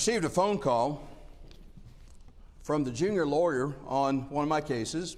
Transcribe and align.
received 0.00 0.24
a 0.24 0.30
phone 0.30 0.56
call 0.56 1.06
from 2.62 2.84
the 2.84 2.90
junior 2.90 3.26
lawyer 3.26 3.74
on 3.86 4.20
one 4.30 4.42
of 4.42 4.48
my 4.48 4.62
cases, 4.62 5.14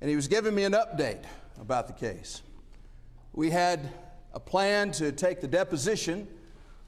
and 0.00 0.08
he 0.08 0.14
was 0.14 0.28
giving 0.28 0.54
me 0.54 0.62
an 0.62 0.72
update 0.72 1.24
about 1.60 1.88
the 1.88 1.92
case. 1.92 2.42
We 3.32 3.50
had 3.50 3.90
a 4.32 4.38
plan 4.38 4.92
to 4.92 5.10
take 5.10 5.40
the 5.40 5.48
deposition 5.48 6.28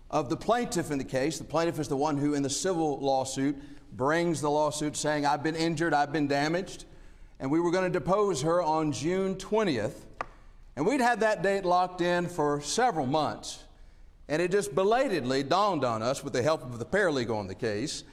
of 0.09 0.29
the 0.29 0.37
plaintiff 0.37 0.93
in 0.93 0.99
the 0.99 1.05
case. 1.05 1.37
The 1.37 1.43
plaintiff 1.43 1.81
is 1.81 1.89
the 1.89 1.97
one 1.97 2.17
who, 2.17 2.35
in 2.35 2.45
the 2.45 2.51
civil 2.51 2.97
lawsuit, 3.01 3.57
brings 3.97 4.41
the 4.41 4.49
lawsuit 4.49 4.97
saying, 4.97 5.27
I've 5.27 5.43
been 5.43 5.57
injured, 5.57 5.93
I've 5.93 6.13
been 6.13 6.29
damaged. 6.29 6.85
And 7.41 7.51
we 7.51 7.59
were 7.59 7.73
going 7.73 7.93
to 7.93 7.99
depose 7.99 8.43
her 8.43 8.63
on 8.63 8.93
June 8.93 9.35
20th. 9.35 10.05
And 10.77 10.87
we'd 10.87 11.01
had 11.01 11.19
that 11.19 11.43
date 11.43 11.65
locked 11.65 12.01
in 12.01 12.29
for 12.29 12.61
several 12.61 13.07
months. 13.07 13.65
And 14.29 14.41
it 14.41 14.51
just 14.51 14.75
belatedly 14.75 15.43
dawned 15.43 15.85
on 15.85 16.03
us, 16.03 16.23
with 16.23 16.33
the 16.33 16.43
help 16.43 16.63
of 16.63 16.79
the 16.79 16.87
paralegal 16.87 17.37
on 17.37 17.47
the 17.47 17.55
case, 17.55 18.05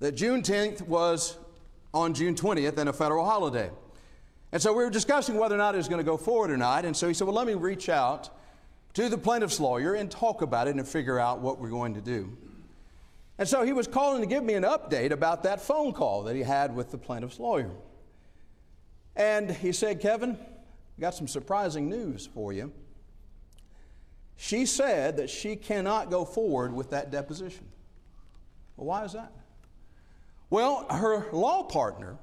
that 0.00 0.16
Juneteenth 0.16 0.82
was 0.82 1.36
on 1.92 2.14
June 2.14 2.34
20th 2.34 2.78
and 2.78 2.88
a 2.88 2.92
federal 2.92 3.24
holiday. 3.24 3.70
And 4.52 4.62
so 4.62 4.72
we 4.72 4.84
were 4.84 4.90
discussing 4.90 5.36
whether 5.36 5.54
or 5.54 5.58
not 5.58 5.74
it 5.74 5.78
was 5.78 5.88
going 5.88 5.98
to 5.98 6.04
go 6.04 6.16
forward 6.16 6.50
or 6.50 6.56
not. 6.56 6.84
And 6.84 6.96
so 6.96 7.08
he 7.08 7.14
said, 7.14 7.26
Well, 7.26 7.36
let 7.36 7.46
me 7.46 7.54
reach 7.54 7.88
out 7.88 8.30
to 8.94 9.08
the 9.08 9.18
plaintiff's 9.18 9.60
lawyer 9.60 9.94
and 9.94 10.10
talk 10.10 10.40
about 10.40 10.68
it 10.68 10.76
and 10.76 10.86
figure 10.86 11.18
out 11.18 11.40
what 11.40 11.58
we're 11.58 11.70
going 11.70 11.94
to 11.94 12.00
do. 12.00 12.36
And 13.38 13.46
so 13.46 13.62
he 13.62 13.72
was 13.72 13.86
calling 13.86 14.22
to 14.22 14.26
give 14.26 14.42
me 14.42 14.54
an 14.54 14.62
update 14.62 15.10
about 15.10 15.42
that 15.42 15.60
phone 15.60 15.92
call 15.92 16.22
that 16.22 16.34
he 16.34 16.42
had 16.42 16.74
with 16.74 16.90
the 16.90 16.96
plaintiff's 16.96 17.38
lawyer. 17.38 17.70
And 19.14 19.50
he 19.50 19.72
said, 19.72 20.00
Kevin, 20.00 20.38
got 20.98 21.14
some 21.14 21.28
surprising 21.28 21.90
news 21.90 22.26
for 22.32 22.52
you. 22.52 22.72
She 24.36 24.66
said 24.66 25.16
that 25.16 25.30
she 25.30 25.56
cannot 25.56 26.10
go 26.10 26.24
forward 26.24 26.72
with 26.72 26.90
that 26.90 27.10
deposition. 27.10 27.66
Well, 28.76 28.86
why 28.86 29.04
is 29.04 29.12
that? 29.14 29.32
Well, 30.50 30.86
her 30.90 31.30
law 31.32 31.62
partner 31.64 32.18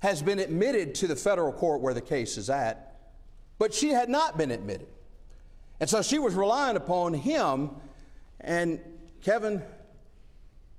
has 0.00 0.22
been 0.22 0.38
admitted 0.38 0.94
to 0.96 1.06
the 1.06 1.16
federal 1.16 1.52
court 1.52 1.80
where 1.80 1.94
the 1.94 2.00
case 2.00 2.36
is 2.36 2.50
at, 2.50 2.98
but 3.58 3.72
she 3.72 3.90
had 3.90 4.08
not 4.08 4.36
been 4.36 4.50
admitted. 4.50 4.88
And 5.78 5.88
so 5.88 6.02
she 6.02 6.18
was 6.18 6.34
relying 6.34 6.76
upon 6.76 7.14
him, 7.14 7.70
and 8.40 8.80
Kevin, 9.22 9.62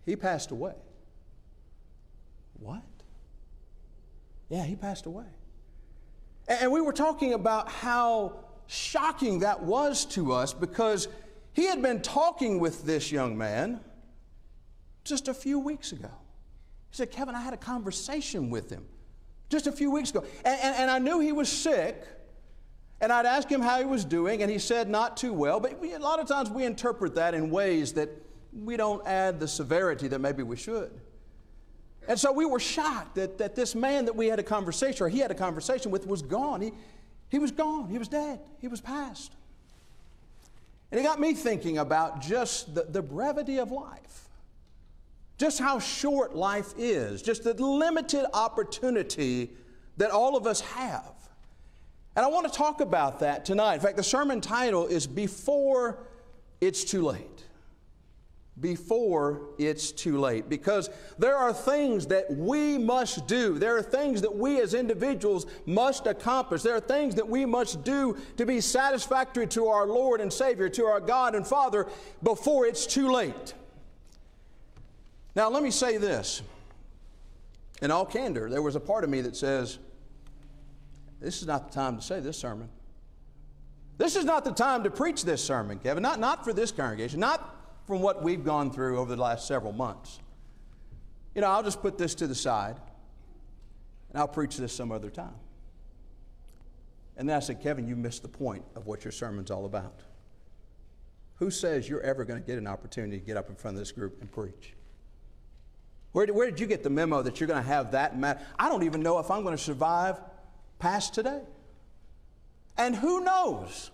he 0.05 0.16
passed 0.16 0.52
away. 0.52 0.73
What? 2.59 2.81
Yeah, 4.50 4.63
he 4.63 4.75
passed 4.75 5.05
away. 5.05 5.25
And 6.47 6.72
we 6.72 6.81
were 6.81 6.94
talking 6.94 7.33
about 7.33 7.69
how 7.69 8.45
shocking 8.68 9.40
that 9.40 9.64
was 9.64 10.06
to 10.06 10.32
us 10.34 10.54
because 10.54 11.08
he 11.54 11.66
had 11.66 11.82
been 11.82 12.02
talking 12.02 12.60
with 12.60 12.86
this 12.86 13.12
young 13.12 13.38
man 13.38 13.80
just 15.04 15.28
a 15.28 15.34
few 15.34 15.58
weeks 15.58 15.92
ago. 15.92 16.12
He 16.90 16.96
said, 16.96 17.12
Kevin, 17.12 17.34
I 17.36 17.42
had 17.42 17.54
a 17.54 17.58
conversation 17.58 18.50
with 18.50 18.70
him 18.70 18.86
just 19.50 19.68
a 19.68 19.72
few 19.72 19.90
weeks 19.90 20.12
ago. 20.12 20.24
And, 20.46 20.59
and, 20.62 20.76
and 20.76 20.92
I 20.92 21.00
knew 21.00 21.20
he 21.20 21.32
was 21.32 21.50
sick. 21.50 22.06
And 23.00 23.12
I'd 23.12 23.28
ask 23.28 23.48
him 23.48 23.62
how 23.62 23.78
he 23.78 23.86
was 23.86 24.04
doing, 24.04 24.42
and 24.42 24.50
he 24.50 24.58
said 24.58 24.90
not 24.90 25.18
too 25.18 25.31
well. 25.31 25.59
But 25.59 25.80
we, 25.80 25.94
a 25.94 26.00
lot 26.00 26.20
of 26.20 26.28
times 26.28 26.50
we 26.50 26.66
interpret 26.66 27.14
that 27.16 27.36
in 27.36 27.52
ways 27.52 27.94
that 27.94 28.09
we 28.52 28.76
don't 28.76 29.06
add 29.06 29.40
the 29.40 29.48
severity 29.48 30.08
that 30.08 30.20
maybe 30.20 30.42
we 30.42 30.56
should. 30.56 30.90
And 32.08 32.20
so 32.20 32.31
we 32.31 32.46
were 32.46 32.59
shocked 32.59 33.16
that, 33.16 33.38
that 33.38 33.56
this 33.56 33.76
man 33.76 34.06
that 34.06 34.16
we 34.16 34.28
had 34.28 34.40
a 34.40 34.44
conversation, 34.44 35.06
or 35.06 35.09
he 35.09 35.20
had 35.20 35.30
a 35.30 35.36
conversation 35.36 35.91
with, 35.91 36.08
was 36.08 36.24
gone. 36.24 36.62
He, 36.62 36.72
he 37.30 37.40
was 37.40 37.52
gone. 37.52 37.90
He 37.90 37.98
was 37.98 38.08
dead. 38.08 38.40
He 38.60 38.68
was 38.68 38.82
past. 38.82 39.34
And 40.92 41.00
it 41.00 41.04
got 41.04 41.20
me 41.20 41.34
thinking 41.34 41.78
about 41.78 42.22
just 42.22 42.74
the, 42.74 42.84
the 42.84 43.02
brevity 43.02 43.58
of 43.58 43.72
life, 43.72 44.30
just 45.38 45.60
how 45.60 45.80
short 45.80 46.36
life 46.36 46.74
is, 46.78 47.22
just 47.22 47.44
the 47.44 47.54
limited 47.54 48.26
opportunity 48.34 49.52
that 49.98 50.12
all 50.12 50.38
of 50.38 50.48
us 50.48 50.62
have. 50.62 51.14
And 52.16 52.26
I 52.26 52.30
want 52.30 52.52
to 52.52 52.58
talk 52.58 52.80
about 52.82 53.20
that 53.20 53.46
tonight. 53.46 53.76
In 53.76 53.80
fact, 53.82 53.98
the 53.98 54.04
sermon 54.04 54.42
title 54.42 54.88
is 54.88 55.06
Before 55.06 56.00
It's 56.62 56.84
Too 56.84 57.04
Late 57.04 57.44
before 58.59 59.50
it's 59.57 59.91
too 59.91 60.19
late. 60.19 60.50
Because 60.50 60.90
there 61.18 61.35
are 61.35 61.53
things 61.53 62.07
that 62.07 62.25
we 62.31 62.78
must 62.78 63.28
do. 63.28 63.59
There 63.59 63.78
are 63.78 63.84
things 63.84 64.22
that 64.22 64.35
we 64.35 64.59
as 64.62 64.73
individuals 64.73 65.45
must 65.66 66.07
accomplish. 66.07 66.63
There 66.63 66.75
are 66.75 66.81
things 66.81 67.16
that 67.16 67.28
we 67.28 67.46
must 67.46 67.84
do 67.84 68.17
to 68.38 68.46
be 68.46 68.62
satisfactory 68.62 69.47
to 69.47 69.67
our 69.67 69.85
Lord 69.85 70.22
and 70.22 70.31
Savior, 70.31 70.69
to 70.69 70.85
our 70.85 71.00
God 71.00 71.35
and 71.35 71.46
Father, 71.46 71.88
before 72.23 72.66
it's 72.66 72.88
too 72.88 73.12
late. 73.12 73.53
Now, 75.35 75.50
let 75.50 75.62
me 75.62 75.72
say 75.72 75.97
this. 75.97 76.41
In 77.81 77.91
all 77.91 78.06
candor, 78.06 78.50
there 78.50 78.63
was 78.63 78.75
a 78.75 78.79
part 78.79 79.03
of 79.03 79.09
me 79.12 79.22
that 79.22 79.35
says, 79.35 79.78
This 81.22 81.41
is 81.41 81.47
not 81.47 81.72
the 81.72 81.75
time 81.75 81.97
to 81.97 82.01
say 82.01 82.19
this 82.19 82.40
sermon. 82.40 82.69
This 84.00 84.16
is 84.16 84.25
not 84.25 84.46
the 84.46 84.51
time 84.51 84.84
to 84.84 84.90
preach 84.90 85.23
this 85.23 85.44
sermon, 85.44 85.78
Kevin. 85.78 86.01
Not, 86.01 86.19
not 86.19 86.44
for 86.44 86.53
this 86.53 86.72
congregation, 86.72 87.19
not 87.19 87.56
from 87.88 88.02
what 88.02 88.22
we've 88.22 88.44
gone 88.44 88.70
through 88.70 89.00
over 89.00 89.16
the 89.16 89.22
last 89.22 89.48
several 89.48 89.72
months. 89.72 90.20
You 91.34 91.42
know, 91.42 91.48
I'll 91.48 91.64
just 91.64 91.81
put 91.81 91.98
this 91.98 92.14
to 92.16 92.28
the 92.28 92.36
side 92.36 92.75
and 94.09 94.20
I'll 94.20 94.28
preach 94.28 94.58
this 94.58 94.74
some 94.74 94.92
other 94.92 95.09
time. 95.09 95.36
And 97.16 97.28
then 97.28 97.38
I 97.38 97.40
said, 97.40 97.64
Kevin, 97.64 97.88
you 97.88 97.96
missed 97.96 98.22
the 98.22 98.28
point 98.28 98.64
of 98.76 98.86
what 98.86 99.03
your 99.06 99.12
sermon's 99.12 99.50
all 99.50 99.66
about. 99.66 100.02
Who 101.36 101.50
says 101.50 101.88
you're 101.88 102.02
ever 102.02 102.26
going 102.26 102.42
to 102.42 102.46
get 102.46 102.58
an 102.58 102.68
opportunity 102.68 103.20
to 103.20 103.26
get 103.26 103.38
up 103.38 103.50
in 103.50 103.56
front 103.56 103.78
of 103.78 103.80
this 103.80 103.92
group 103.92 104.20
and 104.22 104.31
preach? 104.31 104.74
Where 106.12 106.26
did, 106.26 106.36
where 106.36 106.50
did 106.50 106.59
you 106.59 106.68
get 106.68 106.84
the 106.84 106.90
memo 106.90 107.22
that 107.22 107.40
you're 107.40 107.47
going 107.47 107.62
to 107.62 107.68
have 107.68 107.92
that 107.92 108.18
matter? 108.18 108.42
I 108.59 108.70
don't 108.70 108.84
even 108.84 109.02
know 109.02 109.20
if 109.20 109.31
I'm 109.31 109.44
going 109.44 109.56
to 109.56 109.64
survive 109.64 110.20
past 110.80 111.14
today. 111.14 111.42
And 112.78 112.96
who 112.96 113.24
knows? 113.24 113.92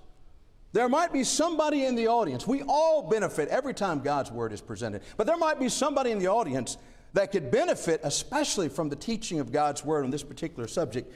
There 0.73 0.89
might 0.89 1.13
be 1.13 1.23
somebody 1.23 1.85
in 1.85 1.95
the 1.95 2.07
audience. 2.07 2.47
We 2.47 2.63
all 2.67 3.07
benefit 3.07 3.47
every 3.49 3.75
time 3.75 3.99
God's 3.99 4.31
word 4.31 4.51
is 4.51 4.59
presented. 4.59 5.03
But 5.17 5.27
there 5.27 5.37
might 5.37 5.59
be 5.59 5.69
somebody 5.69 6.09
in 6.09 6.17
the 6.17 6.27
audience 6.27 6.77
that 7.13 7.31
could 7.31 7.51
benefit, 7.51 8.01
especially 8.03 8.69
from 8.69 8.89
the 8.89 8.95
teaching 8.95 9.39
of 9.39 9.51
God's 9.51 9.85
word 9.85 10.03
on 10.03 10.09
this 10.09 10.23
particular 10.23 10.67
subject. 10.67 11.13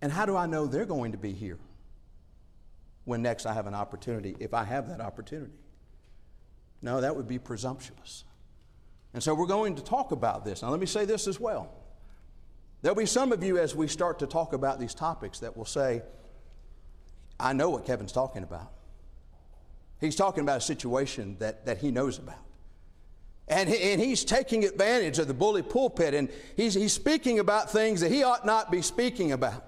And 0.00 0.10
how 0.10 0.26
do 0.26 0.36
I 0.36 0.46
know 0.46 0.66
they're 0.66 0.84
going 0.84 1.12
to 1.12 1.18
be 1.18 1.32
here 1.32 1.58
when 3.04 3.22
next 3.22 3.46
I 3.46 3.54
have 3.54 3.68
an 3.68 3.74
opportunity, 3.74 4.34
if 4.40 4.52
I 4.52 4.64
have 4.64 4.88
that 4.88 5.00
opportunity? 5.00 5.52
No, 6.82 7.00
that 7.00 7.14
would 7.14 7.28
be 7.28 7.38
presumptuous. 7.38 8.24
And 9.14 9.22
so 9.22 9.32
we're 9.32 9.46
going 9.46 9.76
to 9.76 9.82
talk 9.82 10.10
about 10.10 10.44
this. 10.44 10.62
Now, 10.62 10.70
let 10.70 10.80
me 10.80 10.86
say 10.86 11.04
this 11.04 11.28
as 11.28 11.38
well. 11.38 11.72
There'll 12.80 12.96
be 12.96 13.06
some 13.06 13.30
of 13.30 13.44
you 13.44 13.58
as 13.58 13.76
we 13.76 13.86
start 13.86 14.18
to 14.18 14.26
talk 14.26 14.52
about 14.52 14.80
these 14.80 14.92
topics 14.92 15.38
that 15.38 15.56
will 15.56 15.64
say, 15.64 16.02
I 17.42 17.52
know 17.52 17.70
what 17.70 17.84
Kevin's 17.84 18.12
talking 18.12 18.44
about. 18.44 18.70
He's 20.00 20.16
talking 20.16 20.42
about 20.42 20.58
a 20.58 20.60
situation 20.60 21.36
that, 21.40 21.66
that 21.66 21.78
he 21.78 21.90
knows 21.90 22.18
about. 22.18 22.38
And, 23.48 23.68
he, 23.68 23.92
and 23.92 24.00
he's 24.00 24.24
taking 24.24 24.64
advantage 24.64 25.18
of 25.18 25.28
the 25.28 25.34
bully 25.34 25.62
pulpit 25.62 26.14
and 26.14 26.28
he's, 26.56 26.74
he's 26.74 26.92
speaking 26.92 27.40
about 27.40 27.70
things 27.70 28.00
that 28.00 28.10
he 28.10 28.22
ought 28.22 28.46
not 28.46 28.70
be 28.70 28.80
speaking 28.80 29.32
about. 29.32 29.64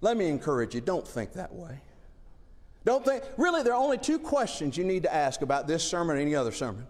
Let 0.00 0.16
me 0.16 0.28
encourage 0.28 0.74
you 0.74 0.80
don't 0.80 1.06
think 1.06 1.32
that 1.34 1.52
way. 1.52 1.80
Don't 2.84 3.04
think, 3.04 3.24
really, 3.36 3.62
there 3.62 3.72
are 3.72 3.82
only 3.82 3.98
two 3.98 4.18
questions 4.18 4.76
you 4.76 4.84
need 4.84 5.02
to 5.04 5.14
ask 5.14 5.42
about 5.42 5.66
this 5.66 5.82
sermon 5.82 6.16
or 6.16 6.20
any 6.20 6.34
other 6.34 6.52
sermon. 6.52 6.86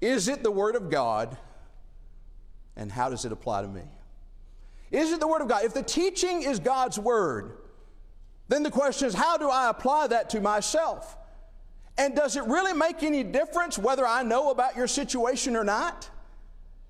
Is 0.00 0.28
it 0.28 0.42
the 0.42 0.50
Word 0.50 0.74
of 0.74 0.90
God? 0.90 1.36
And 2.76 2.90
how 2.90 3.10
does 3.10 3.24
it 3.24 3.32
apply 3.32 3.62
to 3.62 3.68
me? 3.68 3.82
Is 4.90 5.12
it 5.12 5.20
the 5.20 5.28
Word 5.28 5.42
of 5.42 5.48
God? 5.48 5.64
If 5.64 5.74
the 5.74 5.82
teaching 5.82 6.42
is 6.42 6.58
God's 6.58 6.98
Word, 6.98 7.58
then 8.48 8.62
the 8.62 8.70
question 8.70 9.08
is, 9.08 9.14
how 9.14 9.36
do 9.36 9.48
I 9.48 9.70
apply 9.70 10.08
that 10.08 10.30
to 10.30 10.40
myself? 10.40 11.16
And 11.96 12.14
does 12.14 12.36
it 12.36 12.44
really 12.44 12.72
make 12.72 13.02
any 13.02 13.22
difference 13.22 13.78
whether 13.78 14.06
I 14.06 14.22
know 14.22 14.50
about 14.50 14.76
your 14.76 14.86
situation 14.86 15.56
or 15.56 15.64
not? 15.64 16.10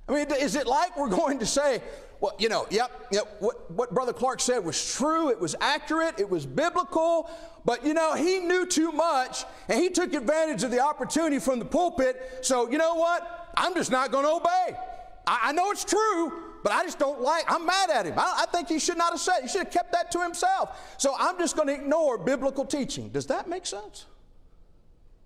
I 0.08 0.12
mean, 0.12 0.26
is 0.32 0.56
it 0.56 0.66
like 0.66 0.96
we're 0.96 1.08
going 1.16 1.38
to 1.38 1.46
say, 1.46 1.82
well, 2.20 2.34
you 2.38 2.48
know, 2.48 2.66
yep, 2.70 2.90
yep, 3.12 3.36
what, 3.40 3.70
what 3.70 3.92
Brother 3.92 4.12
Clark 4.12 4.40
said 4.40 4.64
was 4.64 4.94
true, 4.94 5.28
it 5.30 5.38
was 5.38 5.54
accurate, 5.60 6.18
it 6.18 6.28
was 6.28 6.46
biblical, 6.46 7.28
but 7.64 7.84
you 7.84 7.92
know, 7.92 8.14
he 8.14 8.38
knew 8.38 8.66
too 8.66 8.92
much 8.92 9.44
and 9.68 9.78
he 9.78 9.90
took 9.90 10.14
advantage 10.14 10.62
of 10.62 10.70
the 10.70 10.80
opportunity 10.80 11.38
from 11.38 11.58
the 11.58 11.64
pulpit, 11.64 12.38
so 12.40 12.70
you 12.70 12.78
know 12.78 12.94
what? 12.94 13.52
I'm 13.56 13.74
just 13.74 13.90
not 13.90 14.10
going 14.10 14.24
to 14.24 14.32
obey. 14.32 14.78
I, 15.26 15.40
I 15.42 15.52
know 15.52 15.70
it's 15.70 15.84
true, 15.84 16.32
but 16.64 16.72
I 16.72 16.82
just 16.82 16.98
don't 16.98 17.20
like, 17.20 17.44
I'm 17.46 17.66
mad 17.66 17.90
at 17.90 18.06
him. 18.06 18.18
I, 18.18 18.44
I 18.44 18.46
think 18.46 18.68
he 18.68 18.78
should 18.78 18.96
not 18.96 19.12
have 19.12 19.20
said, 19.20 19.42
he 19.42 19.48
should 19.48 19.64
have 19.64 19.70
kept 19.70 19.92
that 19.92 20.10
to 20.12 20.22
himself. 20.22 20.96
So 20.96 21.14
I'm 21.16 21.38
just 21.38 21.56
going 21.56 21.68
to 21.68 21.74
ignore 21.74 22.16
biblical 22.16 22.64
teaching. 22.64 23.10
Does 23.10 23.26
that 23.26 23.50
make 23.50 23.66
sense? 23.66 24.06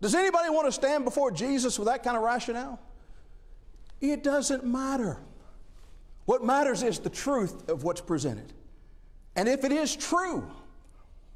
Does 0.00 0.16
anybody 0.16 0.50
want 0.50 0.66
to 0.66 0.72
stand 0.72 1.04
before 1.04 1.30
Jesus 1.30 1.78
with 1.78 1.86
that 1.86 2.02
kind 2.02 2.16
of 2.16 2.24
rationale? 2.24 2.80
It 4.00 4.24
doesn't 4.24 4.64
matter. 4.64 5.16
What 6.24 6.44
matters 6.44 6.82
is 6.82 6.98
the 6.98 7.08
truth 7.08 7.70
of 7.70 7.84
what's 7.84 8.00
presented. 8.00 8.52
And 9.36 9.48
if 9.48 9.62
it 9.62 9.70
is 9.70 9.94
true, 9.94 10.44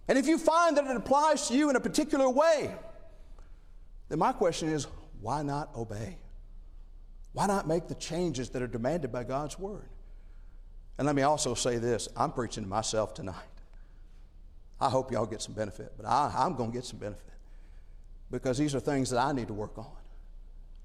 and 0.09 0.19
if 0.19 0.27
you 0.27 0.37
find 0.37 0.77
that 0.79 0.85
it 0.85 0.97
applies 0.97 1.47
to 1.47 1.55
you 1.55 1.71
in 1.71 1.77
a 1.77 1.81
particular 1.81 2.29
way, 2.29 2.75
then 4.09 4.19
my 4.19 4.33
question 4.33 4.69
is 4.69 4.89
why 5.21 5.43
not 5.43 5.71
obey? 5.77 6.19
Why 7.35 7.47
not 7.47 7.69
make 7.69 7.87
the 7.87 7.95
changes 7.95 8.51
that 8.51 8.63
are 8.63 8.67
demanded 8.67 9.13
by 9.13 9.23
God's 9.23 9.61
Word? 9.61 9.89
And 10.99 11.07
let 11.07 11.17
me 11.17 11.23
also 11.23 11.55
say 11.55 11.79
this 11.79 12.09
I'm 12.17 12.33
preaching 12.33 12.65
to 12.65 12.69
myself 12.69 13.15
tonight. 13.15 13.37
I 14.81 14.91
hope 14.91 15.13
y'all 15.13 15.27
get 15.27 15.41
some 15.41 15.55
benefit, 15.55 15.93
but 15.97 16.07
I, 16.07 16.33
I'm 16.37 16.55
going 16.55 16.71
to 16.73 16.77
get 16.77 16.85
some 16.85 16.99
benefit 16.99 17.33
because 18.31 18.59
these 18.59 18.75
are 18.75 18.81
things 18.81 19.11
that 19.11 19.21
I 19.21 19.33
need 19.33 19.47
to 19.47 19.55
work 19.55 19.79
on. 19.79 19.87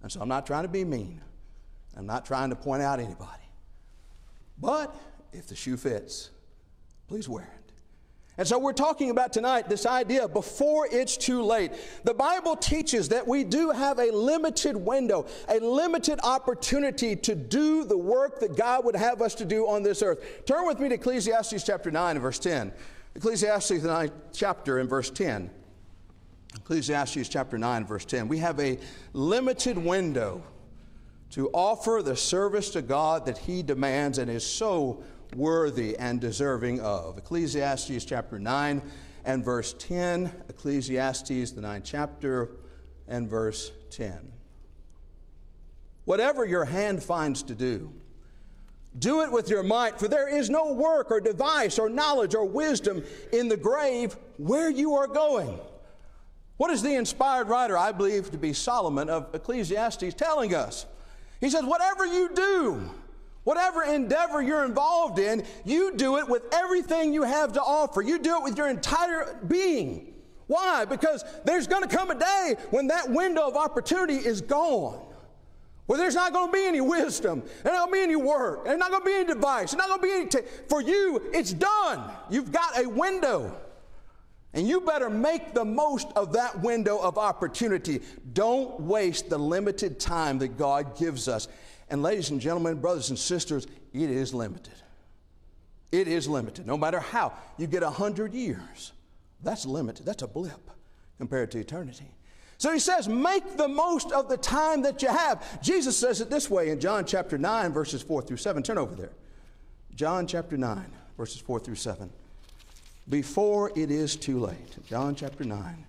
And 0.03 0.11
so 0.11 0.21
I'm 0.21 0.27
not 0.27 0.45
trying 0.45 0.63
to 0.63 0.69
be 0.69 0.83
mean, 0.83 1.21
I'm 1.95 2.05
not 2.05 2.25
trying 2.25 2.51
to 2.51 2.55
point 2.55 2.83
out 2.83 2.99
anybody. 2.99 3.41
But 4.59 4.95
if 5.33 5.47
the 5.47 5.55
shoe 5.55 5.77
fits, 5.77 6.29
please 7.07 7.27
wear 7.27 7.43
it. 7.43 7.66
And 8.37 8.47
so 8.47 8.59
we're 8.59 8.73
talking 8.73 9.09
about 9.09 9.33
tonight 9.33 9.67
this 9.67 9.87
idea 9.87 10.27
before 10.27 10.87
it's 10.91 11.17
too 11.17 11.41
late. 11.41 11.71
The 12.03 12.13
Bible 12.13 12.55
teaches 12.55 13.09
that 13.09 13.27
we 13.27 13.43
do 13.43 13.71
have 13.71 13.97
a 13.97 14.11
limited 14.11 14.77
window, 14.77 15.25
a 15.49 15.59
limited 15.59 16.19
opportunity 16.23 17.15
to 17.15 17.33
do 17.33 17.83
the 17.83 17.97
work 17.97 18.39
that 18.41 18.55
God 18.55 18.85
would 18.85 18.95
have 18.95 19.23
us 19.23 19.33
to 19.35 19.45
do 19.45 19.67
on 19.67 19.81
this 19.81 20.03
earth. 20.03 20.45
Turn 20.45 20.67
with 20.67 20.79
me 20.79 20.89
to 20.89 20.95
Ecclesiastes 20.95 21.63
chapter 21.63 21.89
9 21.89 22.17
and 22.17 22.21
verse 22.21 22.37
10. 22.37 22.71
Ecclesiastes 23.15 23.83
9 23.83 24.11
chapter 24.33 24.77
and 24.77 24.87
verse 24.87 25.09
10. 25.09 25.49
Ecclesiastes 26.57 27.27
chapter 27.29 27.57
9 27.57 27.85
verse 27.87 28.05
10. 28.05 28.27
We 28.27 28.37
have 28.37 28.59
a 28.59 28.77
limited 29.13 29.79
window 29.79 30.43
to 31.31 31.49
offer 31.49 32.01
the 32.03 32.15
service 32.15 32.69
to 32.69 32.83
God 32.83 33.25
that 33.25 33.39
he 33.39 33.63
demands 33.63 34.19
and 34.19 34.29
is 34.29 34.45
so 34.45 35.03
worthy 35.35 35.97
and 35.97 36.19
deserving 36.19 36.79
of. 36.81 37.17
Ecclesiastes 37.17 38.05
chapter 38.05 38.39
9 38.39 38.81
and 39.25 39.43
verse 39.43 39.73
10, 39.77 40.31
Ecclesiastes, 40.49 41.51
the 41.51 41.61
ninth 41.61 41.85
chapter, 41.85 42.51
and 43.07 43.29
verse 43.29 43.71
10. 43.91 44.31
Whatever 46.05 46.45
your 46.45 46.65
hand 46.65 47.03
finds 47.03 47.43
to 47.43 47.55
do, 47.55 47.91
do 48.97 49.21
it 49.21 49.31
with 49.31 49.49
your 49.49 49.63
might, 49.63 49.99
for 49.99 50.07
there 50.07 50.27
is 50.27 50.49
no 50.49 50.73
work 50.73 51.11
or 51.11 51.19
device 51.19 51.77
or 51.77 51.89
knowledge 51.89 52.33
or 52.33 52.45
wisdom 52.45 53.03
in 53.33 53.47
the 53.49 53.57
grave 53.57 54.15
where 54.37 54.69
you 54.69 54.95
are 54.95 55.07
going. 55.07 55.59
What 56.55 56.71
is 56.71 56.81
the 56.81 56.95
inspired 56.95 57.49
writer, 57.49 57.77
I 57.77 57.91
believe 57.91 58.31
to 58.31 58.37
be 58.37 58.53
Solomon 58.53 59.09
of 59.09 59.35
Ecclesiastes, 59.35 60.13
telling 60.15 60.55
us? 60.55 60.85
He 61.39 61.49
says, 61.49 61.63
Whatever 61.63 62.05
you 62.05 62.33
do, 62.33 62.89
Whatever 63.47 63.83
endeavor 63.83 64.41
you're 64.41 64.65
involved 64.65 65.19
in, 65.19 65.41
you 65.63 65.95
do 65.95 66.17
it 66.17 66.27
with 66.27 66.43
everything 66.53 67.13
you 67.13 67.23
have 67.23 67.53
to 67.53 67.61
offer. 67.61 68.01
You 68.01 68.19
do 68.19 68.35
it 68.35 68.43
with 68.43 68.57
your 68.57 68.67
entire 68.67 69.39
being. 69.47 70.15
Why? 70.47 70.83
Because 70.83 71.23
there's 71.45 71.65
going 71.65 71.87
to 71.87 71.95
come 71.95 72.11
a 72.11 72.19
day 72.19 72.55
when 72.71 72.87
that 72.87 73.09
window 73.09 73.47
of 73.47 73.55
opportunity 73.55 74.15
is 74.15 74.41
gone. 74.41 75.01
Where 75.85 75.97
there's 75.97 76.13
not 76.13 76.33
going 76.33 76.47
to 76.47 76.51
be 76.51 76.65
any 76.65 76.81
wisdom, 76.81 77.41
there's 77.63 77.73
not 77.73 77.89
going 77.89 77.91
to 77.91 77.93
be 77.93 78.01
any 78.01 78.15
work, 78.17 78.65
there's 78.65 78.79
not 78.79 78.89
going 78.91 79.03
to 79.03 79.05
be 79.05 79.13
any 79.13 79.33
device, 79.33 79.71
there's 79.71 79.77
not 79.77 79.87
going 79.87 80.01
to 80.01 80.07
be 80.07 80.11
any. 80.11 80.27
T- 80.27 80.51
For 80.67 80.81
you, 80.81 81.29
it's 81.33 81.53
done. 81.53 82.03
You've 82.29 82.51
got 82.51 82.77
a 82.83 82.89
window. 82.89 83.57
And 84.53 84.67
you 84.67 84.81
better 84.81 85.09
make 85.09 85.53
the 85.53 85.63
most 85.63 86.09
of 86.17 86.33
that 86.33 86.61
window 86.61 86.97
of 86.97 87.17
opportunity. 87.17 88.01
Don't 88.33 88.77
waste 88.81 89.29
the 89.29 89.37
limited 89.37 90.01
time 90.01 90.37
that 90.39 90.57
God 90.57 90.97
gives 90.97 91.29
us. 91.29 91.47
And, 91.89 92.03
ladies 92.03 92.29
and 92.29 92.41
gentlemen, 92.41 92.79
brothers 92.79 93.09
and 93.09 93.17
sisters, 93.17 93.65
it 93.93 94.09
is 94.09 94.33
limited. 94.33 94.73
It 95.91 96.07
is 96.07 96.27
limited. 96.27 96.67
No 96.67 96.77
matter 96.77 96.99
how 96.99 97.33
you 97.57 97.67
get 97.67 97.83
a 97.83 97.89
hundred 97.89 98.33
years, 98.33 98.91
that's 99.41 99.65
limited. 99.65 100.05
That's 100.05 100.23
a 100.23 100.27
blip 100.27 100.69
compared 101.17 101.51
to 101.51 101.59
eternity. 101.59 102.11
So 102.57 102.73
he 102.73 102.79
says, 102.79 103.07
make 103.07 103.55
the 103.55 103.67
most 103.67 104.11
of 104.11 104.29
the 104.29 104.37
time 104.37 104.81
that 104.81 105.01
you 105.01 105.09
have. 105.09 105.61
Jesus 105.61 105.97
says 105.97 106.21
it 106.21 106.29
this 106.29 106.49
way 106.49 106.69
in 106.69 106.79
John 106.79 107.05
chapter 107.05 107.37
9, 107.37 107.71
verses 107.71 108.01
4 108.01 108.23
through 108.23 108.37
7. 108.37 108.63
Turn 108.63 108.77
over 108.77 108.95
there. 108.95 109.11
John 109.95 110.27
chapter 110.27 110.57
9, 110.57 110.85
verses 111.17 111.39
4 111.39 111.59
through 111.59 111.75
7. 111.75 112.09
Before 113.09 113.71
it 113.75 113.91
is 113.91 114.15
too 114.15 114.39
late. 114.39 114.75
John 114.87 115.15
chapter 115.15 115.43
9, 115.43 115.85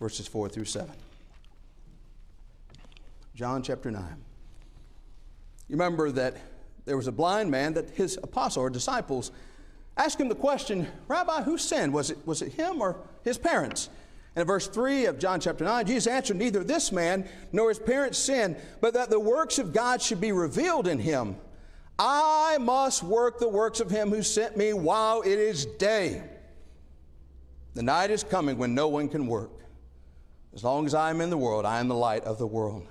verses 0.00 0.26
4 0.26 0.48
through 0.48 0.64
7. 0.64 0.90
John 3.34 3.62
chapter 3.62 3.90
9. 3.90 4.02
You 5.68 5.74
remember 5.74 6.10
that 6.12 6.36
there 6.86 6.96
was 6.96 7.06
a 7.06 7.12
blind 7.12 7.50
man 7.50 7.74
that 7.74 7.90
his 7.90 8.16
apostle 8.22 8.62
or 8.62 8.70
disciples 8.70 9.30
asked 9.96 10.20
him 10.20 10.28
the 10.28 10.34
question, 10.34 10.86
Rabbi, 11.06 11.42
who 11.42 11.58
sinned? 11.58 11.92
Was 11.92 12.10
it, 12.10 12.18
was 12.26 12.40
it 12.40 12.52
him 12.52 12.80
or 12.80 12.96
his 13.22 13.36
parents? 13.36 13.90
And 14.34 14.42
in 14.42 14.46
verse 14.46 14.68
3 14.68 15.06
of 15.06 15.18
John 15.18 15.40
chapter 15.40 15.64
9, 15.64 15.86
Jesus 15.86 16.06
answered, 16.06 16.36
Neither 16.36 16.64
this 16.64 16.92
man 16.92 17.28
nor 17.52 17.68
his 17.68 17.78
parents 17.78 18.18
sinned, 18.18 18.56
but 18.80 18.94
that 18.94 19.10
the 19.10 19.20
works 19.20 19.58
of 19.58 19.72
God 19.72 20.00
should 20.00 20.20
be 20.20 20.32
revealed 20.32 20.86
in 20.86 20.98
him. 20.98 21.36
I 21.98 22.56
must 22.60 23.02
work 23.02 23.38
the 23.38 23.48
works 23.48 23.80
of 23.80 23.90
him 23.90 24.10
who 24.10 24.22
sent 24.22 24.56
me 24.56 24.72
while 24.72 25.22
it 25.22 25.38
is 25.38 25.66
day. 25.66 26.22
The 27.74 27.82
night 27.82 28.10
is 28.10 28.22
coming 28.22 28.56
when 28.56 28.74
no 28.74 28.88
one 28.88 29.08
can 29.08 29.26
work. 29.26 29.50
As 30.54 30.64
long 30.64 30.86
as 30.86 30.94
I 30.94 31.10
am 31.10 31.20
in 31.20 31.30
the 31.30 31.36
world, 31.36 31.66
I 31.66 31.80
am 31.80 31.88
the 31.88 31.94
light 31.94 32.24
of 32.24 32.38
the 32.38 32.46
world. 32.46 32.86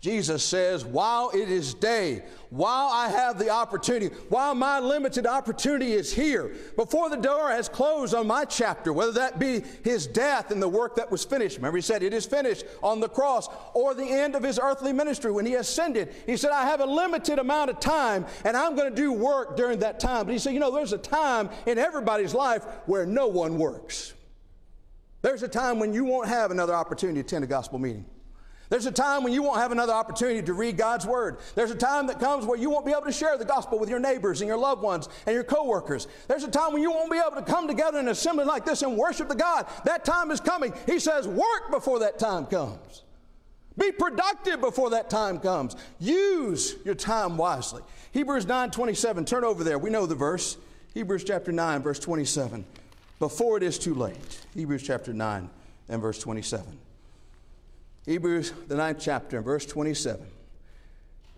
Jesus 0.00 0.44
says, 0.44 0.84
while 0.84 1.30
it 1.30 1.50
is 1.50 1.74
day, 1.74 2.22
while 2.50 2.88
I 2.88 3.08
have 3.08 3.36
the 3.36 3.50
opportunity, 3.50 4.14
while 4.28 4.54
my 4.54 4.78
limited 4.78 5.26
opportunity 5.26 5.92
is 5.92 6.12
here, 6.12 6.52
before 6.76 7.10
the 7.10 7.16
door 7.16 7.50
has 7.50 7.68
closed 7.68 8.14
on 8.14 8.28
my 8.28 8.44
chapter, 8.44 8.92
whether 8.92 9.10
that 9.12 9.40
be 9.40 9.64
his 9.82 10.06
death 10.06 10.52
and 10.52 10.62
the 10.62 10.68
work 10.68 10.94
that 10.96 11.10
was 11.10 11.24
finished. 11.24 11.56
Remember, 11.56 11.78
he 11.78 11.82
said, 11.82 12.04
It 12.04 12.14
is 12.14 12.26
finished 12.26 12.64
on 12.80 13.00
the 13.00 13.08
cross, 13.08 13.48
or 13.74 13.92
the 13.92 14.08
end 14.08 14.36
of 14.36 14.44
his 14.44 14.60
earthly 14.62 14.92
ministry 14.92 15.32
when 15.32 15.44
he 15.44 15.54
ascended. 15.54 16.14
He 16.26 16.36
said, 16.36 16.52
I 16.52 16.64
have 16.66 16.80
a 16.80 16.86
limited 16.86 17.40
amount 17.40 17.70
of 17.70 17.80
time, 17.80 18.24
and 18.44 18.56
I'm 18.56 18.76
going 18.76 18.88
to 18.88 18.96
do 18.96 19.12
work 19.12 19.56
during 19.56 19.80
that 19.80 19.98
time. 19.98 20.26
But 20.26 20.32
he 20.32 20.38
said, 20.38 20.54
You 20.54 20.60
know, 20.60 20.72
there's 20.72 20.92
a 20.92 20.98
time 20.98 21.50
in 21.66 21.76
everybody's 21.76 22.34
life 22.34 22.64
where 22.86 23.04
no 23.04 23.26
one 23.26 23.58
works. 23.58 24.14
There's 25.22 25.42
a 25.42 25.48
time 25.48 25.80
when 25.80 25.92
you 25.92 26.04
won't 26.04 26.28
have 26.28 26.52
another 26.52 26.74
opportunity 26.74 27.20
to 27.20 27.26
attend 27.26 27.42
a 27.42 27.48
gospel 27.48 27.80
meeting. 27.80 28.04
There's 28.70 28.86
a 28.86 28.92
time 28.92 29.22
when 29.22 29.32
you 29.32 29.42
won't 29.42 29.60
have 29.60 29.72
another 29.72 29.94
opportunity 29.94 30.42
to 30.42 30.52
read 30.52 30.76
God's 30.76 31.06
Word. 31.06 31.38
There's 31.54 31.70
a 31.70 31.76
time 31.76 32.06
that 32.08 32.20
comes 32.20 32.44
where 32.44 32.58
you 32.58 32.68
won't 32.68 32.84
be 32.84 32.92
able 32.92 33.06
to 33.06 33.12
share 33.12 33.38
the 33.38 33.44
gospel 33.44 33.78
with 33.78 33.88
your 33.88 33.98
neighbors 33.98 34.40
and 34.42 34.48
your 34.48 34.58
loved 34.58 34.82
ones 34.82 35.08
and 35.26 35.34
your 35.34 35.44
coworkers. 35.44 36.06
There's 36.26 36.44
a 36.44 36.50
time 36.50 36.74
when 36.74 36.82
you 36.82 36.90
won't 36.90 37.10
be 37.10 37.18
able 37.18 37.36
to 37.36 37.42
come 37.42 37.66
together 37.66 37.98
in 37.98 38.06
an 38.06 38.12
assembly 38.12 38.44
like 38.44 38.66
this 38.66 38.82
and 38.82 38.96
worship 38.96 39.28
the 39.28 39.34
God. 39.34 39.66
That 39.84 40.04
time 40.04 40.30
is 40.30 40.40
coming. 40.40 40.74
He 40.86 40.98
says, 40.98 41.26
work 41.26 41.70
before 41.70 42.00
that 42.00 42.18
time 42.18 42.44
comes. 42.46 43.04
Be 43.78 43.92
productive 43.92 44.60
before 44.60 44.90
that 44.90 45.08
time 45.08 45.38
comes. 45.38 45.76
Use 46.00 46.76
your 46.84 46.96
time 46.96 47.36
wisely. 47.36 47.82
Hebrews 48.12 48.44
9 48.44 48.70
27. 48.70 49.24
Turn 49.24 49.44
over 49.44 49.64
there. 49.64 49.78
We 49.78 49.90
know 49.90 50.04
the 50.04 50.14
verse. 50.14 50.56
Hebrews 50.94 51.24
chapter 51.24 51.52
9, 51.52 51.82
verse 51.82 52.00
27. 52.00 52.64
Before 53.18 53.56
it 53.56 53.62
is 53.62 53.78
too 53.78 53.94
late. 53.94 54.40
Hebrews 54.54 54.82
chapter 54.82 55.12
9 55.12 55.48
and 55.88 56.02
verse 56.02 56.18
27. 56.18 56.78
Hebrews, 58.08 58.54
the 58.68 58.74
ninth 58.74 58.96
chapter, 58.98 59.42
verse 59.42 59.66
27. 59.66 60.26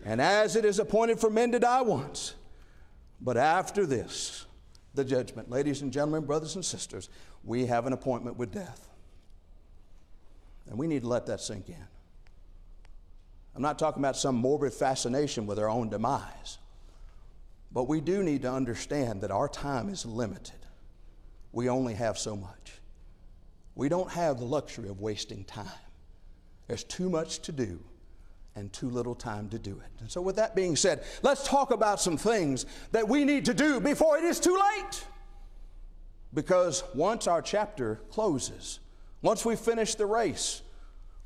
And 0.05 0.21
as 0.21 0.55
it 0.55 0.65
is 0.65 0.79
appointed 0.79 1.19
for 1.19 1.29
men 1.29 1.51
to 1.51 1.59
die 1.59 1.83
once, 1.83 2.35
but 3.21 3.37
after 3.37 3.85
this, 3.85 4.47
the 4.95 5.05
judgment. 5.05 5.51
Ladies 5.51 5.83
and 5.83 5.93
gentlemen, 5.93 6.25
brothers 6.25 6.55
and 6.55 6.65
sisters, 6.65 7.09
we 7.43 7.67
have 7.67 7.89
an 7.89 7.93
appointment 7.93 8.37
with 8.37 8.53
death. 8.53 8.89
And 10.69 10.79
we 10.79 10.87
need 10.87 11.03
to 11.03 11.09
let 11.09 11.27
that 11.27 11.41
sink 11.41 11.69
in. 11.69 11.85
I'm 13.57 13.63
not 13.63 13.77
talking 13.77 14.01
about 14.01 14.17
some 14.17 14.37
morbid 14.37 14.73
fascination 14.73 15.47
with 15.47 15.59
our 15.59 15.69
own 15.69 15.89
demise, 15.89 16.59
but 17.73 17.89
we 17.89 18.01
do 18.01 18.23
need 18.23 18.43
to 18.43 18.53
understand 18.53 19.23
that 19.23 19.33
our 19.33 19.49
time 19.49 19.89
is 19.89 20.07
limited. 20.07 20.55
We 21.51 21.69
only 21.69 21.95
have 21.95 22.17
so 22.17 22.37
much. 22.37 22.75
We 23.75 23.89
don't 23.89 24.13
have 24.13 24.39
the 24.39 24.45
luxury 24.45 24.89
of 24.89 25.01
wasting 25.01 25.43
time. 25.43 25.67
There's 26.71 26.85
too 26.85 27.11
much 27.11 27.41
to 27.41 27.51
do 27.51 27.81
and 28.55 28.73
too 28.73 28.89
little 28.89 29.17
time 29.17 29.49
to 29.49 29.59
do 29.59 29.73
it. 29.73 29.91
And 29.99 30.09
so, 30.09 30.21
with 30.21 30.37
that 30.37 30.55
being 30.55 30.77
said, 30.77 31.03
let's 31.21 31.45
talk 31.45 31.73
about 31.73 32.01
some 32.01 32.17
things 32.17 32.65
that 32.93 33.09
we 33.09 33.25
need 33.25 33.47
to 33.47 33.55
do 33.55 33.81
before 33.81 34.19
it 34.19 34.23
is 34.23 34.39
too 34.39 34.55
late. 34.55 35.05
Because 36.33 36.85
once 36.95 37.27
our 37.27 37.43
chapter 37.43 37.97
closes, 38.09 38.79
once 39.21 39.45
we 39.45 39.57
finish 39.57 39.97
the 39.97 40.07
race, 40.07 40.63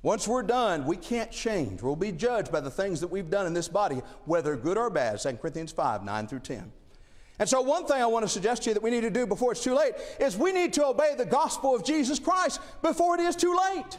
once 0.01 0.27
we're 0.27 0.43
done, 0.43 0.87
we 0.87 0.97
can't 0.97 1.31
change. 1.31 1.83
We'll 1.83 1.95
be 1.95 2.11
judged 2.11 2.51
by 2.51 2.61
the 2.61 2.71
things 2.71 2.99
that 3.03 3.09
we've 3.09 3.29
done 3.29 3.47
in 3.47 3.53
this 3.53 3.69
body, 3.69 4.01
whether 4.25 4.57
good 4.57 4.79
or 4.79 4.89
bad. 4.89 5.21
2 5.21 5.33
Corinthians 5.35 5.73
5 5.73 6.05
9 6.05 6.27
through 6.27 6.41
10. 6.41 6.73
And 7.39 7.47
so, 7.47 7.61
one 7.61 7.85
thing 7.85 8.01
I 8.01 8.07
want 8.07 8.25
to 8.25 8.31
suggest 8.31 8.63
to 8.63 8.71
you 8.71 8.75
that 8.75 8.83
we 8.83 8.89
need 8.89 9.03
to 9.03 9.11
do 9.11 9.27
before 9.27 9.53
it's 9.53 9.63
too 9.63 9.75
late 9.75 9.93
is 10.19 10.39
we 10.39 10.53
need 10.53 10.73
to 10.73 10.87
obey 10.87 11.15
the 11.19 11.27
gospel 11.27 11.77
of 11.77 11.85
Jesus 11.85 12.19
Christ 12.19 12.63
before 12.81 13.17
it 13.17 13.21
is 13.21 13.37
too 13.37 13.55
late. 13.55 13.99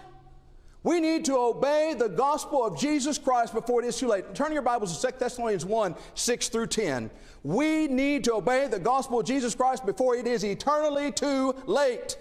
We 0.86 1.00
need 1.00 1.26
to 1.26 1.36
obey 1.36 1.96
the 1.98 2.08
gospel 2.08 2.64
of 2.64 2.78
Jesus 2.78 3.18
Christ 3.18 3.56
before 3.56 3.82
it 3.82 3.88
is 3.88 3.98
too 3.98 4.08
late. 4.08 4.36
Turn 4.36 4.54
your 4.54 4.62
Bibles 4.62 5.02
to 5.02 5.12
2 5.12 5.18
Thessalonians 5.18 5.66
1 5.66 5.96
6 6.14 6.50
through 6.50 6.68
10. 6.68 7.10
We 7.42 7.88
need 7.88 8.24
to 8.26 8.36
obey 8.36 8.68
the 8.68 8.78
gospel 8.78 9.22
of 9.22 9.26
Jesus 9.26 9.56
Christ 9.56 9.84
before 9.84 10.16
it 10.16 10.28
is 10.28 10.46
eternally 10.46 11.12
too 11.12 11.56
late. 11.66 12.20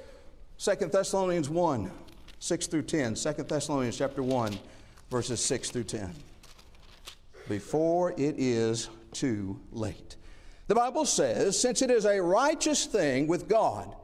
2 0.57 0.77
Thessalonians 0.87 1.51
1 1.51 1.91
6 2.39 2.67
through 2.69 2.85
10. 2.85 3.17
2 3.17 3.33
Thessalonians 3.33 3.99
chapter 3.99 4.23
1, 4.23 4.59
verses 5.11 5.45
6 5.45 5.69
through 5.69 5.85
10. 5.85 6.15
Before 7.51 8.13
it 8.13 8.37
is 8.39 8.89
too 9.13 9.61
late. 9.73 10.17
The 10.69 10.75
Bible 10.75 11.05
says, 11.05 11.61
Since 11.61 11.83
it 11.83 11.91
is 11.91 12.07
a 12.07 12.23
righteous 12.23 12.87
thing 12.87 13.27
with 13.27 13.47
God 13.47 13.95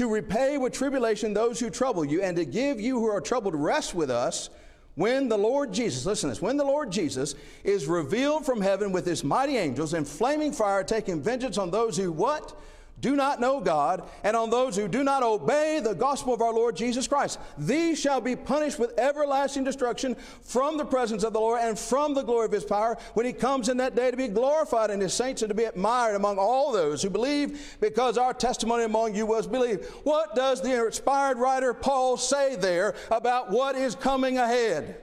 to 0.00 0.08
repay 0.08 0.56
with 0.56 0.72
tribulation 0.72 1.34
those 1.34 1.60
who 1.60 1.68
trouble 1.68 2.06
you, 2.06 2.22
and 2.22 2.34
to 2.34 2.46
give 2.46 2.80
you 2.80 2.98
who 2.98 3.06
are 3.06 3.20
troubled 3.20 3.54
rest 3.54 3.94
with 3.94 4.10
us, 4.10 4.48
when 4.94 5.28
the 5.28 5.36
Lord 5.36 5.74
Jesus, 5.74 6.06
listen 6.06 6.30
to 6.30 6.32
this, 6.32 6.40
when 6.40 6.56
the 6.56 6.64
Lord 6.64 6.90
Jesus 6.90 7.34
is 7.64 7.84
revealed 7.84 8.46
from 8.46 8.62
heaven 8.62 8.92
with 8.92 9.04
his 9.04 9.22
mighty 9.22 9.58
angels 9.58 9.92
in 9.92 10.06
flaming 10.06 10.54
fire, 10.54 10.82
taking 10.82 11.20
vengeance 11.20 11.58
on 11.58 11.70
those 11.70 11.98
who 11.98 12.10
what? 12.10 12.58
Do 13.00 13.16
not 13.16 13.40
know 13.40 13.60
God, 13.60 14.08
and 14.24 14.36
on 14.36 14.50
those 14.50 14.76
who 14.76 14.88
do 14.88 15.02
not 15.02 15.22
obey 15.22 15.80
the 15.80 15.94
gospel 15.94 16.34
of 16.34 16.42
our 16.42 16.52
Lord 16.52 16.76
Jesus 16.76 17.08
Christ. 17.08 17.38
These 17.56 17.98
shall 17.98 18.20
be 18.20 18.36
punished 18.36 18.78
with 18.78 18.98
everlasting 18.98 19.64
destruction 19.64 20.16
from 20.42 20.76
the 20.76 20.84
presence 20.84 21.24
of 21.24 21.32
the 21.32 21.40
Lord 21.40 21.60
and 21.62 21.78
from 21.78 22.14
the 22.14 22.22
glory 22.22 22.46
of 22.46 22.52
his 22.52 22.64
power 22.64 22.98
when 23.14 23.26
he 23.26 23.32
comes 23.32 23.68
in 23.68 23.78
that 23.78 23.94
day 23.94 24.10
to 24.10 24.16
be 24.16 24.28
glorified 24.28 24.90
in 24.90 25.00
his 25.00 25.14
saints 25.14 25.42
and 25.42 25.48
to 25.48 25.54
be 25.54 25.64
admired 25.64 26.14
among 26.14 26.38
all 26.38 26.72
those 26.72 27.02
who 27.02 27.10
believe, 27.10 27.76
because 27.80 28.18
our 28.18 28.34
testimony 28.34 28.84
among 28.84 29.14
you 29.14 29.24
was 29.24 29.46
believed. 29.46 29.84
What 30.04 30.34
does 30.34 30.60
the 30.60 30.84
inspired 30.84 31.38
writer 31.38 31.72
Paul 31.72 32.16
say 32.16 32.56
there 32.56 32.94
about 33.10 33.50
what 33.50 33.76
is 33.76 33.94
coming 33.94 34.38
ahead? 34.38 34.96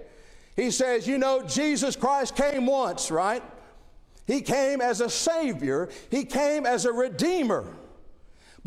He 0.55 0.71
says, 0.71 1.07
You 1.07 1.17
know, 1.17 1.43
Jesus 1.43 1.95
Christ 1.95 2.35
came 2.35 2.65
once, 2.65 3.09
right? 3.11 3.43
He 4.25 4.41
came 4.41 4.81
as 4.81 5.01
a 5.01 5.09
Savior, 5.09 5.89
He 6.11 6.25
came 6.25 6.65
as 6.65 6.85
a 6.85 6.91
Redeemer. 6.91 7.65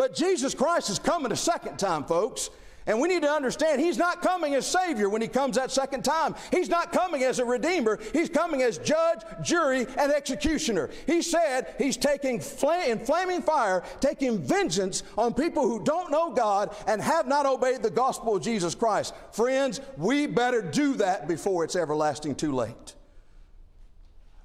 But 0.00 0.14
Jesus 0.14 0.54
Christ 0.54 0.88
is 0.88 0.98
coming 0.98 1.30
a 1.30 1.36
second 1.36 1.78
time, 1.78 2.04
folks. 2.04 2.48
And 2.86 3.02
we 3.02 3.08
need 3.08 3.20
to 3.20 3.30
understand 3.30 3.82
He's 3.82 3.98
not 3.98 4.22
coming 4.22 4.54
as 4.54 4.66
Savior 4.66 5.10
when 5.10 5.20
He 5.20 5.28
comes 5.28 5.56
that 5.56 5.70
second 5.70 6.06
time. 6.06 6.34
He's 6.50 6.70
not 6.70 6.90
coming 6.90 7.22
as 7.22 7.38
a 7.38 7.44
Redeemer. 7.44 7.98
He's 8.14 8.30
coming 8.30 8.62
as 8.62 8.78
Judge, 8.78 9.20
Jury, 9.42 9.86
and 9.98 10.10
Executioner. 10.10 10.88
He 11.04 11.20
said 11.20 11.74
He's 11.76 11.98
taking 11.98 12.36
in 12.36 12.98
flaming 12.98 13.42
fire, 13.42 13.82
taking 14.00 14.38
vengeance 14.38 15.02
on 15.18 15.34
people 15.34 15.68
who 15.68 15.84
don't 15.84 16.10
know 16.10 16.32
God 16.32 16.74
and 16.86 17.02
have 17.02 17.26
not 17.26 17.44
obeyed 17.44 17.82
the 17.82 17.90
gospel 17.90 18.36
of 18.36 18.42
Jesus 18.42 18.74
Christ. 18.74 19.12
Friends, 19.32 19.82
we 19.98 20.26
better 20.26 20.62
do 20.62 20.94
that 20.94 21.28
before 21.28 21.62
it's 21.62 21.76
everlasting 21.76 22.36
too 22.36 22.52
late. 22.52 22.94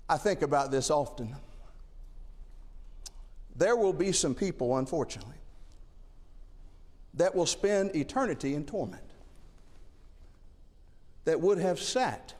I 0.10 0.18
think 0.18 0.42
about 0.42 0.70
this 0.70 0.92
often. 0.92 1.34
There 3.56 3.78
will 3.78 3.94
be 3.94 4.12
some 4.12 4.36
people, 4.36 4.78
unfortunately, 4.78 5.35
that 7.16 7.34
will 7.34 7.46
spend 7.46 7.96
eternity 7.96 8.54
in 8.54 8.66
torment, 8.66 9.04
that 11.24 11.40
would 11.40 11.58
have 11.58 11.80
sat 11.80 12.34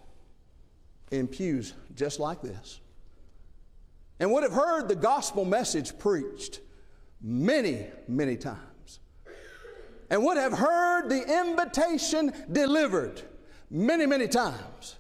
in 1.12 1.28
pews 1.28 1.74
just 1.96 2.20
like 2.20 2.42
this, 2.42 2.82
and 4.20 4.32
would 4.32 4.44
have 4.44 4.52
heard 4.52 4.88
the 4.88 4.96
gospel 4.96 5.46
message 5.46 5.98
preached 5.98 6.60
many, 7.22 7.88
many 8.08 8.36
times, 8.36 9.00
and 10.10 10.24
would 10.24 10.38
have 10.38 10.54
heard 10.54 11.10
the 11.10 11.42
invitation 11.42 12.32
delivered 12.52 13.22
many, 13.70 14.06
many 14.06 14.28
times, 14.28 14.98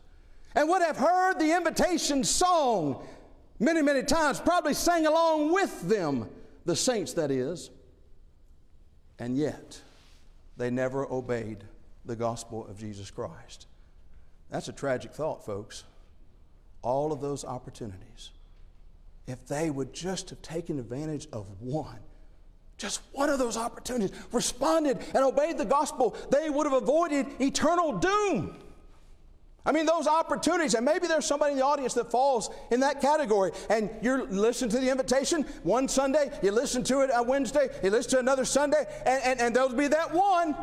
and 0.55 0.69
would 0.69 0.81
have 0.81 0.97
heard 0.97 1.37
the 1.37 1.55
invitation 1.55 2.23
song 2.23 3.05
many, 3.59 3.81
many 3.81 4.03
times, 4.03 4.39
probably 4.39 4.73
sang 4.73 5.05
along 5.05 5.53
with 5.53 5.87
them, 5.87 6.29
the 6.65 6.75
saints, 6.75 7.13
that 7.13 7.29
is 7.29 7.69
and 9.19 9.37
yet 9.37 9.79
they 10.57 10.69
never 10.69 11.05
obeyed 11.11 11.63
the 12.05 12.15
gospel 12.15 12.67
of 12.67 12.77
Jesus 12.77 13.11
Christ. 13.11 13.67
That's 14.49 14.67
a 14.67 14.73
tragic 14.73 15.13
thought, 15.13 15.45
folks. 15.45 15.83
All 16.81 17.11
of 17.11 17.19
those 17.19 17.43
opportunities, 17.43 18.31
if 19.27 19.47
they 19.47 19.69
would 19.69 19.93
just 19.93 20.29
have 20.29 20.41
taken 20.41 20.79
advantage 20.79 21.27
of 21.33 21.47
one, 21.59 21.99
just 22.77 23.01
one 23.13 23.29
of 23.29 23.39
those 23.39 23.57
opportunities, 23.57 24.15
responded 24.31 24.99
and 25.13 25.23
obeyed 25.23 25.57
the 25.57 25.65
gospel, 25.65 26.15
they 26.29 26.49
would 26.49 26.65
have 26.65 26.81
avoided 26.81 27.25
eternal 27.39 27.97
doom. 27.97 28.57
I 29.65 29.71
mean, 29.71 29.87
those 29.87 30.07
opportunities, 30.07 30.75
and 30.75 30.85
maybe 30.85 31.07
there's 31.07 31.25
somebody 31.25 31.53
in 31.53 31.57
the 31.57 31.65
audience 31.65 31.95
that 31.95 32.11
falls 32.11 32.51
in 32.69 32.81
that 32.81 33.01
category, 33.01 33.51
and 33.69 33.89
you're 34.01 34.27
listening 34.27 34.69
to 34.71 34.79
the 34.79 34.91
invitation 34.91 35.43
one 35.63 35.87
Sunday, 35.87 36.31
you 36.43 36.51
listen 36.51 36.83
to 36.83 37.01
it 37.01 37.11
on 37.11 37.27
Wednesday, 37.27 37.69
you 37.83 37.89
listen 37.89 38.11
to 38.11 38.19
another 38.19 38.45
Sunday, 38.45 38.85
and, 39.05 39.23
and, 39.23 39.41
and 39.41 39.55
there'll 39.55 39.73
be 39.73 39.87
that 39.87 40.13
one. 40.13 40.55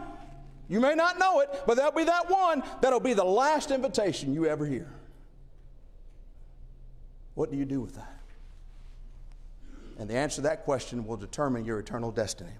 You 0.69 0.79
may 0.79 0.95
not 0.95 1.19
know 1.19 1.41
it, 1.41 1.51
but 1.67 1.77
there'll 1.77 1.93
be 1.93 2.05
that 2.05 2.31
one 2.31 2.63
that'll 2.81 3.01
be 3.01 3.13
the 3.13 3.25
last 3.25 3.73
invitation 3.73 4.35
you 4.35 4.47
ever 4.47 4.65
hear. 4.65 4.89
What 7.35 7.51
do 7.51 7.57
you 7.57 7.65
do 7.65 7.81
with 7.81 7.97
that? 7.97 8.21
And 9.99 10.09
the 10.09 10.15
answer 10.15 10.37
to 10.37 10.43
that 10.43 10.65
question 10.65 11.07
will 11.07 11.17
determine 11.17 11.65
your 11.65 11.79
eternal 11.79 12.13
destiny. 12.13 12.53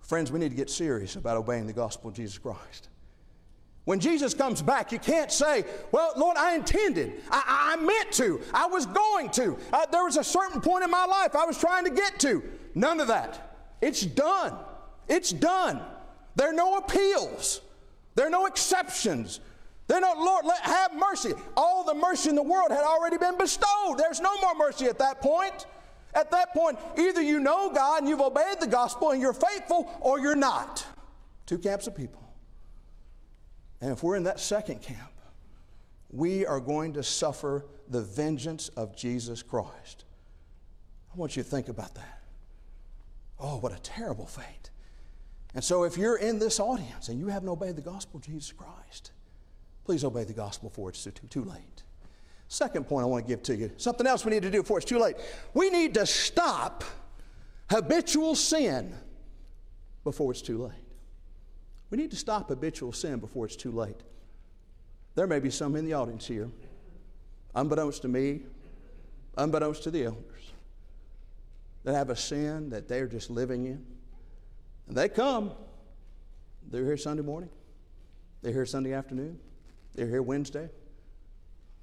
Friends, 0.00 0.32
we 0.32 0.40
need 0.40 0.50
to 0.50 0.56
get 0.56 0.68
serious 0.68 1.14
about 1.16 1.36
obeying 1.36 1.66
the 1.66 1.72
gospel 1.72 2.10
of 2.10 2.16
Jesus 2.16 2.38
Christ. 2.38 2.88
When 3.84 3.98
Jesus 3.98 4.32
comes 4.32 4.62
back, 4.62 4.92
you 4.92 4.98
can't 4.98 5.32
say, 5.32 5.64
Well, 5.90 6.12
Lord, 6.16 6.36
I 6.36 6.54
intended. 6.54 7.20
I, 7.30 7.74
I 7.76 7.82
meant 7.82 8.12
to. 8.12 8.40
I 8.54 8.66
was 8.66 8.86
going 8.86 9.30
to. 9.30 9.58
Uh, 9.72 9.86
there 9.86 10.04
was 10.04 10.16
a 10.16 10.24
certain 10.24 10.60
point 10.60 10.84
in 10.84 10.90
my 10.90 11.04
life 11.04 11.34
I 11.34 11.44
was 11.44 11.58
trying 11.58 11.84
to 11.84 11.90
get 11.90 12.20
to. 12.20 12.42
None 12.74 13.00
of 13.00 13.08
that. 13.08 13.56
It's 13.80 14.02
done. 14.02 14.56
It's 15.08 15.32
done. 15.32 15.80
There 16.36 16.48
are 16.48 16.54
no 16.54 16.76
appeals, 16.76 17.60
there 18.14 18.26
are 18.26 18.30
no 18.30 18.46
exceptions. 18.46 19.40
There 19.88 19.98
are 19.98 20.00
no, 20.00 20.14
Lord, 20.16 20.46
let, 20.46 20.62
have 20.62 20.94
mercy. 20.94 21.34
All 21.56 21.84
the 21.84 21.92
mercy 21.92 22.30
in 22.30 22.36
the 22.36 22.42
world 22.42 22.70
had 22.70 22.84
already 22.84 23.18
been 23.18 23.36
bestowed. 23.36 23.98
There's 23.98 24.20
no 24.20 24.34
more 24.40 24.54
mercy 24.54 24.86
at 24.86 24.98
that 25.00 25.20
point. 25.20 25.66
At 26.14 26.30
that 26.30 26.54
point, 26.54 26.78
either 26.96 27.20
you 27.20 27.40
know 27.40 27.70
God 27.70 28.00
and 28.00 28.08
you've 28.08 28.20
obeyed 28.20 28.60
the 28.60 28.66
gospel 28.66 29.10
and 29.10 29.20
you're 29.20 29.32
faithful, 29.32 29.90
or 30.00 30.20
you're 30.20 30.36
not. 30.36 30.86
Two 31.46 31.58
camps 31.58 31.88
of 31.88 31.96
people. 31.96 32.22
And 33.82 33.90
if 33.90 34.02
we're 34.04 34.14
in 34.14 34.22
that 34.22 34.38
second 34.38 34.80
camp, 34.80 35.10
we 36.10 36.46
are 36.46 36.60
going 36.60 36.92
to 36.92 37.02
suffer 37.02 37.66
the 37.88 38.00
vengeance 38.00 38.68
of 38.70 38.96
Jesus 38.96 39.42
Christ. 39.42 40.04
I 41.12 41.18
want 41.18 41.36
you 41.36 41.42
to 41.42 41.48
think 41.48 41.68
about 41.68 41.94
that. 41.96 42.22
Oh, 43.40 43.58
what 43.58 43.72
a 43.72 43.80
terrible 43.80 44.26
fate. 44.26 44.70
And 45.54 45.64
so, 45.64 45.82
if 45.82 45.98
you're 45.98 46.16
in 46.16 46.38
this 46.38 46.60
audience 46.60 47.08
and 47.08 47.18
you 47.18 47.26
haven't 47.26 47.48
obeyed 47.48 47.74
the 47.74 47.82
gospel 47.82 48.18
of 48.18 48.24
Jesus 48.24 48.52
Christ, 48.52 49.10
please 49.84 50.04
obey 50.04 50.24
the 50.24 50.32
gospel 50.32 50.68
before 50.68 50.88
it's 50.88 51.02
too, 51.02 51.10
too, 51.28 51.44
late. 51.44 51.82
Second 52.46 52.86
point 52.86 53.02
I 53.02 53.06
want 53.06 53.26
to 53.26 53.28
give 53.28 53.42
to 53.44 53.56
you 53.56 53.72
something 53.78 54.06
else 54.06 54.24
we 54.24 54.30
need 54.30 54.42
to 54.44 54.50
do 54.50 54.62
before 54.62 54.78
it's 54.78 54.88
too 54.88 55.00
late. 55.00 55.16
We 55.54 55.70
need 55.70 55.94
to 55.94 56.06
stop 56.06 56.84
habitual 57.68 58.36
sin 58.36 58.94
before 60.04 60.30
it's 60.30 60.42
too 60.42 60.58
late. 60.58 60.81
We 61.92 61.98
need 61.98 62.10
to 62.12 62.16
stop 62.16 62.48
habitual 62.48 62.94
sin 62.94 63.18
before 63.18 63.44
it's 63.44 63.54
too 63.54 63.70
late. 63.70 64.00
There 65.14 65.26
may 65.26 65.40
be 65.40 65.50
some 65.50 65.76
in 65.76 65.84
the 65.84 65.92
audience 65.92 66.26
here, 66.26 66.48
unbeknownst 67.54 68.00
to 68.00 68.08
me, 68.08 68.40
unbeknownst 69.36 69.82
to 69.82 69.90
the 69.90 70.06
elders, 70.06 70.52
that 71.84 71.94
have 71.94 72.08
a 72.08 72.16
sin 72.16 72.70
that 72.70 72.88
they're 72.88 73.06
just 73.06 73.28
living 73.28 73.66
in. 73.66 73.84
And 74.88 74.96
they 74.96 75.10
come. 75.10 75.52
They're 76.70 76.86
here 76.86 76.96
Sunday 76.96 77.22
morning. 77.22 77.50
They're 78.40 78.54
here 78.54 78.64
Sunday 78.64 78.94
afternoon. 78.94 79.38
They're 79.94 80.08
here 80.08 80.22
Wednesday. 80.22 80.70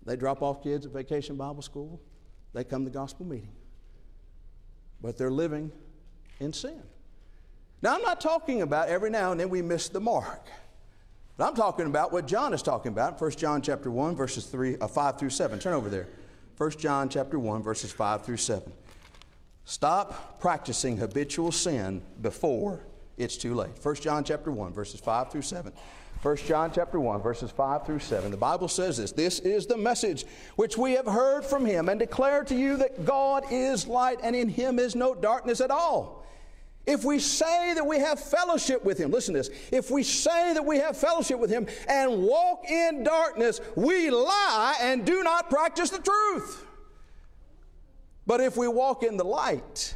They 0.08 0.16
drop 0.16 0.42
off 0.42 0.64
kids 0.64 0.88
at 0.88 0.92
vacation 0.92 1.36
Bible 1.36 1.62
school. 1.62 2.02
They 2.54 2.64
come 2.64 2.84
to 2.84 2.90
gospel 2.90 3.28
meeting. 3.28 3.54
But 5.04 5.20
they're 5.20 5.30
living 5.30 5.72
in 6.40 6.52
sin. 6.52 6.82
Now, 7.82 7.96
I'm 7.96 8.02
not 8.02 8.20
talking 8.20 8.62
about 8.62 8.90
every 8.90 9.10
now 9.10 9.32
and 9.32 9.40
then 9.40 9.50
we 9.50 9.62
miss 9.62 9.90
the 9.90 10.02
mark. 10.02 10.48
But 11.38 11.48
I'm 11.48 11.56
talking 11.56 11.86
about 11.86 12.12
what 12.12 12.28
John 12.28 12.54
is 12.54 12.62
talking 12.62 12.92
about, 12.92 13.20
1 13.20 13.32
John 13.32 13.62
chapter 13.62 13.90
1, 13.90 14.16
verses 14.16 14.46
3, 14.46 14.78
uh, 14.80 14.88
5 14.88 15.18
through 15.18 15.30
7. 15.30 15.58
Turn 15.60 15.74
over 15.74 15.90
there. 15.90 16.08
1 16.58 16.72
John 16.72 17.08
chapter 17.08 17.40
1, 17.40 17.64
verses 17.64 17.92
5 17.94 18.26
through 18.26 18.38
7. 18.38 18.70
Stop 19.64 20.42
practicing 20.42 20.98
habitual 20.98 21.54
sin 21.54 22.02
before 22.22 22.82
it's 23.18 23.38
too 23.38 23.54
late. 23.54 23.72
1 23.82 23.96
John 23.96 24.26
chapter 24.26 24.52
1, 24.52 24.74
verses 24.74 25.00
5 25.00 25.32
through 25.32 25.44
7. 25.44 25.72
1 26.22 26.36
John 26.38 26.70
chapter 26.74 27.00
1 27.00 27.22
verses 27.22 27.50
5 27.50 27.86
through 27.86 28.00
7. 28.00 28.30
The 28.30 28.36
Bible 28.36 28.68
says 28.68 28.98
this, 28.98 29.14
this 29.14 29.40
is 29.40 29.66
the 29.66 29.78
message 29.78 30.26
which 30.58 30.78
we 30.78 30.94
have 30.94 31.06
heard 31.06 31.46
from 31.46 31.66
him 31.66 31.88
and 31.88 31.98
declare 31.98 32.44
to 32.44 32.56
you 32.56 32.76
that 32.78 33.06
God 33.06 33.46
is 33.50 33.88
light 33.88 34.20
and 34.22 34.36
in 34.36 34.50
him 34.50 34.80
is 34.80 34.96
no 34.96 35.16
darkness 35.16 35.62
at 35.62 35.72
all. 35.72 36.19
If 36.90 37.04
we 37.04 37.20
say 37.20 37.76
that 37.76 37.86
we 37.86 38.00
have 38.00 38.20
fellowship 38.20 38.84
with 38.84 38.98
Him, 38.98 39.12
listen 39.12 39.36
to 39.36 39.42
this. 39.42 39.52
If 39.72 39.92
we 39.92 40.02
say 40.02 40.56
that 40.56 40.66
we 40.66 40.80
have 40.80 40.98
fellowship 40.98 41.38
with 41.38 41.52
Him 41.52 41.68
and 41.88 42.24
walk 42.24 42.68
in 42.68 43.04
darkness, 43.04 43.62
we 43.76 44.10
lie 44.10 44.76
and 44.82 45.06
do 45.06 45.22
not 45.22 45.52
practice 45.52 45.92
the 45.92 46.00
truth. 46.00 46.66
But 48.26 48.42
if 48.42 48.58
we 48.58 48.68
walk 48.68 49.04
in 49.04 49.18
the 49.18 49.24
light, 49.24 49.94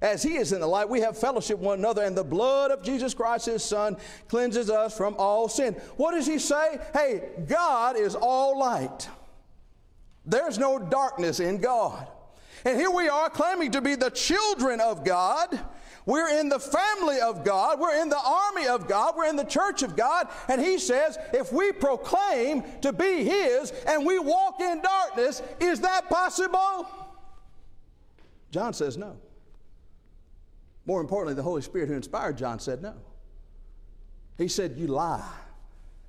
As 0.00 0.22
he 0.22 0.36
is 0.36 0.52
in 0.52 0.60
the 0.60 0.66
light, 0.66 0.88
we 0.88 1.00
have 1.00 1.16
fellowship 1.16 1.58
one 1.58 1.78
another, 1.78 2.02
and 2.02 2.16
the 2.16 2.24
blood 2.24 2.70
of 2.70 2.82
Jesus 2.82 3.14
Christ, 3.14 3.46
his 3.46 3.64
Son, 3.64 3.96
cleanses 4.28 4.68
us 4.68 4.96
from 4.96 5.14
all 5.18 5.48
sin. 5.48 5.72
What 5.96 6.12
does 6.12 6.26
he 6.26 6.38
say? 6.38 6.78
Hey, 6.92 7.30
God 7.48 7.96
is 7.96 8.14
all 8.14 8.58
light. 8.58 9.08
There's 10.26 10.58
no 10.58 10.78
darkness 10.78 11.40
in 11.40 11.58
God. 11.58 12.06
And 12.64 12.78
here 12.78 12.90
we 12.90 13.08
are 13.08 13.30
claiming 13.30 13.70
to 13.72 13.80
be 13.80 13.94
the 13.94 14.10
children 14.10 14.80
of 14.80 15.04
God. 15.04 15.58
We're 16.06 16.38
in 16.38 16.48
the 16.48 16.60
family 16.60 17.20
of 17.20 17.44
God. 17.44 17.80
We're 17.80 18.00
in 18.00 18.08
the 18.08 18.20
army 18.24 18.68
of 18.68 18.86
God. 18.86 19.14
We're 19.16 19.28
in 19.28 19.34
the 19.34 19.44
church 19.44 19.82
of 19.82 19.96
God. 19.96 20.28
And 20.48 20.60
he 20.60 20.78
says, 20.78 21.18
if 21.34 21.52
we 21.52 21.72
proclaim 21.72 22.62
to 22.82 22.92
be 22.92 23.24
his 23.24 23.72
and 23.88 24.06
we 24.06 24.20
walk 24.20 24.60
in 24.60 24.80
darkness, 24.80 25.42
is 25.60 25.80
that 25.80 26.08
possible? 26.08 26.86
John 28.52 28.72
says 28.72 28.96
no. 28.96 29.16
More 30.86 31.00
importantly, 31.00 31.34
the 31.34 31.42
Holy 31.42 31.62
Spirit 31.62 31.88
who 31.88 31.94
inspired 31.94 32.38
John 32.38 32.60
said 32.60 32.80
no. 32.80 32.94
He 34.38 34.46
said, 34.46 34.76
You 34.76 34.86
lie 34.86 35.28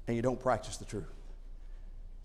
and 0.06 0.16
you 0.16 0.22
don't 0.22 0.40
practice 0.40 0.78
the 0.78 0.86
truth. 0.86 1.12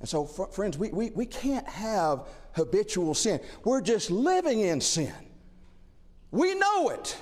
And 0.00 0.08
so, 0.08 0.26
friends, 0.26 0.76
we, 0.76 0.90
we, 0.90 1.10
we 1.10 1.24
can't 1.24 1.66
have 1.66 2.26
habitual 2.52 3.14
sin. 3.14 3.40
We're 3.64 3.80
just 3.80 4.10
living 4.10 4.60
in 4.60 4.82
sin. 4.82 5.14
We 6.30 6.54
know 6.54 6.90
it. 6.90 7.16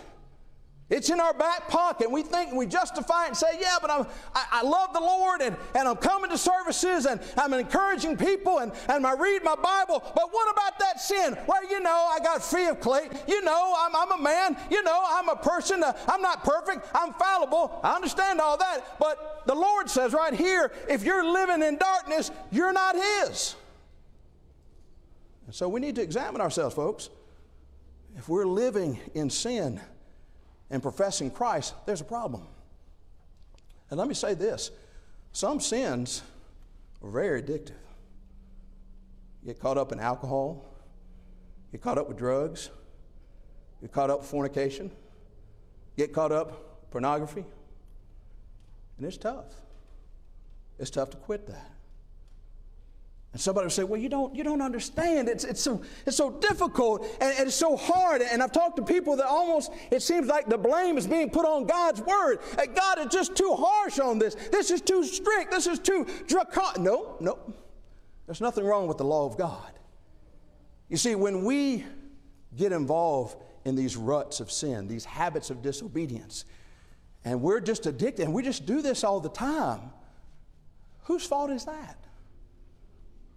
It's 0.90 1.08
in 1.08 1.20
our 1.20 1.32
back 1.32 1.68
pocket. 1.68 2.10
We 2.10 2.24
think 2.24 2.52
we 2.52 2.66
justify 2.66 3.24
it 3.24 3.28
and 3.28 3.36
say, 3.36 3.58
yeah, 3.60 3.76
but 3.80 3.92
I'm, 3.92 4.06
I, 4.34 4.46
I, 4.54 4.62
love 4.62 4.92
the 4.92 5.00
Lord 5.00 5.40
and, 5.40 5.56
and 5.76 5.86
I'm 5.86 5.96
coming 5.96 6.30
to 6.30 6.36
services 6.36 7.06
and 7.06 7.20
I'm 7.36 7.52
encouraging 7.54 8.16
people 8.16 8.58
and, 8.58 8.72
and 8.88 9.06
I 9.06 9.14
read 9.14 9.44
my 9.44 9.54
Bible. 9.54 10.02
But 10.16 10.32
what 10.32 10.50
about 10.52 10.80
that 10.80 11.00
sin? 11.00 11.38
Well, 11.46 11.70
you 11.70 11.78
know, 11.78 12.08
I 12.10 12.18
got 12.18 12.42
free 12.42 12.66
of 12.66 12.80
clay. 12.80 13.08
You 13.28 13.40
know, 13.42 13.74
I'm, 13.78 13.94
I'm 13.94 14.18
a 14.18 14.22
man. 14.22 14.56
You 14.68 14.82
know, 14.82 15.00
I'm 15.08 15.28
a 15.28 15.36
person. 15.36 15.84
I'm 15.84 16.22
not 16.22 16.42
perfect. 16.42 16.84
I'm 16.92 17.12
fallible. 17.12 17.78
I 17.84 17.94
understand 17.94 18.40
all 18.40 18.56
that. 18.58 18.98
But 18.98 19.44
the 19.46 19.54
Lord 19.54 19.88
says 19.88 20.12
right 20.12 20.34
here 20.34 20.72
if 20.88 21.04
you're 21.04 21.24
living 21.24 21.62
in 21.62 21.78
darkness, 21.78 22.32
you're 22.50 22.72
not 22.72 22.96
His. 22.96 23.54
And 25.46 25.54
so 25.54 25.68
we 25.68 25.78
need 25.78 25.94
to 25.94 26.02
examine 26.02 26.40
ourselves, 26.40 26.74
folks. 26.74 27.10
If 28.16 28.28
we're 28.28 28.44
living 28.44 28.98
in 29.14 29.30
sin, 29.30 29.80
and 30.70 30.82
professing 30.82 31.30
Christ, 31.30 31.74
there's 31.86 32.00
a 32.00 32.04
problem. 32.04 32.46
And 33.90 33.98
let 33.98 34.08
me 34.08 34.14
say 34.14 34.34
this 34.34 34.70
some 35.32 35.60
sins 35.60 36.22
are 37.02 37.10
very 37.10 37.42
addictive. 37.42 37.74
You 39.42 39.46
get 39.46 39.60
caught 39.60 39.78
up 39.78 39.92
in 39.92 40.00
alcohol, 40.00 40.64
you 41.66 41.78
get 41.78 41.82
caught 41.82 41.98
up 41.98 42.08
with 42.08 42.18
drugs, 42.18 42.70
you 43.80 43.88
get 43.88 43.94
caught 43.94 44.10
up 44.10 44.20
with 44.20 44.28
fornication, 44.28 44.90
get 45.96 46.12
caught 46.12 46.32
up 46.32 46.90
pornography, 46.90 47.44
and 48.96 49.06
it's 49.06 49.16
tough. 49.16 49.46
It's 50.78 50.90
tough 50.90 51.10
to 51.10 51.16
quit 51.16 51.46
that. 51.46 51.70
And 53.32 53.40
somebody 53.40 53.66
will 53.66 53.70
say, 53.70 53.84
Well, 53.84 54.00
you 54.00 54.08
don't, 54.08 54.34
you 54.34 54.42
don't 54.42 54.60
understand. 54.60 55.28
It's, 55.28 55.44
it's, 55.44 55.60
so, 55.60 55.82
it's 56.04 56.16
so 56.16 56.30
difficult 56.30 57.06
and, 57.20 57.32
and, 57.38 57.46
it's 57.46 57.56
so 57.56 57.76
hard. 57.76 58.22
And 58.22 58.42
I've 58.42 58.52
talked 58.52 58.76
to 58.76 58.82
people 58.82 59.16
that 59.16 59.26
almost, 59.26 59.70
it 59.90 60.02
seems 60.02 60.26
like 60.26 60.48
the 60.48 60.58
blame 60.58 60.98
is 60.98 61.06
being 61.06 61.30
put 61.30 61.46
on 61.46 61.66
God's 61.66 62.00
word. 62.00 62.40
And 62.58 62.74
God 62.74 62.98
is 62.98 63.06
just 63.06 63.36
too 63.36 63.54
harsh 63.56 63.98
on 64.00 64.18
this. 64.18 64.34
This 64.34 64.70
is 64.70 64.80
too 64.80 65.04
strict. 65.04 65.52
This 65.52 65.66
is 65.66 65.78
too 65.78 66.06
draconian. 66.26 66.82
No, 66.82 67.16
no. 67.20 67.38
There's 68.26 68.40
nothing 68.40 68.64
wrong 68.64 68.88
with 68.88 68.98
the 68.98 69.04
law 69.04 69.26
of 69.26 69.36
God. 69.36 69.78
You 70.88 70.96
see, 70.96 71.14
when 71.14 71.44
we 71.44 71.84
get 72.56 72.72
involved 72.72 73.36
in 73.64 73.76
these 73.76 73.96
ruts 73.96 74.40
of 74.40 74.50
sin, 74.50 74.88
these 74.88 75.04
habits 75.04 75.50
of 75.50 75.62
disobedience, 75.62 76.44
and 77.24 77.40
we're 77.42 77.60
just 77.60 77.86
addicted, 77.86 78.24
and 78.24 78.34
we 78.34 78.42
just 78.42 78.66
do 78.66 78.82
this 78.82 79.04
all 79.04 79.20
the 79.20 79.28
time, 79.28 79.92
whose 81.02 81.24
fault 81.24 81.50
is 81.50 81.64
that? 81.66 81.96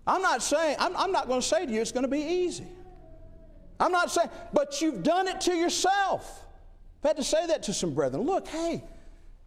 I'm 0.06 0.22
not 0.22 0.44
saying, 0.44 0.76
I'm, 0.80 0.96
I'm 0.98 1.12
not 1.12 1.28
going 1.28 1.42
to 1.42 1.48
say 1.48 1.66
to 1.66 1.72
you 1.72 1.82
it's 1.82 1.92
going 1.92 2.04
to 2.04 2.10
be 2.10 2.22
easy. 2.22 2.68
I'm 3.80 3.92
not 3.92 4.12
saying, 4.12 4.30
but 4.52 4.82
you've 4.82 5.04
done 5.04 5.28
it 5.28 5.42
to 5.42 5.54
yourself. 5.54 6.44
I've 7.04 7.10
had 7.10 7.18
to 7.18 7.24
say 7.24 7.48
that 7.48 7.64
to 7.64 7.74
some 7.74 7.94
brethren. 7.94 8.24
Look, 8.24 8.48
hey, 8.48 8.84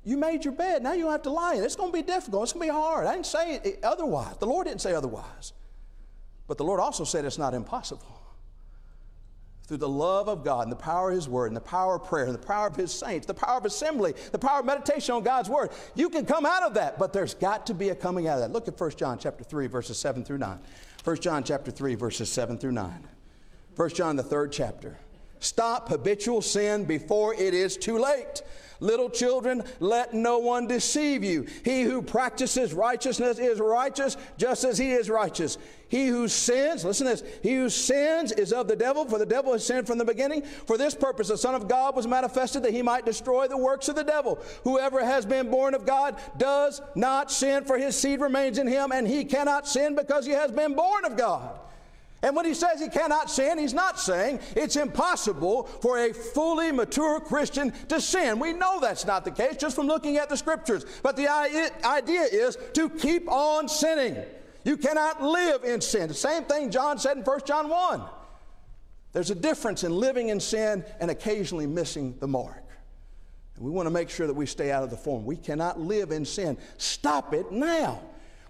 you 0.04 0.16
made 0.16 0.44
your 0.44 0.54
bed. 0.54 0.82
Now 0.82 0.92
you 0.92 1.10
have 1.10 1.22
to 1.22 1.30
lie 1.30 1.54
in 1.54 1.62
it. 1.62 1.64
It's 1.64 1.76
going 1.76 1.90
to 1.90 1.96
be 1.96 2.02
difficult. 2.02 2.44
It's 2.44 2.52
going 2.52 2.68
to 2.68 2.72
be 2.72 2.78
hard. 2.78 3.06
I 3.06 3.14
didn't 3.14 3.26
say 3.26 3.56
it 3.56 3.80
otherwise. 3.82 4.36
The 4.38 4.46
Lord 4.46 4.66
didn't 4.66 4.80
say 4.80 4.94
otherwise. 4.94 5.52
But 6.46 6.58
the 6.58 6.64
Lord 6.64 6.80
also 6.80 7.04
said 7.04 7.24
it's 7.24 7.38
not 7.38 7.54
impossible 7.54 8.15
through 9.66 9.78
the 9.78 9.88
love 9.88 10.28
of 10.28 10.44
God 10.44 10.62
and 10.62 10.72
the 10.72 10.76
power 10.76 11.10
of 11.10 11.16
His 11.16 11.28
Word 11.28 11.46
and 11.46 11.56
the 11.56 11.60
power 11.60 11.96
of 11.96 12.04
prayer 12.04 12.26
and 12.26 12.34
the 12.34 12.46
power 12.46 12.68
of 12.68 12.76
His 12.76 12.92
saints, 12.92 13.26
the 13.26 13.34
power 13.34 13.58
of 13.58 13.64
assembly, 13.64 14.14
the 14.32 14.38
power 14.38 14.60
of 14.60 14.66
meditation 14.66 15.14
on 15.14 15.22
God's 15.22 15.48
Word. 15.48 15.70
You 15.94 16.08
can 16.08 16.24
come 16.24 16.46
out 16.46 16.62
of 16.62 16.74
that, 16.74 16.98
but 16.98 17.12
there's 17.12 17.34
got 17.34 17.66
to 17.66 17.74
be 17.74 17.88
a 17.88 17.94
coming 17.94 18.28
out 18.28 18.34
of 18.34 18.40
that. 18.40 18.52
Look 18.52 18.68
at 18.68 18.78
1 18.78 18.90
John 18.92 19.18
chapter 19.18 19.44
3, 19.44 19.66
verses 19.66 19.98
7 19.98 20.24
through 20.24 20.38
9. 20.38 20.58
1 21.02 21.20
John 21.20 21.44
chapter 21.44 21.70
3, 21.70 21.94
verses 21.94 22.30
7 22.30 22.58
through 22.58 22.72
9. 22.72 23.08
1 23.74 23.88
John, 23.90 24.16
the 24.16 24.22
third 24.22 24.52
chapter. 24.52 24.96
Stop 25.46 25.88
habitual 25.90 26.42
sin 26.42 26.84
before 26.84 27.32
it 27.32 27.54
is 27.54 27.76
too 27.76 27.98
late. 27.98 28.42
Little 28.80 29.08
children, 29.08 29.62
let 29.78 30.12
no 30.12 30.38
one 30.38 30.66
deceive 30.66 31.22
you. 31.22 31.46
He 31.64 31.82
who 31.82 32.02
practices 32.02 32.74
righteousness 32.74 33.38
is 33.38 33.60
righteous 33.60 34.16
just 34.38 34.64
as 34.64 34.76
he 34.76 34.90
is 34.90 35.08
righteous. 35.08 35.56
He 35.88 36.08
who 36.08 36.26
sins, 36.26 36.84
listen 36.84 37.06
to 37.06 37.12
this, 37.12 37.38
he 37.44 37.54
who 37.54 37.70
sins 37.70 38.32
is 38.32 38.52
of 38.52 38.66
the 38.66 38.74
devil, 38.74 39.04
for 39.06 39.20
the 39.20 39.24
devil 39.24 39.52
has 39.52 39.64
sinned 39.64 39.86
from 39.86 39.98
the 39.98 40.04
beginning. 40.04 40.42
For 40.42 40.76
this 40.76 40.96
purpose, 40.96 41.28
the 41.28 41.38
Son 41.38 41.54
of 41.54 41.68
God 41.68 41.94
was 41.94 42.08
manifested 42.08 42.64
that 42.64 42.72
he 42.72 42.82
might 42.82 43.06
destroy 43.06 43.46
the 43.46 43.56
works 43.56 43.88
of 43.88 43.94
the 43.94 44.02
devil. 44.02 44.42
Whoever 44.64 45.04
has 45.04 45.24
been 45.24 45.48
born 45.48 45.74
of 45.74 45.86
God 45.86 46.16
does 46.36 46.82
not 46.96 47.30
sin, 47.30 47.64
for 47.64 47.78
his 47.78 47.96
seed 47.96 48.20
remains 48.20 48.58
in 48.58 48.66
him, 48.66 48.90
and 48.90 49.06
he 49.06 49.24
cannot 49.24 49.68
sin 49.68 49.94
because 49.94 50.26
he 50.26 50.32
has 50.32 50.50
been 50.50 50.74
born 50.74 51.04
of 51.04 51.16
God. 51.16 51.60
And 52.22 52.34
when 52.34 52.46
he 52.46 52.54
says 52.54 52.80
he 52.80 52.88
cannot 52.88 53.30
sin, 53.30 53.58
he's 53.58 53.74
not 53.74 54.00
saying 54.00 54.40
it's 54.56 54.76
impossible 54.76 55.64
for 55.64 55.98
a 55.98 56.12
fully 56.12 56.72
mature 56.72 57.20
Christian 57.20 57.72
to 57.88 58.00
sin. 58.00 58.38
We 58.38 58.52
know 58.52 58.80
that's 58.80 59.04
not 59.04 59.24
the 59.24 59.30
case 59.30 59.56
just 59.56 59.76
from 59.76 59.86
looking 59.86 60.16
at 60.16 60.28
the 60.28 60.36
scriptures. 60.36 60.86
But 61.02 61.16
the 61.16 61.28
idea 61.28 62.22
is 62.22 62.56
to 62.72 62.88
keep 62.88 63.30
on 63.30 63.68
sinning. 63.68 64.16
You 64.64 64.76
cannot 64.76 65.22
live 65.22 65.62
in 65.62 65.80
sin. 65.80 66.08
The 66.08 66.14
same 66.14 66.44
thing 66.44 66.70
John 66.70 66.98
said 66.98 67.18
in 67.18 67.22
1 67.22 67.40
John 67.44 67.68
1. 67.68 68.02
There's 69.12 69.30
a 69.30 69.34
difference 69.34 69.84
in 69.84 69.92
living 69.92 70.30
in 70.30 70.40
sin 70.40 70.84
and 71.00 71.10
occasionally 71.10 71.66
missing 71.66 72.16
the 72.18 72.26
mark. 72.26 72.64
And 73.54 73.64
we 73.64 73.70
want 73.70 73.86
to 73.86 73.90
make 73.90 74.10
sure 74.10 74.26
that 74.26 74.34
we 74.34 74.46
stay 74.46 74.72
out 74.72 74.82
of 74.82 74.90
the 74.90 74.96
form. 74.96 75.24
We 75.24 75.36
cannot 75.36 75.78
live 75.78 76.10
in 76.10 76.24
sin. 76.24 76.58
Stop 76.78 77.32
it 77.32 77.52
now. 77.52 78.00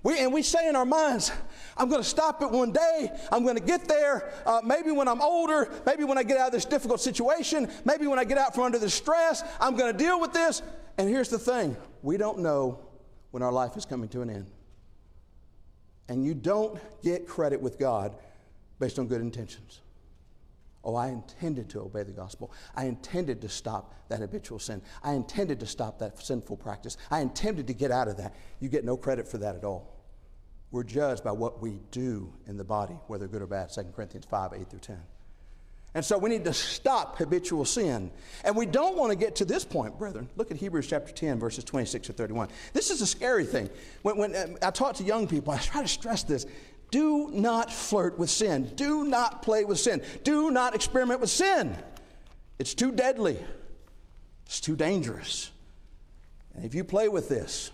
We, 0.06 0.20
and 0.20 0.32
we 0.32 0.42
say 0.42 0.68
in 0.68 0.76
our 0.76 0.84
minds, 0.84 1.32
I'm 1.76 1.88
going 1.88 2.00
to 2.00 2.08
stop 2.08 2.40
it 2.40 2.48
one 2.48 2.70
day. 2.70 3.10
I'm 3.32 3.42
going 3.42 3.56
to 3.56 3.62
get 3.62 3.88
there. 3.88 4.32
Uh, 4.46 4.60
maybe 4.62 4.92
when 4.92 5.08
I'm 5.08 5.20
older, 5.20 5.68
maybe 5.84 6.04
when 6.04 6.16
I 6.16 6.22
get 6.22 6.36
out 6.36 6.46
of 6.46 6.52
this 6.52 6.64
difficult 6.64 7.00
situation, 7.00 7.68
maybe 7.84 8.06
when 8.06 8.16
I 8.16 8.22
get 8.22 8.38
out 8.38 8.54
from 8.54 8.62
under 8.62 8.78
the 8.78 8.88
stress, 8.88 9.42
I'm 9.60 9.74
going 9.74 9.90
to 9.90 9.98
deal 9.98 10.20
with 10.20 10.32
this. 10.32 10.62
And 10.96 11.08
here's 11.08 11.28
the 11.28 11.40
thing 11.40 11.76
we 12.04 12.18
don't 12.18 12.38
know 12.38 12.78
when 13.32 13.42
our 13.42 13.50
life 13.50 13.76
is 13.76 13.84
coming 13.84 14.08
to 14.10 14.22
an 14.22 14.30
end. 14.30 14.48
And 16.08 16.24
you 16.24 16.34
don't 16.34 16.78
get 17.02 17.26
credit 17.26 17.60
with 17.60 17.76
God 17.76 18.14
based 18.78 19.00
on 19.00 19.08
good 19.08 19.20
intentions. 19.20 19.80
Oh, 20.84 20.94
I 20.94 21.08
intended 21.08 21.68
to 21.70 21.80
obey 21.80 22.04
the 22.04 22.12
gospel. 22.12 22.52
I 22.76 22.84
intended 22.84 23.40
to 23.40 23.48
stop 23.48 23.92
that 24.08 24.20
habitual 24.20 24.60
sin. 24.60 24.82
I 25.02 25.14
intended 25.14 25.58
to 25.58 25.66
stop 25.66 25.98
that 25.98 26.20
sinful 26.20 26.58
practice. 26.58 26.96
I 27.10 27.22
intended 27.22 27.66
to 27.66 27.74
get 27.74 27.90
out 27.90 28.06
of 28.06 28.18
that. 28.18 28.36
You 28.60 28.68
get 28.68 28.84
no 28.84 28.96
credit 28.96 29.26
for 29.26 29.38
that 29.38 29.56
at 29.56 29.64
all. 29.64 29.95
We're 30.70 30.84
judged 30.84 31.24
by 31.24 31.32
what 31.32 31.62
we 31.62 31.80
do 31.90 32.32
in 32.46 32.56
the 32.56 32.64
body, 32.64 32.94
whether 33.06 33.28
good 33.28 33.42
or 33.42 33.46
bad. 33.46 33.72
2 33.72 33.82
Corinthians 33.94 34.26
5 34.26 34.52
8 34.54 34.70
through 34.70 34.80
10. 34.80 34.98
And 35.94 36.04
so 36.04 36.18
we 36.18 36.28
need 36.28 36.44
to 36.44 36.52
stop 36.52 37.16
habitual 37.16 37.64
sin. 37.64 38.10
And 38.44 38.54
we 38.54 38.66
don't 38.66 38.98
want 38.98 39.12
to 39.12 39.16
get 39.16 39.36
to 39.36 39.46
this 39.46 39.64
point, 39.64 39.98
brethren. 39.98 40.28
Look 40.36 40.50
at 40.50 40.58
Hebrews 40.58 40.86
chapter 40.86 41.10
10, 41.10 41.38
verses 41.38 41.64
26 41.64 42.08
to 42.08 42.12
31. 42.12 42.48
This 42.74 42.90
is 42.90 43.00
a 43.00 43.06
scary 43.06 43.46
thing. 43.46 43.70
When, 44.02 44.18
when 44.18 44.34
uh, 44.34 44.48
I 44.60 44.70
talk 44.72 44.96
to 44.96 45.04
young 45.04 45.26
people, 45.26 45.54
I 45.54 45.58
try 45.58 45.80
to 45.80 45.88
stress 45.88 46.22
this. 46.22 46.44
Do 46.90 47.30
not 47.32 47.72
flirt 47.72 48.18
with 48.18 48.28
sin. 48.28 48.70
Do 48.76 49.04
not 49.04 49.42
play 49.42 49.64
with 49.64 49.78
sin. 49.78 50.02
Do 50.22 50.50
not 50.50 50.74
experiment 50.74 51.20
with 51.20 51.30
sin. 51.30 51.74
It's 52.58 52.74
too 52.74 52.92
deadly. 52.92 53.38
It's 54.44 54.60
too 54.60 54.76
dangerous. 54.76 55.50
And 56.54 56.66
if 56.66 56.74
you 56.74 56.84
play 56.84 57.08
with 57.08 57.30
this, 57.30 57.70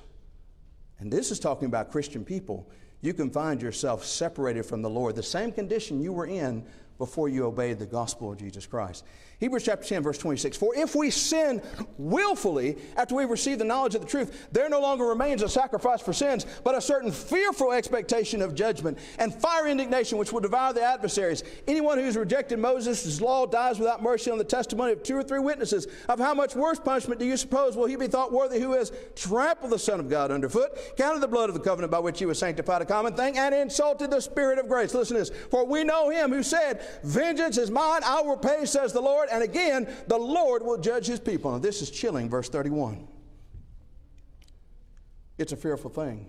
and 1.01 1.13
this 1.13 1.33
is 1.33 1.41
talking 1.41 1.67
about 1.67 1.91
Christian 1.91 2.25
people, 2.25 2.71
you 3.03 3.13
can 3.13 3.31
find 3.31 3.61
yourself 3.61 4.05
separated 4.05 4.65
from 4.65 4.81
the 4.81 4.89
Lord. 4.89 5.17
The 5.17 5.23
same 5.23 5.53
condition 5.53 6.01
you 6.01 6.13
were 6.13 6.27
in 6.27 6.65
before 6.99 7.29
you 7.29 7.45
obeyed 7.45 7.79
the 7.79 7.87
gospel 7.87 8.33
of 8.33 8.39
Jesus 8.39 8.65
Christ. 8.65 9.05
Hebrews 9.43 9.65
chapter 9.65 9.85
10, 9.85 10.05
verse 10.05 10.19
26. 10.19 10.57
For 10.57 10.73
if 10.77 10.95
we 10.95 11.11
sin 11.11 11.61
willfully 11.99 12.79
after 12.97 13.17
we've 13.17 13.29
received 13.29 13.59
the 13.59 13.65
knowledge 13.65 13.97
of 13.97 14.01
the 14.01 14.07
truth, 14.07 14.47
there 14.53 14.69
no 14.69 14.81
longer 14.81 15.05
remains 15.05 15.43
a 15.43 15.49
sacrifice 15.49 16.01
for 16.01 16.13
sins, 16.13 16.47
but 16.63 16.77
a 16.77 16.81
certain 16.81 17.11
fearful 17.11 17.73
expectation 17.73 18.41
of 18.41 18.55
judgment 18.55 18.99
and 19.19 19.35
fire 19.35 19.67
indignation 19.67 20.17
which 20.17 20.33
will 20.33 20.39
devour 20.39 20.73
the 20.73 20.81
adversaries. 20.81 21.43
Anyone 21.67 21.99
who's 21.99 22.17
rejected 22.17 22.61
Moses' 22.61 23.21
law 23.21 23.45
dies 23.45 23.81
without 23.81 24.01
mercy 24.01 24.31
on 24.31 24.39
the 24.39 24.45
testimony 24.45 24.93
of 24.93 25.03
two 25.03 25.17
or 25.17 25.25
three 25.25 25.41
witnesses. 25.41 25.89
Of 26.09 26.21
how 26.21 26.35
much 26.35 26.55
worse 26.55 26.79
punishment 26.79 27.19
do 27.19 27.27
you 27.27 27.37
suppose 27.37 27.77
will 27.77 27.87
he 27.87 27.97
be 27.97 28.07
thought 28.07 28.31
worthy 28.31 28.61
who 28.61 28.75
has 28.75 28.93
trampled 29.17 29.73
the 29.73 29.79
Son 29.79 29.99
of 29.99 30.09
God 30.09 30.31
underfoot, 30.31 30.79
counted 30.97 31.21
the 31.21 31.27
blood 31.27 31.49
of 31.49 31.57
the 31.57 31.61
covenant 31.61 31.91
by 31.91 31.99
which 31.99 32.21
he 32.21 32.27
was 32.27 32.39
sanctified 32.39 32.81
a 32.81 32.85
common 32.85 33.17
thing, 33.17 33.37
and 33.37 33.53
insulted 33.53 34.13
the 34.13 34.21
Spirit 34.21 34.61
of 34.61 34.69
grace? 34.69 34.95
Listen 34.95 35.17
to 35.17 35.25
this. 35.25 35.37
For 35.51 35.67
we 35.67 35.83
know 35.83 36.11
him 36.11 36.31
who 36.31 36.45
said, 36.45 36.81
Vengeance 37.03 37.59
is 37.59 37.73
mine, 37.73 38.03
I 38.05 38.23
will 38.23 38.37
pay, 38.37 38.67
says 38.67 38.93
the 38.93 39.01
Lord 39.01 39.31
and 39.33 39.43
again, 39.43 39.89
the 40.07 40.19
Lord 40.19 40.63
will 40.63 40.79
judge 40.79 41.07
his 41.07 41.21
people. 41.21 41.51
Now, 41.51 41.59
this 41.59 41.83
is 41.83 41.91
chilling, 41.91 42.29
verse 42.29 42.49
31. 42.49 43.09
It's 45.39 45.53
a 45.53 45.57
fearful 45.57 45.91
thing 45.91 46.27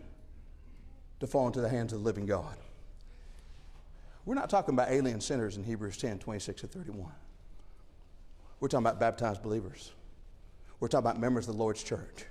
to 1.19 1.27
fall 1.27 1.47
into 1.47 1.61
the 1.61 1.69
hands 1.69 1.93
of 1.93 1.99
the 1.99 2.05
living 2.05 2.25
God. 2.25 2.57
We're 4.25 4.35
not 4.35 4.49
talking 4.49 4.73
about 4.73 4.89
alien 4.89 5.21
sinners 5.21 5.57
in 5.57 5.63
Hebrews 5.63 5.97
10 5.97 6.19
26 6.19 6.63
and 6.63 6.71
31. 6.71 7.11
We're 8.59 8.69
talking 8.69 8.85
about 8.85 8.99
baptized 8.99 9.43
believers. 9.43 9.91
We're 10.79 10.87
talking 10.87 11.05
about 11.05 11.19
members 11.19 11.47
of 11.47 11.55
the 11.55 11.59
Lord's 11.59 11.83
church. 11.83 12.25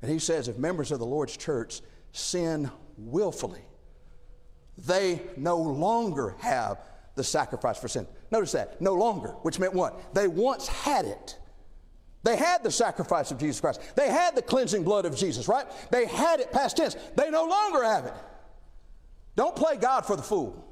And 0.00 0.10
he 0.10 0.18
says 0.18 0.48
if 0.48 0.56
members 0.56 0.92
of 0.92 0.98
the 0.98 1.06
Lord's 1.06 1.36
church 1.36 1.80
sin 2.12 2.70
willfully, 2.96 3.62
they 4.78 5.20
no 5.36 5.58
longer 5.58 6.34
have 6.40 6.78
the 7.14 7.24
sacrifice 7.24 7.78
for 7.78 7.88
sin. 7.88 8.06
Notice 8.30 8.52
that, 8.52 8.80
no 8.80 8.94
longer, 8.94 9.28
which 9.42 9.58
meant 9.58 9.74
what? 9.74 10.14
They 10.14 10.28
once 10.28 10.66
had 10.66 11.04
it. 11.04 11.38
They 12.24 12.36
had 12.36 12.64
the 12.64 12.72
sacrifice 12.72 13.30
of 13.30 13.38
Jesus 13.38 13.60
Christ. 13.60 13.80
They 13.94 14.10
had 14.10 14.34
the 14.34 14.42
cleansing 14.42 14.82
blood 14.82 15.06
of 15.06 15.16
Jesus, 15.16 15.46
right? 15.46 15.64
They 15.92 16.06
had 16.06 16.40
it 16.40 16.50
past 16.50 16.76
tense. 16.76 16.96
They 17.14 17.30
no 17.30 17.44
longer 17.44 17.84
have 17.84 18.06
it. 18.06 18.14
Don't 19.36 19.54
play 19.54 19.76
God 19.76 20.04
for 20.04 20.16
the 20.16 20.22
fool. 20.22 20.64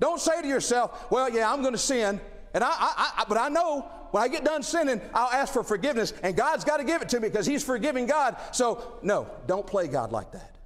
Don't 0.00 0.20
say 0.20 0.42
to 0.42 0.48
yourself, 0.48 1.10
well, 1.10 1.28
yeah, 1.28 1.52
I'm 1.52 1.60
going 1.60 1.74
to 1.74 1.78
sin, 1.78 2.20
and 2.54 2.64
I, 2.64 2.70
I, 2.70 3.12
I, 3.18 3.24
but 3.28 3.38
I 3.38 3.48
know 3.48 3.88
when 4.10 4.22
I 4.22 4.28
get 4.28 4.44
done 4.44 4.62
sinning, 4.62 5.00
I'll 5.12 5.30
ask 5.30 5.52
for 5.52 5.62
forgiveness, 5.62 6.12
and 6.22 6.36
God's 6.36 6.64
got 6.64 6.78
to 6.78 6.84
give 6.84 7.02
it 7.02 7.08
to 7.10 7.20
me 7.20 7.28
because 7.28 7.46
He's 7.46 7.62
forgiving 7.62 8.06
God. 8.06 8.36
So, 8.52 8.98
no, 9.02 9.28
don't 9.46 9.66
play 9.66 9.86
God 9.86 10.12
like 10.12 10.32
that. 10.32 10.56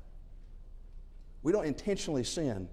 We 1.42 1.52
don't 1.52 1.66
intentionally 1.66 2.24
sin 2.24 2.68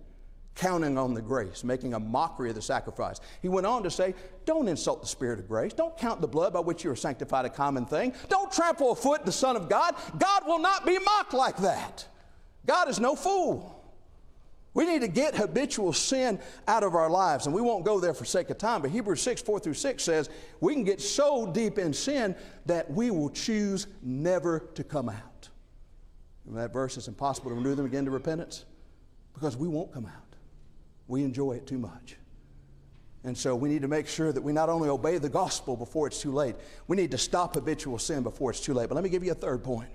counting 0.60 0.98
on 0.98 1.14
the 1.14 1.22
grace, 1.22 1.64
making 1.64 1.94
a 1.94 2.00
mockery 2.00 2.50
of 2.50 2.56
the 2.56 2.62
sacrifice. 2.62 3.22
He 3.42 3.48
went 3.48 3.66
on 3.66 3.82
to 3.84 3.90
say, 3.90 4.14
Don't 4.44 4.68
insult 4.68 5.02
the 5.02 5.08
Spirit 5.08 5.40
of 5.40 5.48
grace. 5.48 5.72
Don't 5.72 5.98
count 5.98 6.20
the 6.20 6.28
blood 6.28 6.52
by 6.52 6.60
which 6.60 6.84
you 6.84 6.92
are 6.92 6.98
sanctified 6.98 7.46
a 7.46 7.50
common 7.50 7.86
thing. 7.86 8.14
Don't 8.28 8.52
trample 8.52 8.92
a 8.92 8.96
foot 8.96 9.26
the 9.26 9.32
Son 9.32 9.56
of 9.56 9.70
God. 9.70 9.96
God 10.18 10.46
will 10.46 10.60
not 10.60 10.86
be 10.86 11.00
mocked 11.00 11.34
like 11.34 11.58
that. 11.58 12.06
God 12.66 12.90
is 12.90 13.00
no 13.00 13.16
fool. 13.16 13.78
We 14.74 14.86
need 14.86 15.02
to 15.02 15.08
get 15.08 15.34
habitual 15.34 15.94
sin 15.94 16.40
out 16.68 16.84
of 16.84 16.94
our 16.94 17.10
lives, 17.10 17.46
and 17.46 17.56
we 17.56 17.62
won't 17.62 17.86
go 17.86 18.00
there 18.00 18.14
for 18.14 18.26
sake 18.26 18.50
of 18.50 18.58
time. 18.58 18.82
But 18.82 18.92
Hebrews 18.92 19.22
6, 19.22 19.42
4 19.42 19.60
through 19.62 19.74
6 19.74 20.04
says 20.04 20.30
we 20.60 20.74
can 20.74 20.84
get 20.84 21.02
so 21.02 21.50
deep 21.52 21.80
in 21.80 21.94
sin 21.94 22.36
that 22.66 22.92
we 22.92 23.12
will 23.12 23.30
choose 23.30 23.88
never 24.04 24.60
to 24.76 24.84
come 24.84 25.08
out. 25.08 25.50
Remember 26.46 26.68
that 26.68 26.74
verse? 26.74 26.98
It's 26.98 27.08
impossible 27.08 27.50
to 27.50 27.56
renew 27.56 27.76
them 27.76 27.86
again 27.86 28.06
to 28.06 28.12
repentance 28.12 28.66
because 29.34 29.56
we 29.56 29.70
won't 29.70 29.94
come 29.94 30.06
out 30.06 30.29
we 31.10 31.24
enjoy 31.24 31.54
it 31.54 31.68
too 31.68 31.80
much. 31.80 32.16
And 33.26 33.38
so 33.38 33.54
we 33.54 33.68
need 33.68 33.82
to 33.82 33.90
make 33.90 34.08
sure 34.08 34.32
that 34.32 34.42
we 34.42 34.54
not 34.54 34.70
only 34.70 34.88
obey 34.88 35.18
the 35.18 35.28
gospel 35.28 35.76
before 35.76 36.08
it's 36.08 36.22
too 36.22 36.32
late, 36.32 36.56
we 36.88 36.96
need 36.96 37.12
to 37.12 37.18
stop 37.18 37.56
habitual 37.56 38.00
sin 38.00 38.24
before 38.24 38.52
it's 38.52 38.62
too 38.62 38.74
late. 38.74 38.88
But 38.88 38.96
let 38.96 39.04
me 39.04 39.10
give 39.10 39.26
you 39.26 39.34
a 39.34 39.36
third 39.36 39.62
point. 39.62 39.90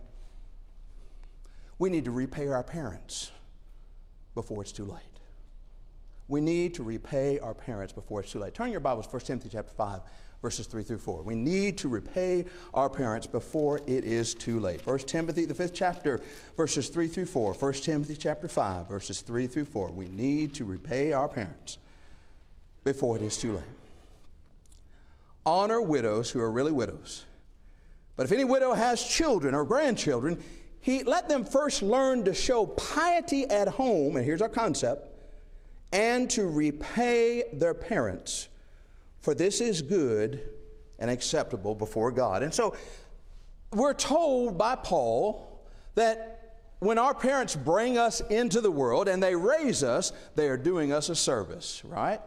We 1.78 1.88
need 1.88 2.04
to 2.04 2.10
repay 2.10 2.48
our 2.48 2.62
parents 2.62 3.30
before 4.34 4.60
it's 4.60 4.72
too 4.72 4.84
late. 4.84 5.00
We 6.28 6.40
need 6.40 6.74
to 6.74 6.82
repay 6.82 7.38
our 7.38 7.54
parents 7.54 7.92
before 7.92 8.20
it's 8.20 8.32
too 8.32 8.40
late. 8.40 8.52
Turn 8.52 8.70
your 8.70 8.80
Bibles, 8.80 9.06
1 9.10 9.22
Timothy 9.22 9.50
chapter 9.52 9.72
5, 9.72 10.00
verses 10.44 10.66
3 10.66 10.82
through 10.82 10.98
4. 10.98 11.22
We 11.22 11.34
need 11.34 11.78
to 11.78 11.88
repay 11.88 12.44
our 12.74 12.90
parents 12.90 13.26
before 13.26 13.78
it 13.86 14.04
is 14.04 14.34
too 14.34 14.60
late. 14.60 14.86
1 14.86 14.98
Timothy, 14.98 15.46
the 15.46 15.54
fifth 15.54 15.72
chapter, 15.72 16.20
verses 16.54 16.90
3 16.90 17.08
through 17.08 17.24
4. 17.24 17.54
1 17.54 17.72
Timothy 17.72 18.14
chapter 18.14 18.46
5, 18.46 18.86
verses 18.86 19.22
3 19.22 19.46
through 19.46 19.64
4. 19.64 19.90
We 19.92 20.06
need 20.08 20.52
to 20.56 20.66
repay 20.66 21.14
our 21.14 21.28
parents 21.28 21.78
before 22.84 23.16
it 23.16 23.22
is 23.22 23.38
too 23.38 23.54
late. 23.54 23.64
Honor 25.46 25.80
widows 25.80 26.30
who 26.30 26.40
are 26.40 26.50
really 26.50 26.72
widows. 26.72 27.24
But 28.14 28.24
if 28.24 28.32
any 28.32 28.44
widow 28.44 28.74
has 28.74 29.02
children 29.02 29.54
or 29.54 29.64
grandchildren, 29.64 30.44
he, 30.78 31.04
let 31.04 31.26
them 31.26 31.46
first 31.46 31.80
learn 31.80 32.22
to 32.26 32.34
show 32.34 32.66
piety 32.66 33.46
at 33.46 33.66
home, 33.66 34.16
and 34.16 34.26
here's 34.26 34.42
our 34.42 34.50
concept, 34.50 35.08
and 35.90 36.28
to 36.32 36.46
repay 36.46 37.44
their 37.54 37.72
parents 37.72 38.48
for 39.24 39.34
this 39.34 39.62
is 39.62 39.80
good 39.80 40.42
and 40.98 41.10
acceptable 41.10 41.74
before 41.74 42.12
God. 42.12 42.42
And 42.42 42.52
so 42.52 42.76
we're 43.72 43.94
told 43.94 44.58
by 44.58 44.76
Paul 44.76 45.64
that 45.94 46.58
when 46.80 46.98
our 46.98 47.14
parents 47.14 47.56
bring 47.56 47.96
us 47.96 48.20
into 48.20 48.60
the 48.60 48.70
world 48.70 49.08
and 49.08 49.22
they 49.22 49.34
raise 49.34 49.82
us, 49.82 50.12
they 50.34 50.46
are 50.48 50.58
doing 50.58 50.92
us 50.92 51.08
a 51.08 51.16
service, 51.16 51.80
right? 51.86 52.20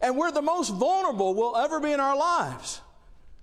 And 0.00 0.16
we're 0.16 0.32
the 0.32 0.42
most 0.42 0.70
vulnerable 0.70 1.34
we'll 1.34 1.56
ever 1.56 1.78
be 1.78 1.92
in 1.92 2.00
our 2.00 2.16
lives. 2.16 2.80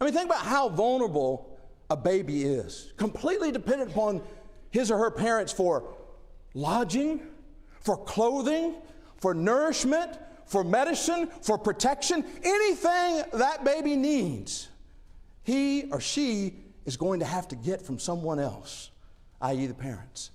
I 0.01 0.03
mean, 0.03 0.13
think 0.13 0.25
about 0.25 0.45
how 0.45 0.67
vulnerable 0.67 1.57
a 1.89 1.95
baby 1.95 2.43
is, 2.43 2.91
completely 2.97 3.53
dependent 3.53 3.91
upon 3.91 4.21
his 4.69 4.91
or 4.91 4.97
her 4.97 5.11
parents 5.11 5.53
for 5.53 5.95
lodging, 6.53 7.21
for 7.79 7.95
clothing, 7.95 8.75
for 9.15 9.33
nourishment, 9.33 10.19
for 10.49 10.63
medicine, 10.63 11.29
for 11.41 11.57
protection, 11.57 12.25
anything 12.43 13.23
that 13.33 13.63
baby 13.63 13.95
needs, 13.95 14.67
he 15.43 15.89
or 15.91 16.01
she 16.01 16.55
is 16.85 16.97
going 16.97 17.19
to 17.19 17.25
have 17.25 17.47
to 17.49 17.55
get 17.55 17.81
from 17.81 17.99
someone 17.99 18.39
else, 18.39 18.89
i.e., 19.41 19.67
the 19.67 19.73
parents. 19.75 20.31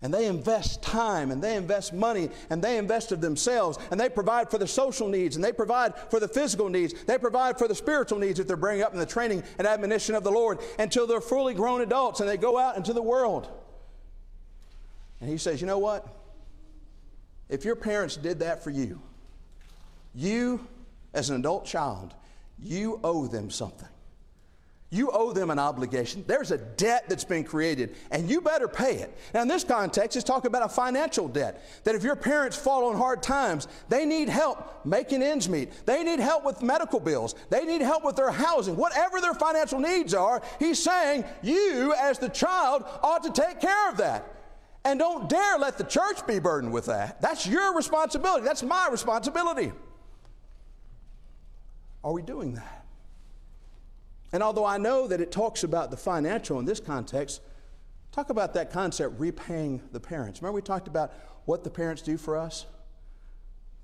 And 0.00 0.14
they 0.14 0.26
invest 0.26 0.80
time 0.80 1.32
and 1.32 1.42
they 1.42 1.56
invest 1.56 1.92
money 1.92 2.28
and 2.50 2.62
they 2.62 2.78
invest 2.78 3.10
of 3.10 3.20
themselves 3.20 3.78
and 3.90 3.98
they 3.98 4.08
provide 4.08 4.48
for 4.48 4.58
the 4.58 4.66
social 4.66 5.08
needs 5.08 5.34
and 5.34 5.44
they 5.44 5.50
provide 5.50 5.94
for 6.10 6.20
the 6.20 6.28
physical 6.28 6.68
needs. 6.68 6.94
They 7.04 7.18
provide 7.18 7.58
for 7.58 7.66
the 7.66 7.74
spiritual 7.74 8.18
needs 8.18 8.38
that 8.38 8.46
they're 8.46 8.56
bringing 8.56 8.84
up 8.84 8.92
in 8.92 9.00
the 9.00 9.06
training 9.06 9.42
and 9.58 9.66
admonition 9.66 10.14
of 10.14 10.22
the 10.22 10.30
Lord 10.30 10.60
until 10.78 11.06
they're 11.06 11.20
fully 11.20 11.54
grown 11.54 11.80
adults 11.80 12.20
and 12.20 12.28
they 12.28 12.36
go 12.36 12.58
out 12.58 12.76
into 12.76 12.92
the 12.92 13.02
world. 13.02 13.48
And 15.20 15.28
he 15.28 15.38
says, 15.38 15.60
You 15.60 15.66
know 15.66 15.78
what? 15.78 16.06
If 17.48 17.64
your 17.64 17.76
parents 17.76 18.16
did 18.16 18.40
that 18.40 18.62
for 18.62 18.70
you, 18.70 19.00
you, 20.18 20.66
as 21.14 21.30
an 21.30 21.36
adult 21.36 21.64
child, 21.64 22.14
you 22.58 22.98
owe 23.04 23.26
them 23.28 23.50
something. 23.50 23.88
You 24.90 25.10
owe 25.12 25.32
them 25.32 25.50
an 25.50 25.58
obligation. 25.58 26.24
There's 26.26 26.50
a 26.50 26.56
debt 26.56 27.04
that's 27.08 27.24
been 27.24 27.44
created, 27.44 27.94
and 28.10 28.28
you 28.28 28.40
better 28.40 28.66
pay 28.66 28.96
it. 28.96 29.16
Now, 29.34 29.42
in 29.42 29.48
this 29.48 29.62
context, 29.62 30.16
it's 30.16 30.24
talking 30.24 30.48
about 30.48 30.64
a 30.64 30.68
financial 30.68 31.28
debt. 31.28 31.62
That 31.84 31.94
if 31.94 32.02
your 32.02 32.16
parents 32.16 32.56
fall 32.56 32.88
on 32.88 32.96
hard 32.96 33.22
times, 33.22 33.68
they 33.90 34.06
need 34.06 34.30
help 34.30 34.86
making 34.86 35.22
ends 35.22 35.46
meet. 35.46 35.70
They 35.84 36.02
need 36.02 36.20
help 36.20 36.44
with 36.44 36.62
medical 36.62 37.00
bills. 37.00 37.34
They 37.50 37.64
need 37.64 37.82
help 37.82 38.02
with 38.02 38.16
their 38.16 38.30
housing. 38.30 38.76
Whatever 38.76 39.20
their 39.20 39.34
financial 39.34 39.78
needs 39.78 40.14
are, 40.14 40.42
he's 40.58 40.82
saying 40.82 41.24
you, 41.42 41.94
as 42.00 42.18
the 42.18 42.30
child, 42.30 42.82
ought 43.02 43.22
to 43.24 43.30
take 43.30 43.60
care 43.60 43.90
of 43.90 43.98
that. 43.98 44.24
And 44.86 44.98
don't 44.98 45.28
dare 45.28 45.58
let 45.58 45.76
the 45.76 45.84
church 45.84 46.26
be 46.26 46.38
burdened 46.38 46.72
with 46.72 46.86
that. 46.86 47.20
That's 47.20 47.46
your 47.46 47.76
responsibility. 47.76 48.44
That's 48.44 48.62
my 48.62 48.88
responsibility. 48.90 49.70
Are 52.04 52.12
we 52.12 52.22
doing 52.22 52.54
that? 52.54 52.86
And 54.32 54.42
although 54.42 54.64
I 54.64 54.78
know 54.78 55.06
that 55.08 55.20
it 55.20 55.32
talks 55.32 55.64
about 55.64 55.90
the 55.90 55.96
financial 55.96 56.58
in 56.58 56.64
this 56.64 56.80
context, 56.80 57.40
talk 58.12 58.30
about 58.30 58.54
that 58.54 58.70
concept 58.70 59.18
repaying 59.18 59.82
the 59.92 60.00
parents. 60.00 60.42
Remember, 60.42 60.56
we 60.56 60.62
talked 60.62 60.88
about 60.88 61.12
what 61.46 61.64
the 61.64 61.70
parents 61.70 62.02
do 62.02 62.18
for 62.18 62.36
us? 62.36 62.66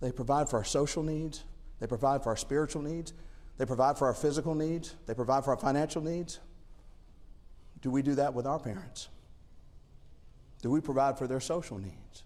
They 0.01 0.13
provide 0.13 0.51
for 0.51 0.59
our 0.59 0.65
social 0.65 1.03
needs, 1.03 1.45
they 1.81 1.87
provide 1.87 2.23
for 2.23 2.29
our 2.29 2.37
spiritual 2.37 2.83
needs, 2.83 3.15
they 3.57 3.65
provide 3.65 3.97
for 3.97 4.07
our 4.07 4.15
physical 4.15 4.55
needs, 4.55 4.95
they 5.07 5.15
provide 5.15 5.45
for 5.45 5.53
our 5.53 5.57
financial 5.57 6.03
needs. 6.03 6.41
Do 7.81 7.91
we 7.91 8.03
do 8.03 8.15
that 8.17 8.35
with 8.35 8.47
our 8.47 8.59
parents? 8.59 9.09
Do 10.63 10.71
we 10.71 10.81
provide 10.81 11.19
for 11.19 11.27
their 11.27 11.41
social 11.41 11.79
needs? 11.79 12.25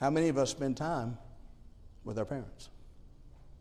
How 0.00 0.10
many 0.10 0.28
of 0.28 0.38
us 0.38 0.50
spend 0.50 0.76
time 0.76 1.18
with 2.04 2.18
our 2.18 2.24
parents? 2.24 2.70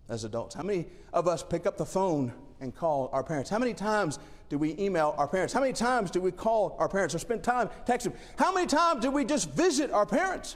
As 0.10 0.24
adults? 0.24 0.56
How 0.56 0.63
many 0.63 0.88
of 1.13 1.28
us 1.28 1.44
pick 1.44 1.65
up 1.65 1.78
the 1.78 1.86
phone 1.86 2.34
and 2.60 2.76
call 2.76 3.10
our 3.13 3.24
parents? 3.24 3.50
How 3.50 3.60
many 3.60 3.74
times 3.74 4.20
do 4.50 4.58
we 4.58 4.78
email 4.78 5.15
our 5.18 5.28
parents? 5.28 5.54
How 5.54 5.60
many 5.60 5.74
times 5.74 6.12
do 6.12 6.22
we 6.22 6.32
call 6.32 6.76
our 6.80 6.88
parents 6.88 7.15
or 7.15 7.20
spend 7.20 7.44
time 7.44 7.70
texting? 7.86 8.13
How 8.38 8.54
many 8.54 8.68
times 8.68 9.02
do 9.02 9.12
we 9.12 9.26
just 9.26 9.52
visit 9.52 9.91
our 9.91 10.06
parents? 10.06 10.56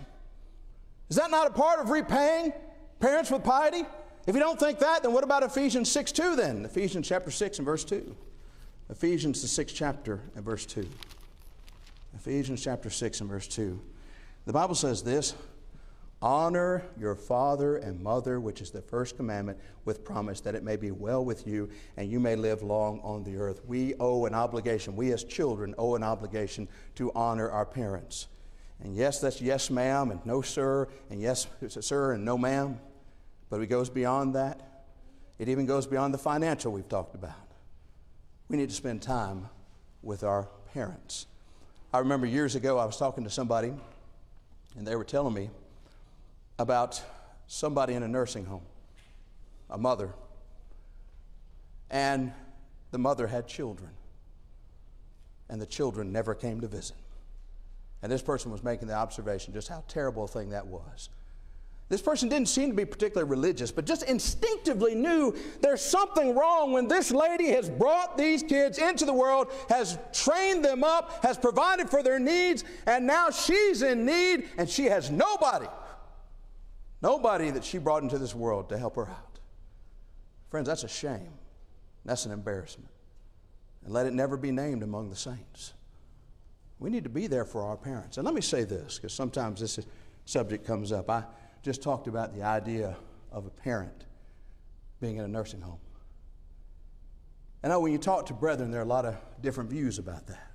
Is 1.10 1.16
that 1.18 1.32
not 1.32 1.48
a 1.48 1.52
part 1.52 1.80
of 1.80 1.90
repaying 1.90 2.54
Parents 3.00 3.32
with 3.32 3.44
piety? 3.44 3.86
If 4.28 4.36
you 4.36 4.42
don't 4.42 4.60
think 4.60 4.80
that, 4.80 5.04
then 5.04 5.14
what 5.14 5.24
about 5.24 5.44
Ephesians 5.44 5.90
6 5.92 6.12
2 6.12 6.36
then? 6.36 6.66
Ephesians 6.66 7.08
chapter 7.08 7.32
6 7.32 7.60
and 7.60 7.66
verse 7.66 7.84
2. 7.86 8.16
Ephesians, 8.90 9.42
the 9.42 9.48
sixth 9.48 9.76
chapter 9.76 10.20
and 10.36 10.44
verse 10.44 10.66
2. 10.66 10.88
Ephesians 12.16 12.62
chapter 12.62 12.90
6 12.90 13.22
and 13.22 13.30
verse 13.30 13.48
2. 13.48 13.80
The 14.46 14.54
Bible 14.54 14.76
says 14.76 15.04
this 15.04 15.36
Honor 16.22 16.84
your 17.00 17.16
father 17.16 17.78
and 17.78 18.02
mother, 18.02 18.42
which 18.42 18.62
is 18.62 18.72
the 18.72 18.82
first 18.82 19.16
commandment, 19.16 19.58
with 19.86 20.04
promise 20.04 20.42
that 20.42 20.54
it 20.54 20.64
may 20.64 20.76
be 20.76 20.92
well 20.92 21.24
with 21.24 21.48
you 21.48 21.70
and 21.96 22.12
you 22.12 22.20
may 22.20 22.36
live 22.36 22.62
long 22.62 23.00
on 23.04 23.24
the 23.24 23.38
earth. 23.38 23.62
We 23.66 23.96
owe 24.02 24.26
an 24.26 24.34
obligation, 24.34 24.98
we 24.98 25.14
as 25.14 25.24
children 25.24 25.74
owe 25.78 25.96
an 25.96 26.04
obligation 26.04 26.68
to 26.96 27.12
honor 27.14 27.50
our 27.50 27.66
parents. 27.66 28.28
And 28.82 28.96
yes, 28.96 29.20
that's 29.20 29.42
yes, 29.42 29.70
ma'am, 29.70 30.12
and 30.12 30.26
no, 30.26 30.42
sir, 30.42 30.88
and 31.10 31.22
yes, 31.22 31.48
sir, 31.80 32.14
and 32.14 32.26
no, 32.26 32.38
ma'am. 32.38 32.80
But 33.50 33.62
it 33.62 33.68
goes 33.68 33.90
beyond 33.90 34.36
that. 34.36 34.86
It 35.38 35.48
even 35.48 35.66
goes 35.66 35.88
beyond 35.88 36.14
the 36.14 36.18
financial 36.18 36.72
we've 36.72 36.88
talked 36.88 37.16
about. 37.16 37.32
We 38.50 38.58
need 38.58 38.70
to 38.70 38.76
spend 38.76 39.02
time 39.02 39.50
with 40.02 40.24
our 40.24 40.50
parents. 40.74 41.28
I 41.94 42.00
remember 42.00 42.26
years 42.26 42.56
ago, 42.56 42.78
I 42.78 42.86
was 42.86 42.98
talking 42.98 43.24
to 43.24 43.30
somebody, 43.30 43.74
and 44.78 44.86
they 44.86 44.96
were 44.96 45.04
telling 45.06 45.34
me 45.34 45.50
about 46.60 47.02
somebody 47.48 47.93
in 47.93 48.04
a 48.04 48.08
nursing 48.08 48.45
home, 48.45 48.62
a 49.69 49.78
mother. 49.78 50.13
And 51.89 52.32
the 52.91 53.00
mother 53.00 53.26
had 53.26 53.48
children, 53.48 53.89
and 55.50 55.60
the 55.60 55.65
children 55.65 56.12
never 56.12 56.36
came 56.36 56.62
to 56.62 56.67
visit. 56.67 56.98
And 58.04 58.12
this 58.12 58.22
person 58.22 58.52
was 58.52 58.63
making 58.63 58.88
the 58.88 58.93
observation 58.93 59.54
just 59.54 59.69
how 59.69 59.84
terrible 59.88 60.26
a 60.26 60.28
thing 60.28 60.50
that 60.50 60.67
was. 60.67 61.10
This 61.88 62.02
person 62.04 62.30
didn't 62.30 62.50
seem 62.50 62.69
to 62.69 62.76
be 62.76 62.86
particularly 62.86 63.28
religious, 63.28 63.72
but 63.72 63.86
just 63.86 64.04
instinctively 64.04 64.93
knew 64.93 65.36
there's 65.62 65.82
something 65.82 66.36
wrong 66.36 66.72
when 66.72 66.88
this 66.88 67.10
lady 67.10 67.48
has 67.48 67.67
brought 67.67 68.15
these 68.15 68.43
kids 68.43 68.78
into 68.78 69.06
the 69.06 69.13
world, 69.13 69.52
has 69.69 69.98
trained 70.13 70.63
them 70.63 70.84
up, 70.84 71.24
has 71.24 71.36
provided 71.36 71.89
for 71.89 72.04
their 72.04 72.19
needs, 72.19 72.63
and 72.86 73.08
now 73.08 73.32
she's 73.32 73.82
in 73.82 74.06
need 74.06 74.50
and 74.60 74.69
she 74.69 74.86
has 74.86 75.10
nobody 75.10 75.65
Nobody 77.02 77.50
that 77.52 77.64
she 77.64 77.78
brought 77.78 78.04
into 78.04 78.18
this 78.18 78.36
world 78.36 78.70
to 78.70 78.78
help 78.78 78.96
her 78.96 79.08
out. 79.08 79.40
Friends, 80.50 80.68
that's 80.68 80.84
a 80.84 80.90
shame. 80.90 81.32
That's 82.06 82.26
an 82.26 82.32
embarrassment. 82.32 82.90
And 83.84 83.94
let 83.94 84.06
it 84.06 84.14
never 84.14 84.36
be 84.36 84.52
named 84.52 84.84
among 84.84 85.10
the 85.10 85.16
saints. 85.16 85.74
We 86.80 86.90
need 86.90 87.04
to 87.04 87.10
be 87.10 87.28
there 87.28 87.46
for 87.46 87.64
our 87.64 87.78
parents. 87.78 88.18
And 88.18 88.26
let 88.26 88.34
me 88.34 88.42
say 88.42 88.64
this, 88.64 88.98
because 88.98 89.14
sometimes 89.14 89.60
this 89.60 89.80
subject 90.26 90.66
comes 90.66 90.92
up. 90.92 91.10
I 91.10 91.24
just 91.62 91.82
talked 91.82 92.08
about 92.08 92.34
the 92.34 92.44
idea 92.44 92.96
of 93.32 93.46
a 93.46 93.50
parent 93.50 94.06
being 95.00 95.18
in 95.18 95.26
a 95.26 95.28
nursing 95.28 95.62
home. 95.62 95.80
And 97.62 97.72
know 97.72 97.80
when 97.82 97.92
you 97.92 97.98
talk 97.98 98.26
to 98.28 98.34
brethren, 98.34 98.72
there 98.72 98.80
are 98.80 98.86
a 98.86 98.88
lot 98.88 99.06
of 99.06 99.16
different 99.42 99.70
views 99.70 100.00
about 100.00 100.28
that. 100.28 100.52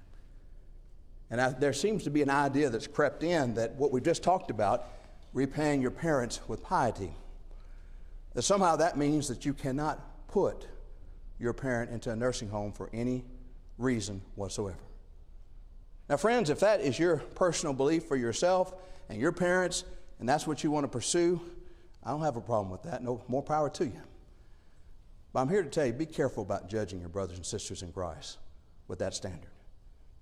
And 1.30 1.40
I, 1.40 1.50
there 1.50 1.72
seems 1.72 2.04
to 2.04 2.10
be 2.10 2.22
an 2.22 2.30
idea 2.30 2.70
that's 2.70 2.86
crept 2.86 3.22
in 3.22 3.54
that 3.54 3.74
what 3.74 3.92
we've 3.92 4.02
just 4.02 4.22
talked 4.22 4.50
about 4.50 4.88
repaying 5.34 5.82
your 5.82 5.90
parents 5.90 6.40
with 6.48 6.62
piety. 6.62 7.12
That 8.32 8.42
somehow 8.42 8.76
that 8.76 8.96
means 8.96 9.28
that 9.28 9.44
you 9.44 9.52
cannot 9.52 10.28
put 10.28 10.66
your 11.38 11.52
parent 11.52 11.90
into 11.90 12.10
a 12.10 12.16
nursing 12.16 12.48
home 12.48 12.72
for 12.72 12.88
any 12.94 13.24
reason 13.76 14.22
whatsoever. 14.36 14.78
Now, 16.08 16.16
friends, 16.16 16.50
if 16.50 16.60
that 16.60 16.80
is 16.80 16.98
your 16.98 17.18
personal 17.18 17.74
belief 17.74 18.04
for 18.04 18.16
yourself 18.16 18.74
and 19.08 19.20
your 19.20 19.32
parents, 19.32 19.84
and 20.18 20.28
that's 20.28 20.46
what 20.46 20.62
you 20.62 20.70
want 20.70 20.84
to 20.84 20.88
pursue, 20.88 21.40
I 22.02 22.10
don't 22.10 22.22
have 22.22 22.36
a 22.36 22.40
problem 22.40 22.70
with 22.70 22.82
that. 22.84 23.02
No 23.02 23.22
more 23.28 23.42
power 23.42 23.68
to 23.70 23.84
you. 23.84 24.00
But 25.32 25.40
I'm 25.40 25.48
here 25.48 25.62
to 25.62 25.68
tell 25.68 25.84
you 25.84 25.92
be 25.92 26.06
careful 26.06 26.42
about 26.42 26.68
judging 26.68 27.00
your 27.00 27.08
brothers 27.08 27.36
and 27.36 27.46
sisters 27.46 27.82
in 27.82 27.92
Christ 27.92 28.38
with 28.86 29.00
that 29.00 29.14
standard. 29.14 29.50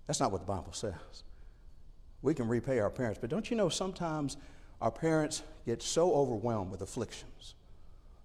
That's 0.07 0.21
not 0.21 0.33
what 0.33 0.41
the 0.41 0.47
Bible 0.47 0.73
says. 0.73 1.25
We 2.23 2.35
can 2.35 2.49
repay 2.49 2.79
our 2.79 2.91
parents, 2.91 3.19
but 3.21 3.29
don't 3.29 3.51
you 3.51 3.57
know 3.57 3.69
sometimes 3.69 4.37
our 4.83 4.91
parents 4.91 5.43
get 5.65 5.81
so 5.81 6.13
overwhelmed 6.13 6.73
with 6.73 6.83
afflictions, 6.83 7.55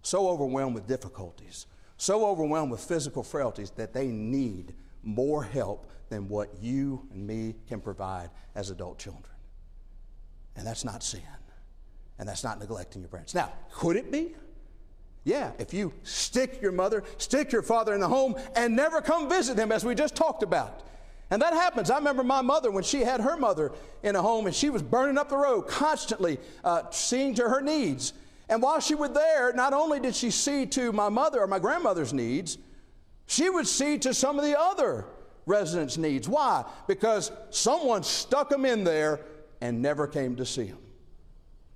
so 0.01 0.27
overwhelmed 0.27 0.73
with 0.73 0.87
difficulties, 0.87 1.67
so 1.97 2.25
overwhelmed 2.25 2.71
with 2.71 2.81
physical 2.81 3.23
frailties 3.23 3.69
that 3.71 3.93
they 3.93 4.07
need 4.07 4.73
more 5.03 5.43
help 5.43 5.89
than 6.09 6.27
what 6.27 6.49
you 6.59 7.07
and 7.13 7.27
me 7.27 7.53
can 7.67 7.79
provide 7.79 8.31
as 8.55 8.71
adult 8.71 8.97
children. 8.97 9.23
And 10.55 10.65
that's 10.65 10.83
not 10.83 11.03
sin. 11.03 11.21
And 12.17 12.27
that's 12.27 12.43
not 12.43 12.59
neglecting 12.59 13.01
your 13.01 13.09
parents. 13.09 13.35
Now, 13.35 13.53
could 13.71 13.95
it 13.95 14.11
be? 14.11 14.33
Yeah, 15.23 15.51
if 15.59 15.73
you 15.73 15.93
stick 16.01 16.59
your 16.61 16.71
mother, 16.71 17.03
stick 17.17 17.51
your 17.51 17.61
father 17.61 17.93
in 17.93 17.99
the 17.99 18.07
home, 18.07 18.35
and 18.55 18.75
never 18.75 19.01
come 19.01 19.29
visit 19.29 19.55
them, 19.55 19.71
as 19.71 19.85
we 19.85 19.93
just 19.93 20.15
talked 20.15 20.41
about. 20.41 20.81
And 21.29 21.41
that 21.41 21.53
happens. 21.53 21.89
I 21.89 21.97
remember 21.97 22.23
my 22.23 22.41
mother 22.41 22.71
when 22.71 22.83
she 22.83 23.01
had 23.01 23.19
her 23.19 23.35
mother 23.35 23.73
in 24.01 24.15
a 24.15 24.21
home 24.21 24.45
and 24.45 24.55
she 24.55 24.69
was 24.69 24.81
burning 24.81 25.17
up 25.17 25.29
the 25.29 25.37
road, 25.37 25.63
constantly 25.67 26.39
uh, 26.63 26.83
seeing 26.91 27.35
to 27.35 27.49
her 27.49 27.61
needs. 27.61 28.13
And 28.49 28.61
while 28.61 28.79
she 28.79 28.95
was 28.95 29.11
there, 29.11 29.51
not 29.51 29.73
only 29.73 29.99
did 29.99 30.15
she 30.15 30.31
see 30.31 30.65
to 30.67 30.93
my 30.93 31.09
mother 31.09 31.41
or 31.41 31.47
my 31.47 31.59
grandmother's 31.59 32.13
needs, 32.13 32.57
she 33.25 33.49
would 33.49 33.67
see 33.67 33.97
to 33.99 34.13
some 34.13 34.39
of 34.39 34.45
the 34.45 34.57
other 34.57 35.05
residents' 35.45 35.97
needs. 35.97 36.29
Why? 36.29 36.63
Because 36.87 37.31
someone 37.49 38.03
stuck 38.03 38.49
them 38.49 38.63
in 38.63 38.85
there 38.85 39.19
and 39.59 39.81
never 39.81 40.07
came 40.07 40.37
to 40.37 40.45
see 40.45 40.65
them. 40.65 40.79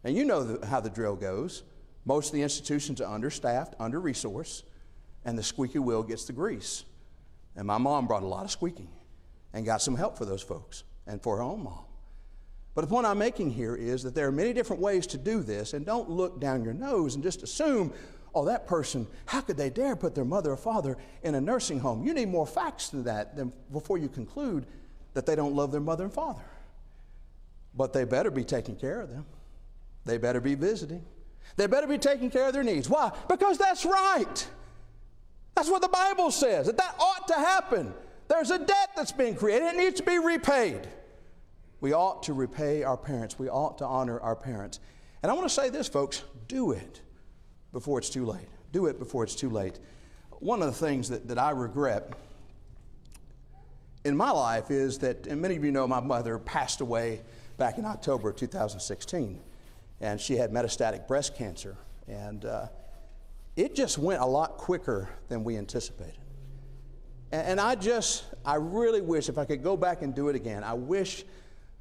And 0.05 0.15
you 0.15 0.23
know 0.23 0.43
the, 0.43 0.65
how 0.65 0.79
the 0.79 0.89
drill 0.89 1.17
goes. 1.17 1.63
Most 2.05 2.27
of 2.27 2.33
the 2.33 2.41
institutions 2.41 3.01
are 3.01 3.13
understaffed, 3.13 3.75
under 3.79 4.01
resourced, 4.01 4.63
and 5.25 5.37
the 5.37 5.43
squeaky 5.43 5.79
wheel 5.79 6.03
gets 6.03 6.23
the 6.23 6.33
grease. 6.33 6.85
And 7.57 7.67
my 7.67 7.77
mom 7.77 8.07
brought 8.07 8.23
a 8.23 8.27
lot 8.27 8.45
of 8.45 8.51
squeaking 8.51 8.87
and 9.53 9.65
got 9.65 9.81
some 9.81 9.95
help 9.95 10.17
for 10.17 10.25
those 10.25 10.41
folks 10.41 10.83
and 11.07 11.21
for 11.21 11.37
her 11.37 11.43
own 11.43 11.63
mom. 11.63 11.85
But 12.73 12.81
the 12.81 12.87
point 12.87 13.05
I'm 13.05 13.17
making 13.17 13.51
here 13.51 13.75
is 13.75 14.03
that 14.03 14.15
there 14.15 14.27
are 14.27 14.31
many 14.31 14.53
different 14.53 14.81
ways 14.81 15.05
to 15.07 15.17
do 15.17 15.43
this, 15.43 15.73
and 15.73 15.85
don't 15.85 16.09
look 16.09 16.39
down 16.39 16.63
your 16.63 16.73
nose 16.73 17.15
and 17.15 17.23
just 17.23 17.43
assume, 17.43 17.93
oh, 18.33 18.45
that 18.45 18.65
person, 18.65 19.07
how 19.25 19.41
could 19.41 19.57
they 19.57 19.69
dare 19.69 19.95
put 19.95 20.15
their 20.15 20.23
mother 20.23 20.51
or 20.51 20.57
father 20.57 20.97
in 21.23 21.35
a 21.35 21.41
nursing 21.41 21.79
home? 21.79 22.05
You 22.05 22.13
need 22.13 22.29
more 22.29 22.47
facts 22.47 22.89
than 22.89 23.03
that 23.03 23.35
than 23.35 23.51
before 23.73 23.97
you 23.97 24.07
conclude 24.07 24.65
that 25.13 25.25
they 25.25 25.35
don't 25.35 25.53
love 25.53 25.73
their 25.73 25.81
mother 25.81 26.05
and 26.05 26.13
father. 26.13 26.43
But 27.75 27.91
they 27.91 28.05
better 28.05 28.31
be 28.31 28.45
taking 28.45 28.77
care 28.77 29.01
of 29.01 29.09
them. 29.09 29.25
They 30.05 30.17
better 30.17 30.39
be 30.39 30.55
visiting. 30.55 31.03
They 31.57 31.67
better 31.67 31.87
be 31.87 31.97
taking 31.97 32.29
care 32.29 32.47
of 32.47 32.53
their 32.53 32.63
needs. 32.63 32.89
Why? 32.89 33.11
Because 33.27 33.57
that's 33.57 33.85
right. 33.85 34.47
That's 35.55 35.69
what 35.69 35.81
the 35.81 35.89
Bible 35.89 36.31
says, 36.31 36.67
that 36.67 36.77
that 36.77 36.95
ought 36.97 37.27
to 37.27 37.33
happen. 37.33 37.93
There's 38.31 38.49
a 38.49 38.59
debt 38.59 38.91
that's 38.95 39.11
being 39.11 39.35
created, 39.35 39.65
it 39.65 39.75
needs 39.75 39.99
to 39.99 40.03
be 40.03 40.17
repaid. 40.17 40.87
We 41.81 41.91
ought 41.91 42.23
to 42.23 42.33
repay 42.33 42.81
our 42.81 42.95
parents, 42.95 43.37
we 43.37 43.49
ought 43.49 43.77
to 43.79 43.85
honor 43.85 44.21
our 44.21 44.37
parents. 44.37 44.79
And 45.21 45.29
I 45.29 45.35
want 45.35 45.49
to 45.49 45.53
say 45.53 45.69
this, 45.69 45.89
folks 45.89 46.23
do 46.47 46.71
it 46.71 47.01
before 47.73 47.99
it's 47.99 48.09
too 48.09 48.25
late. 48.25 48.47
Do 48.71 48.85
it 48.85 48.99
before 48.99 49.25
it's 49.25 49.35
too 49.35 49.49
late. 49.49 49.79
One 50.39 50.61
of 50.61 50.67
the 50.67 50.85
things 50.85 51.09
that, 51.09 51.27
that 51.27 51.37
I 51.37 51.49
regret 51.49 52.13
in 54.05 54.15
my 54.15 54.31
life 54.31 54.71
is 54.71 54.99
that, 54.99 55.27
and 55.27 55.41
many 55.41 55.57
of 55.57 55.65
you 55.65 55.71
know 55.73 55.85
my 55.85 55.99
mother 55.99 56.39
passed 56.39 56.79
away 56.79 57.23
back 57.57 57.77
in 57.77 57.83
October 57.83 58.29
of 58.29 58.37
2016, 58.37 59.41
and 59.99 60.21
she 60.21 60.37
had 60.37 60.51
metastatic 60.51 61.05
breast 61.05 61.35
cancer. 61.35 61.75
And 62.07 62.45
uh, 62.45 62.67
it 63.57 63.75
just 63.75 63.97
went 63.97 64.21
a 64.21 64.25
lot 64.25 64.55
quicker 64.55 65.09
than 65.27 65.43
we 65.43 65.57
anticipated. 65.57 66.20
And 67.31 67.61
I 67.61 67.75
just, 67.75 68.25
I 68.45 68.55
really 68.55 69.01
wish 69.01 69.29
if 69.29 69.37
I 69.37 69.45
could 69.45 69.63
go 69.63 69.77
back 69.77 70.01
and 70.01 70.13
do 70.13 70.27
it 70.27 70.35
again, 70.35 70.63
I 70.63 70.73
wish 70.73 71.23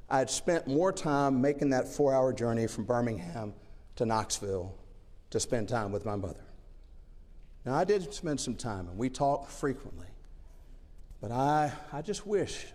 I 0.09 0.19
had 0.19 0.31
spent 0.31 0.69
more 0.69 0.93
time 0.93 1.41
making 1.41 1.71
that 1.71 1.89
four 1.89 2.15
hour 2.15 2.33
journey 2.33 2.67
from 2.69 2.85
Birmingham 2.85 3.55
to 3.97 4.07
Knoxville 4.07 4.73
to 5.31 5.41
spend 5.41 5.69
time 5.69 5.91
with 5.91 6.05
my 6.05 6.17
mother. 6.17 6.45
Now, 7.65 7.75
I 7.75 7.85
did 7.85 8.13
spend 8.15 8.41
some 8.41 8.55
time 8.55 8.89
and 8.89 8.97
we 8.97 9.11
talked 9.11 9.51
frequently, 9.51 10.07
but 11.21 11.33
I, 11.33 11.73
I 11.93 12.03
just 12.03 12.27
wish 12.27 12.67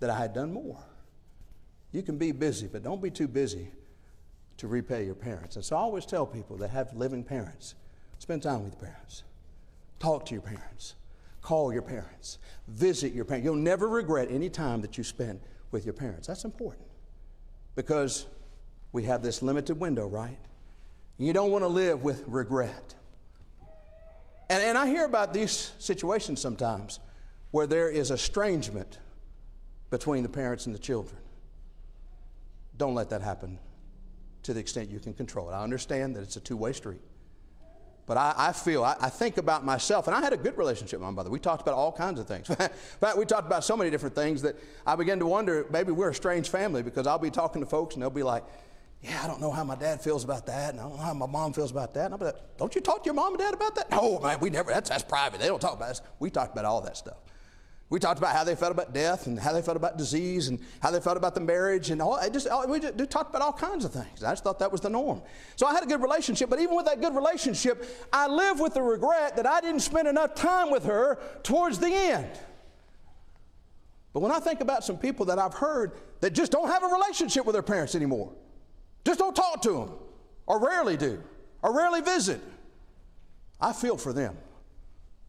that 0.00 0.08
I 0.08 0.18
had 0.18 0.32
done 0.32 0.52
more. 0.52 0.82
You 1.92 2.02
can 2.02 2.18
be 2.18 2.32
busy, 2.32 2.68
but 2.68 2.82
don't 2.82 3.02
be 3.02 3.10
too 3.10 3.28
busy 3.28 3.68
to 4.58 4.66
repay 4.66 5.04
your 5.04 5.14
parents. 5.14 5.56
And 5.56 5.64
so 5.64 5.76
I 5.76 5.80
always 5.80 6.04
tell 6.04 6.26
people 6.26 6.56
that 6.58 6.70
have 6.70 6.94
living 6.94 7.22
parents 7.22 7.74
spend 8.18 8.42
time 8.42 8.64
with 8.64 8.74
your 8.74 8.90
parents, 8.90 9.24
talk 9.98 10.26
to 10.26 10.34
your 10.34 10.42
parents. 10.42 10.94
Call 11.48 11.72
your 11.72 11.80
parents, 11.80 12.36
visit 12.66 13.14
your 13.14 13.24
parents. 13.24 13.42
You'll 13.42 13.54
never 13.54 13.88
regret 13.88 14.28
any 14.30 14.50
time 14.50 14.82
that 14.82 14.98
you 14.98 15.02
spend 15.02 15.40
with 15.70 15.86
your 15.86 15.94
parents. 15.94 16.26
That's 16.26 16.44
important 16.44 16.84
because 17.74 18.26
we 18.92 19.04
have 19.04 19.22
this 19.22 19.40
limited 19.40 19.80
window, 19.80 20.06
right? 20.06 20.36
You 21.16 21.32
don't 21.32 21.50
want 21.50 21.64
to 21.64 21.68
live 21.68 22.02
with 22.02 22.22
regret. 22.26 22.94
And, 24.50 24.62
and 24.62 24.76
I 24.76 24.88
hear 24.88 25.06
about 25.06 25.32
these 25.32 25.72
situations 25.78 26.38
sometimes 26.38 27.00
where 27.50 27.66
there 27.66 27.88
is 27.88 28.10
estrangement 28.10 28.98
between 29.88 30.24
the 30.24 30.28
parents 30.28 30.66
and 30.66 30.74
the 30.74 30.78
children. 30.78 31.16
Don't 32.76 32.94
let 32.94 33.08
that 33.08 33.22
happen 33.22 33.58
to 34.42 34.52
the 34.52 34.60
extent 34.60 34.90
you 34.90 35.00
can 35.00 35.14
control 35.14 35.48
it. 35.48 35.54
I 35.54 35.62
understand 35.62 36.14
that 36.14 36.22
it's 36.24 36.36
a 36.36 36.40
two 36.40 36.58
way 36.58 36.74
street. 36.74 37.00
But 38.08 38.16
I, 38.16 38.34
I 38.38 38.52
feel, 38.52 38.82
I, 38.82 38.96
I, 38.98 39.10
think 39.10 39.36
about 39.36 39.66
myself, 39.66 40.06
and 40.06 40.16
I 40.16 40.22
had 40.22 40.32
a 40.32 40.36
good 40.38 40.56
relationship 40.56 40.98
with 40.98 41.06
my 41.06 41.10
mother. 41.10 41.28
We 41.28 41.38
talked 41.38 41.60
about 41.60 41.74
all 41.74 41.92
kinds 41.92 42.18
of 42.18 42.26
things. 42.26 42.48
In 42.50 42.56
fact, 42.56 43.18
we 43.18 43.26
talked 43.26 43.46
about 43.46 43.64
so 43.64 43.76
many 43.76 43.90
different 43.90 44.14
things 44.14 44.40
that 44.42 44.56
I 44.86 44.96
began 44.96 45.18
to 45.18 45.26
wonder 45.26 45.66
maybe 45.70 45.92
we're 45.92 46.08
a 46.08 46.14
strange 46.14 46.48
family 46.48 46.82
because 46.82 47.06
I'll 47.06 47.18
be 47.18 47.30
talking 47.30 47.60
to 47.60 47.66
folks 47.66 47.94
and 47.94 48.02
they'll 48.02 48.08
be 48.08 48.22
like, 48.22 48.44
yeah, 49.02 49.20
I 49.22 49.26
don't 49.26 49.42
know 49.42 49.50
how 49.50 49.62
my 49.62 49.76
dad 49.76 50.00
feels 50.00 50.24
about 50.24 50.46
that, 50.46 50.70
and 50.70 50.80
I 50.80 50.84
don't 50.84 50.96
know 50.96 51.02
how 51.02 51.12
my 51.12 51.26
mom 51.26 51.52
feels 51.52 51.70
about 51.70 51.92
that. 51.94 52.06
And 52.06 52.14
I'll 52.14 52.18
be 52.18 52.24
like, 52.24 52.56
don't 52.56 52.74
you 52.74 52.80
talk 52.80 53.02
to 53.02 53.06
your 53.06 53.14
mom 53.14 53.34
and 53.34 53.38
dad 53.38 53.52
about 53.52 53.74
that? 53.74 53.90
No, 53.90 54.18
man, 54.20 54.40
we 54.40 54.48
never, 54.48 54.72
that's, 54.72 54.88
that's 54.88 55.04
private. 55.04 55.38
They 55.38 55.46
don't 55.46 55.60
talk 55.60 55.74
about 55.74 55.90
us. 55.90 56.00
We 56.18 56.30
talked 56.30 56.52
about 56.52 56.64
all 56.64 56.80
that 56.80 56.96
stuff. 56.96 57.18
We 57.90 57.98
talked 57.98 58.18
about 58.18 58.36
how 58.36 58.44
they 58.44 58.54
felt 58.54 58.70
about 58.70 58.92
death 58.92 59.26
and 59.26 59.38
how 59.38 59.54
they 59.54 59.62
felt 59.62 59.76
about 59.76 59.96
disease 59.96 60.48
and 60.48 60.60
how 60.80 60.90
they 60.90 61.00
felt 61.00 61.16
about 61.16 61.34
the 61.34 61.40
marriage 61.40 61.88
and 61.88 62.02
all. 62.02 62.20
Just, 62.30 62.46
we 62.68 62.80
just, 62.80 63.10
talked 63.10 63.30
about 63.30 63.40
all 63.40 63.52
kinds 63.52 63.86
of 63.86 63.92
things. 63.92 64.22
I 64.22 64.32
just 64.32 64.44
thought 64.44 64.58
that 64.58 64.70
was 64.70 64.82
the 64.82 64.90
norm. 64.90 65.22
So 65.56 65.66
I 65.66 65.72
had 65.72 65.82
a 65.82 65.86
good 65.86 66.02
relationship, 66.02 66.50
but 66.50 66.60
even 66.60 66.76
with 66.76 66.84
that 66.84 67.00
good 67.00 67.14
relationship, 67.14 67.86
I 68.12 68.26
live 68.28 68.60
with 68.60 68.74
the 68.74 68.82
regret 68.82 69.36
that 69.36 69.46
I 69.46 69.62
didn't 69.62 69.80
spend 69.80 70.06
enough 70.06 70.34
time 70.34 70.70
with 70.70 70.84
her 70.84 71.18
towards 71.42 71.78
the 71.78 71.88
end. 71.88 72.28
But 74.12 74.20
when 74.20 74.32
I 74.32 74.40
think 74.40 74.60
about 74.60 74.84
some 74.84 74.98
people 74.98 75.24
that 75.26 75.38
I've 75.38 75.54
heard 75.54 75.92
that 76.20 76.34
just 76.34 76.52
don't 76.52 76.68
have 76.68 76.82
a 76.82 76.88
relationship 76.88 77.46
with 77.46 77.54
their 77.54 77.62
parents 77.62 77.94
anymore, 77.94 78.32
just 79.06 79.18
don't 79.18 79.34
talk 79.34 79.62
to 79.62 79.72
them, 79.72 79.92
or 80.46 80.60
rarely 80.60 80.98
do, 80.98 81.22
or 81.62 81.74
rarely 81.74 82.02
visit, 82.02 82.40
I 83.58 83.72
feel 83.72 83.96
for 83.96 84.12
them. 84.12 84.36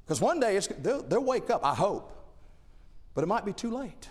Because 0.04 0.20
one 0.20 0.42
day 0.42 0.60
they'll, 0.82 1.04
they'll 1.04 1.24
wake 1.24 1.50
up, 1.50 1.64
I 1.64 1.74
hope 1.74 2.19
but 3.14 3.24
it 3.24 3.28
might 3.28 3.46
be 3.46 3.54
too 3.54 3.72
late. 3.72 4.10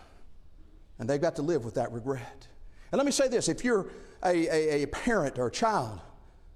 And 0.98 1.08
they've 1.08 1.20
got 1.20 1.36
to 1.36 1.42
live 1.42 1.64
with 1.64 1.74
that 1.74 1.92
regret. 1.92 2.48
And 2.90 2.98
let 2.98 3.06
me 3.06 3.12
say 3.12 3.28
this 3.28 3.48
if 3.48 3.64
you're 3.64 3.86
a, 4.24 4.48
a, 4.48 4.82
a 4.82 4.86
parent 4.86 5.38
or 5.38 5.46
a 5.46 5.50
child, 5.50 6.00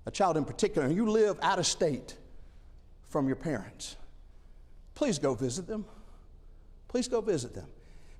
a 0.06 0.10
child 0.10 0.36
in 0.36 0.44
particular, 0.44 0.86
and 0.86 0.96
you 0.96 1.08
live 1.08 1.38
out 1.42 1.58
of 1.58 1.66
state 1.66 2.16
from 3.08 3.26
your 3.26 3.36
parents, 3.36 3.96
please 4.94 5.18
go 5.18 5.34
visit 5.34 5.66
them. 5.66 5.84
Please 6.88 7.08
go 7.08 7.20
visit 7.20 7.54
them. 7.54 7.66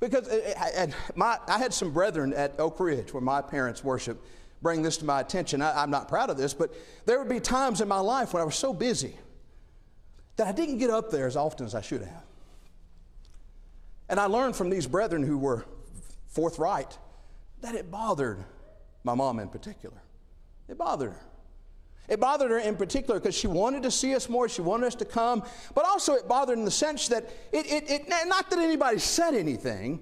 Because 0.01 0.29
uh, 0.29 0.55
uh, 0.77 0.87
my, 1.15 1.39
I 1.47 1.59
had 1.59 1.73
some 1.73 1.93
brethren 1.93 2.33
at 2.33 2.59
Oak 2.59 2.81
Ridge 2.81 3.13
where 3.13 3.21
my 3.21 3.41
parents 3.41 3.85
worship 3.85 4.21
bring 4.63 4.83
this 4.83 4.97
to 4.99 5.05
my 5.05 5.21
attention. 5.21 5.61
I, 5.61 5.83
I'm 5.83 5.91
not 5.91 6.09
proud 6.09 6.31
of 6.31 6.37
this, 6.37 6.55
but 6.55 6.73
there 7.05 7.19
would 7.19 7.29
be 7.29 7.41
times 7.41 7.81
in 7.81 7.89
my 7.89 8.01
life 8.01 8.33
when 8.33 8.41
I 8.41 8.45
was 8.45 8.55
so 8.55 8.73
busy 8.73 9.17
that 10.37 10.47
I 10.47 10.53
didn't 10.53 10.79
get 10.79 10.91
up 10.91 11.11
there 11.11 11.27
as 11.27 11.37
often 11.37 11.67
as 11.67 11.75
I 11.75 11.81
should 11.81 12.01
have. 12.01 12.25
And 14.13 14.21
I 14.21 14.27
learned 14.27 14.55
from 14.55 14.69
these 14.69 14.87
brethren 14.87 15.23
who 15.23 15.39
were 15.39 15.65
forthright 16.29 16.99
that 17.63 17.75
it 17.75 17.91
bothered 17.91 18.45
my 19.05 19.15
mom 19.15 19.39
in 19.39 19.49
particular. 19.49 19.97
It 20.69 20.77
bothered 20.77 21.13
her. 21.13 21.21
It 22.11 22.21
bothered 22.21 22.51
her 22.51 22.59
in 22.59 22.77
particular 22.77 23.19
because 23.19 23.35
she 23.35 23.47
wanted 23.47 23.85
to 23.85 23.91
see 23.91 24.15
us 24.15 24.29
more, 24.29 24.51
she 24.51 24.61
wanted 24.61 24.89
us 24.89 24.95
to 24.97 25.07
come, 25.07 25.43
but 25.75 25.87
also 25.87 26.13
it 26.13 26.29
bothered 26.29 26.59
in 26.59 26.67
the 26.67 26.71
sense 26.71 27.09
that 27.09 27.31
it, 27.53 27.65
it, 27.65 27.91
it 27.91 28.09
not 28.27 28.51
that 28.51 28.59
anybody 28.59 28.99
said 28.99 29.33
anything, 29.33 29.99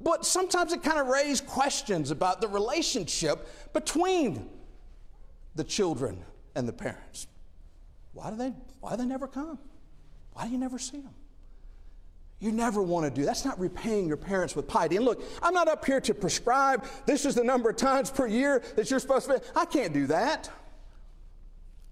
but 0.00 0.24
sometimes 0.24 0.72
it 0.72 0.82
kind 0.82 0.98
of 0.98 1.08
raised 1.08 1.46
questions 1.46 2.10
about 2.10 2.40
the 2.40 2.48
relationship 2.48 3.46
between 3.74 4.48
the 5.54 5.64
children 5.64 6.24
and 6.54 6.66
the 6.66 6.72
parents. 6.72 7.26
Why 8.14 8.30
do 8.30 8.36
they, 8.36 8.54
why 8.80 8.92
do 8.92 9.02
they 9.02 9.06
never 9.06 9.28
come? 9.28 9.58
Why 10.32 10.46
do 10.46 10.50
you 10.50 10.58
never 10.58 10.78
see 10.78 11.02
them? 11.02 11.12
You 12.44 12.52
never 12.52 12.82
want 12.82 13.06
to 13.06 13.10
do. 13.10 13.24
That's 13.24 13.46
not 13.46 13.58
repaying 13.58 14.06
your 14.06 14.18
parents 14.18 14.54
with 14.54 14.68
piety. 14.68 14.96
And 14.96 15.04
look, 15.06 15.24
I'm 15.42 15.54
not 15.54 15.66
up 15.66 15.82
here 15.82 15.98
to 16.02 16.12
prescribe 16.12 16.84
this 17.06 17.24
is 17.24 17.34
the 17.34 17.42
number 17.42 17.70
of 17.70 17.76
times 17.76 18.10
per 18.10 18.26
year 18.26 18.62
that 18.76 18.90
you're 18.90 19.00
supposed 19.00 19.28
to. 19.28 19.40
I 19.56 19.64
can't 19.64 19.94
do 19.94 20.06
that. 20.08 20.50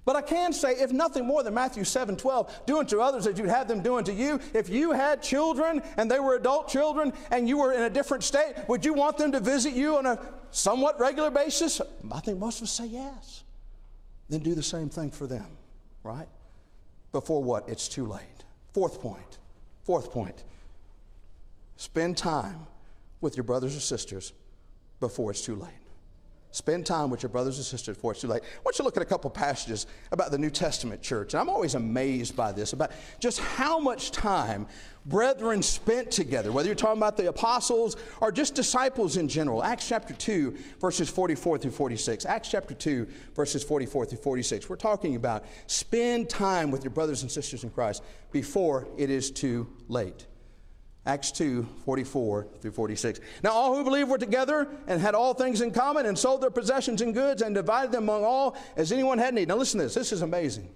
But 0.05 0.17
I 0.17 0.21
can 0.21 0.53
say, 0.53 0.73
if 0.73 0.93
nothing 0.93 1.27
more 1.27 1.43
than 1.43 1.55
Matthew 1.55 1.85
7 1.85 2.19
12, 2.19 2.67
doing 2.67 2.87
to 2.89 3.01
others 3.01 3.27
as 3.27 3.39
you'd 3.39 3.49
have 3.49 3.67
them 3.67 3.81
doing 3.81 4.05
to 4.05 4.13
you, 4.13 4.41
if 4.53 4.69
you 4.69 4.93
had 4.93 5.23
children 5.23 5.81
and 5.97 6.11
they 6.11 6.21
were 6.21 6.37
adult 6.37 6.69
children 6.69 7.15
and 7.31 7.49
you 7.49 7.57
were 7.57 7.73
in 7.73 7.85
a 7.85 7.91
different 7.91 8.23
state, 8.23 8.53
would 8.69 8.85
you 8.85 8.93
want 8.93 9.17
them 9.17 9.33
to 9.33 9.41
visit 9.41 9.73
you 9.73 9.97
on 9.97 10.05
a 10.05 10.19
somewhat 10.51 11.01
regular 11.01 11.31
basis? 11.31 11.81
I 12.13 12.21
think 12.21 12.39
most 12.39 12.59
of 12.59 12.65
us 12.65 12.73
say 12.73 12.89
yes. 12.89 13.45
Then 14.29 14.41
do 14.41 14.55
the 14.55 14.63
same 14.63 14.91
thing 14.91 15.13
for 15.13 15.27
them, 15.27 15.47
right? 16.03 16.29
Before 17.11 17.43
what? 17.43 17.71
It's 17.71 17.89
too 17.89 18.05
late. 18.05 18.45
Fourth 18.75 19.01
point 19.01 19.39
Fourth 19.85 20.11
point 20.13 20.45
spend 21.77 22.17
time 22.17 22.67
with 23.21 23.37
your 23.37 23.45
brothers 23.45 23.77
or 23.77 23.81
sisters 23.81 24.33
before 25.01 25.33
it's 25.33 25.45
too 25.45 25.57
late. 25.57 25.82
Spend 26.53 26.85
time 26.85 27.09
with 27.09 27.23
your 27.23 27.31
brothers 27.31 27.57
and 27.57 27.65
sisters 27.65 27.97
before 27.97 28.13
it's 28.13 28.21
too 28.21 28.29
late. 28.29 28.43
I 28.43 28.61
want 28.63 28.79
you 28.79 28.83
to 28.83 28.85
look 28.85 28.99
at 28.99 29.03
a 29.03 29.07
couple 29.07 29.31
passages 29.31 29.87
about 30.13 30.31
the 30.31 30.37
New 30.37 30.51
Testament 30.51 31.01
church. 31.01 31.33
And 31.33 31.41
I'm 31.41 31.49
always 31.49 31.75
amazed 31.75 32.37
by 32.37 32.53
this, 32.53 32.75
about 32.75 32.93
just 33.21 33.41
how 33.41 33.81
much 33.81 34.11
time 34.11 34.67
brethren 35.07 35.63
spent 35.63 36.11
together, 36.11 36.53
whether 36.53 36.69
you're 36.69 36.77
talking 36.77 36.99
about 36.99 37.17
the 37.17 37.31
apostles 37.31 37.97
or 38.21 38.31
just 38.31 38.55
disciples 38.55 39.17
in 39.17 39.29
general. 39.29 39.65
Acts 39.65 39.89
chapter 39.89 40.13
2, 40.13 40.57
verses 40.79 41.09
44 41.09 41.57
through 41.57 41.71
46. 41.71 42.27
Acts 42.27 42.51
chapter 42.51 42.75
2, 42.75 43.09
verses 43.35 43.65
44 43.65 44.05
through 44.05 44.19
46. 44.19 44.69
We're 44.69 44.77
talking 44.77 45.17
about 45.17 45.47
spend 45.67 46.29
time 46.29 46.71
with 46.71 46.85
your 46.85 46.93
brothers 46.93 47.23
and 47.23 47.33
sisters 47.33 47.65
in 47.65 47.71
Christ 47.71 48.03
before 48.31 48.87
it 48.99 49.09
is 49.09 49.31
too 49.31 49.73
late. 49.89 50.27
Acts 51.05 51.33
2, 51.33 51.67
44 51.85 52.47
through 52.61 52.71
46. 52.71 53.21
Now, 53.43 53.51
all 53.51 53.75
who 53.75 53.83
believed 53.83 54.09
were 54.09 54.19
together 54.19 54.69
and 54.87 55.01
had 55.01 55.17
all 55.17 55.35
things 55.35 55.61
in 55.61 55.73
common 55.73 56.07
and 56.07 56.17
sold 56.17 56.43
their 56.43 56.51
possessions 56.51 57.03
and 57.03 57.13
goods 57.13 57.43
and 57.43 57.55
divided 57.55 57.91
them 57.91 58.05
among 58.05 58.25
all 58.25 58.57
as 58.77 58.93
anyone 58.93 59.19
had 59.19 59.35
need. 59.35 59.49
Now, 59.49 59.57
listen 59.57 59.79
to 59.79 59.85
this. 59.85 59.95
This 59.95 60.13
is 60.13 60.23
amazing. 60.23 60.69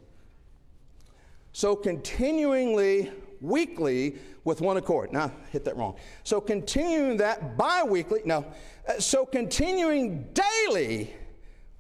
So, 1.52 1.76
continually, 1.76 3.10
weekly, 3.40 4.16
with 4.42 4.60
one 4.60 4.76
accord. 4.76 5.12
Now, 5.12 5.32
hit 5.50 5.64
that 5.64 5.76
wrong. 5.76 5.96
So, 6.24 6.40
continuing 6.40 7.18
that 7.18 7.56
bi 7.56 7.82
weekly, 7.84 8.22
no. 8.24 8.46
Uh, 8.88 8.98
so, 8.98 9.26
continuing 9.26 10.28
daily 10.32 11.14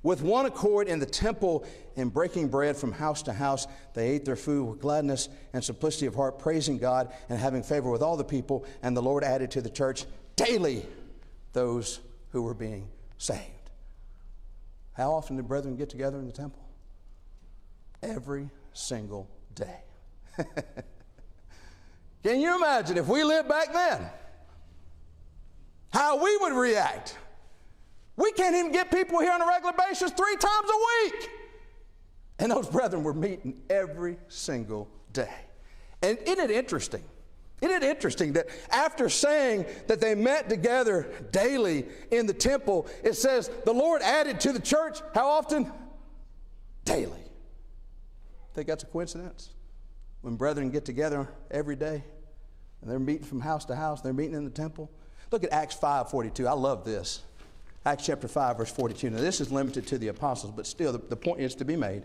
with 0.06 0.22
one 0.22 0.46
accord 0.46 0.86
in 0.86 1.00
the 1.00 1.04
temple 1.04 1.66
and 1.96 2.12
breaking 2.12 2.46
bread 2.46 2.76
from 2.76 2.92
house 2.92 3.24
to 3.24 3.32
house. 3.32 3.66
They 3.92 4.10
ate 4.10 4.24
their 4.24 4.36
food 4.36 4.64
with 4.66 4.80
gladness 4.80 5.28
and 5.52 5.64
simplicity 5.64 6.06
of 6.06 6.14
heart, 6.14 6.38
praising 6.38 6.78
God 6.78 7.12
and 7.28 7.36
having 7.36 7.64
favor 7.64 7.90
with 7.90 8.02
all 8.02 8.16
the 8.16 8.22
people. 8.22 8.64
And 8.84 8.96
the 8.96 9.02
Lord 9.02 9.24
added 9.24 9.50
to 9.50 9.60
the 9.60 9.68
church 9.68 10.04
daily 10.36 10.86
those 11.52 11.98
who 12.30 12.42
were 12.42 12.54
being 12.54 12.86
saved. 13.18 13.40
How 14.92 15.10
often 15.10 15.34
did 15.34 15.48
brethren 15.48 15.74
get 15.74 15.90
together 15.90 16.20
in 16.20 16.26
the 16.26 16.32
temple? 16.32 16.62
Every 18.00 18.48
single 18.74 19.28
day. 19.56 19.80
Can 22.22 22.40
you 22.40 22.54
imagine 22.54 22.96
if 22.96 23.08
we 23.08 23.24
lived 23.24 23.48
back 23.48 23.72
then? 23.72 24.08
How 25.92 26.22
we 26.22 26.36
would 26.36 26.52
react? 26.52 27.18
We 28.16 28.32
can't 28.32 28.54
even 28.54 28.72
get 28.72 28.90
people 28.90 29.20
here 29.20 29.32
on 29.32 29.42
a 29.42 29.46
regular 29.46 29.74
basis 29.88 30.10
three 30.10 30.36
times 30.36 30.68
a 30.70 31.04
week. 31.04 31.30
And 32.38 32.50
those 32.50 32.68
brethren 32.68 33.02
were 33.02 33.14
meeting 33.14 33.62
every 33.70 34.18
single 34.28 34.88
day. 35.12 35.34
And 36.02 36.18
isn't 36.18 36.50
it 36.50 36.50
interesting? 36.50 37.02
Isn't 37.62 37.82
it 37.82 37.86
interesting 37.88 38.34
that 38.34 38.48
after 38.70 39.08
saying 39.08 39.64
that 39.86 40.00
they 40.00 40.14
met 40.14 40.48
together 40.48 41.10
daily 41.32 41.86
in 42.10 42.26
the 42.26 42.34
temple, 42.34 42.86
it 43.02 43.14
says 43.14 43.50
the 43.64 43.72
Lord 43.72 44.02
added 44.02 44.40
to 44.40 44.52
the 44.52 44.60
church 44.60 45.00
how 45.14 45.28
often? 45.28 45.72
Daily. 46.84 47.22
Think 48.54 48.68
that's 48.68 48.84
a 48.84 48.86
coincidence? 48.86 49.50
When 50.20 50.36
brethren 50.36 50.70
get 50.70 50.84
together 50.84 51.28
every 51.50 51.76
day 51.76 52.04
and 52.80 52.90
they're 52.90 52.98
meeting 52.98 53.24
from 53.24 53.40
house 53.40 53.64
to 53.66 53.76
house, 53.76 54.02
they're 54.02 54.12
meeting 54.12 54.34
in 54.34 54.44
the 54.44 54.50
temple. 54.50 54.90
Look 55.30 55.42
at 55.42 55.52
Acts 55.52 55.76
5:42. 55.76 56.46
I 56.46 56.52
love 56.52 56.84
this. 56.84 57.22
Acts 57.86 58.04
chapter 58.04 58.26
5, 58.26 58.58
verse 58.58 58.70
42. 58.70 59.10
Now, 59.10 59.18
this 59.18 59.40
is 59.40 59.52
limited 59.52 59.86
to 59.86 59.96
the 59.96 60.08
apostles, 60.08 60.52
but 60.54 60.66
still, 60.66 60.92
the, 60.92 60.98
the 60.98 61.16
point 61.16 61.40
is 61.40 61.54
to 61.54 61.64
be 61.64 61.76
made. 61.76 62.02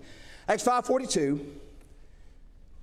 Acts 0.48 0.63
5 0.63 0.86
42 0.86 1.44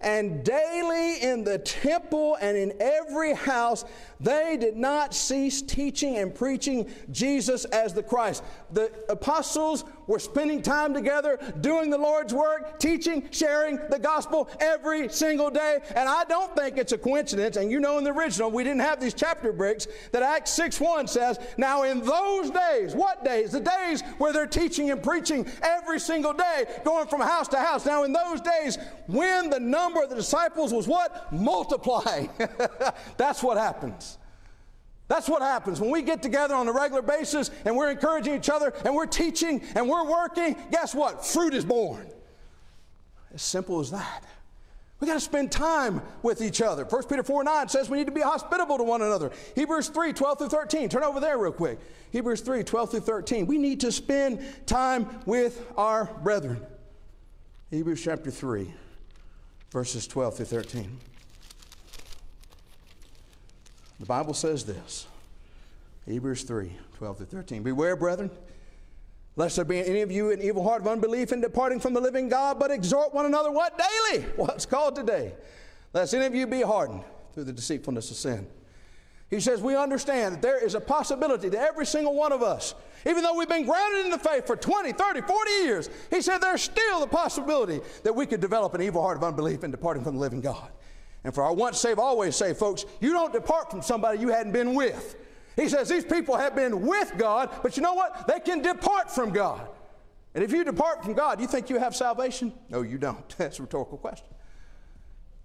and 0.00 0.44
daily 0.44 1.22
in 1.22 1.42
the 1.42 1.58
temple 1.58 2.36
and 2.40 2.56
in 2.56 2.72
every 2.80 3.34
house, 3.34 3.84
they 4.20 4.56
did 4.56 4.76
not 4.76 5.12
cease 5.12 5.60
teaching 5.60 6.18
and 6.18 6.32
preaching 6.32 6.88
Jesus 7.10 7.64
as 7.66 7.94
the 7.94 8.02
Christ. 8.02 8.44
The 8.72 8.92
apostles 9.08 9.84
were 10.08 10.18
spending 10.18 10.60
time 10.60 10.92
together, 10.92 11.38
doing 11.60 11.90
the 11.90 11.98
Lord's 11.98 12.34
work, 12.34 12.80
teaching, 12.80 13.28
sharing 13.30 13.78
the 13.90 13.98
gospel 13.98 14.50
every 14.58 15.08
single 15.08 15.50
day. 15.50 15.78
And 15.94 16.08
I 16.08 16.24
don't 16.24 16.54
think 16.56 16.76
it's 16.76 16.92
a 16.92 16.98
coincidence, 16.98 17.56
and 17.56 17.70
you 17.70 17.78
know 17.78 17.98
in 17.98 18.04
the 18.04 18.12
original, 18.12 18.50
we 18.50 18.64
didn't 18.64 18.80
have 18.80 19.00
these 19.00 19.14
chapter 19.14 19.52
breaks, 19.52 19.86
that 20.10 20.22
Acts 20.22 20.50
6 20.52 20.80
1 20.80 21.06
says, 21.06 21.38
Now 21.56 21.84
in 21.84 22.00
those 22.00 22.50
days, 22.50 22.94
what 22.94 23.24
days? 23.24 23.52
The 23.52 23.60
days 23.60 24.02
where 24.18 24.32
they're 24.32 24.46
teaching 24.46 24.90
and 24.90 25.02
preaching 25.02 25.46
every 25.62 26.00
single 26.00 26.32
day, 26.32 26.64
going 26.84 27.06
from 27.06 27.20
house 27.20 27.48
to 27.48 27.58
house. 27.58 27.86
Now 27.86 28.04
in 28.04 28.12
those 28.12 28.40
days, 28.40 28.78
when 29.06 29.50
the 29.50 29.60
number 29.60 30.02
of 30.02 30.10
the 30.10 30.16
disciples 30.16 30.72
was 30.72 30.88
what? 30.88 31.32
Multiplying. 31.32 32.30
That's 33.16 33.42
what 33.42 33.58
happens. 33.58 34.18
That's 35.08 35.28
what 35.28 35.42
happens 35.42 35.80
when 35.80 35.90
we 35.90 36.02
get 36.02 36.22
together 36.22 36.54
on 36.54 36.68
a 36.68 36.72
regular 36.72 37.02
basis 37.02 37.50
and 37.64 37.76
we're 37.76 37.90
encouraging 37.90 38.34
each 38.34 38.50
other 38.50 38.72
and 38.84 38.94
we're 38.94 39.06
teaching 39.06 39.62
and 39.74 39.88
we're 39.88 40.04
working. 40.04 40.54
Guess 40.70 40.94
what? 40.94 41.24
Fruit 41.24 41.54
is 41.54 41.64
born. 41.64 42.06
As 43.34 43.42
simple 43.42 43.80
as 43.80 43.90
that. 43.90 44.24
We 45.00 45.06
got 45.06 45.14
to 45.14 45.20
spend 45.20 45.52
time 45.52 46.02
with 46.22 46.42
each 46.42 46.60
other. 46.60 46.84
1 46.84 47.04
Peter 47.04 47.22
4 47.22 47.44
9 47.44 47.68
says 47.68 47.88
we 47.88 47.98
need 47.98 48.06
to 48.06 48.12
be 48.12 48.20
hospitable 48.20 48.78
to 48.78 48.84
one 48.84 49.00
another. 49.00 49.30
Hebrews 49.54 49.88
3 49.88 50.12
12 50.12 50.38
through 50.38 50.48
13. 50.48 50.88
Turn 50.88 51.04
over 51.04 51.20
there 51.20 51.38
real 51.38 51.52
quick. 51.52 51.78
Hebrews 52.10 52.40
3 52.40 52.64
12 52.64 52.90
through 52.90 53.00
13. 53.00 53.46
We 53.46 53.58
need 53.58 53.80
to 53.80 53.92
spend 53.92 54.42
time 54.66 55.08
with 55.24 55.64
our 55.76 56.06
brethren. 56.22 56.66
Hebrews 57.70 58.02
chapter 58.02 58.30
3, 58.30 58.72
verses 59.70 60.06
12 60.06 60.36
through 60.38 60.46
13. 60.46 60.98
The 63.98 64.06
Bible 64.06 64.34
says 64.34 64.64
this 64.64 65.06
Hebrews 66.06 66.42
3 66.44 66.72
12 66.96 67.16
through 67.16 67.26
13. 67.26 67.62
Beware, 67.62 67.96
brethren, 67.96 68.30
lest 69.36 69.56
there 69.56 69.64
be 69.64 69.78
any 69.78 70.00
of 70.00 70.10
you 70.10 70.30
an 70.30 70.42
evil 70.42 70.64
heart 70.64 70.82
of 70.82 70.88
unbelief 70.88 71.32
in 71.32 71.40
departing 71.40 71.80
from 71.80 71.94
the 71.94 72.00
living 72.00 72.28
God, 72.28 72.58
but 72.58 72.70
exhort 72.70 73.14
one 73.14 73.26
another 73.26 73.50
what 73.50 73.78
daily? 73.78 74.24
What's 74.36 74.66
called 74.66 74.96
today? 74.96 75.34
Lest 75.92 76.14
any 76.14 76.26
of 76.26 76.34
you 76.34 76.46
be 76.46 76.62
hardened 76.62 77.02
through 77.34 77.44
the 77.44 77.52
deceitfulness 77.52 78.10
of 78.10 78.16
sin. 78.16 78.46
He 79.30 79.40
says, 79.40 79.60
We 79.60 79.76
understand 79.76 80.36
that 80.36 80.42
there 80.42 80.64
is 80.64 80.74
a 80.74 80.80
possibility 80.80 81.50
to 81.50 81.60
every 81.60 81.86
single 81.86 82.14
one 82.14 82.32
of 82.32 82.42
us, 82.42 82.74
even 83.06 83.22
though 83.22 83.34
we've 83.34 83.48
been 83.48 83.66
grounded 83.66 84.06
in 84.06 84.10
the 84.10 84.18
faith 84.18 84.46
for 84.46 84.56
20, 84.56 84.92
30, 84.92 85.20
40 85.20 85.50
years, 85.62 85.90
he 86.10 86.22
said 86.22 86.38
there's 86.38 86.62
still 86.62 87.00
the 87.00 87.06
possibility 87.06 87.80
that 88.04 88.14
we 88.14 88.26
could 88.26 88.40
develop 88.40 88.74
an 88.74 88.82
evil 88.82 89.02
heart 89.02 89.18
of 89.18 89.24
unbelief 89.24 89.64
in 89.64 89.70
departing 89.70 90.02
from 90.02 90.14
the 90.14 90.20
living 90.20 90.40
God. 90.40 90.70
And 91.28 91.34
for 91.34 91.44
our 91.44 91.52
once 91.52 91.78
saved, 91.78 91.98
always 91.98 92.34
saved 92.34 92.56
folks, 92.56 92.86
you 93.02 93.12
don't 93.12 93.34
depart 93.34 93.70
from 93.70 93.82
somebody 93.82 94.18
you 94.18 94.28
hadn't 94.28 94.52
been 94.52 94.72
with. 94.72 95.14
He 95.56 95.68
says 95.68 95.86
these 95.86 96.06
people 96.06 96.38
have 96.38 96.56
been 96.56 96.86
with 96.86 97.12
God, 97.18 97.50
but 97.62 97.76
you 97.76 97.82
know 97.82 97.92
what? 97.92 98.26
They 98.26 98.40
can 98.40 98.62
depart 98.62 99.10
from 99.10 99.28
God. 99.28 99.68
And 100.34 100.42
if 100.42 100.52
you 100.52 100.64
depart 100.64 101.04
from 101.04 101.12
God, 101.12 101.38
you 101.38 101.46
think 101.46 101.68
you 101.68 101.78
have 101.78 101.94
salvation? 101.94 102.50
No, 102.70 102.80
you 102.80 102.96
don't. 102.96 103.28
That's 103.36 103.58
a 103.58 103.62
rhetorical 103.62 103.98
question. 103.98 104.26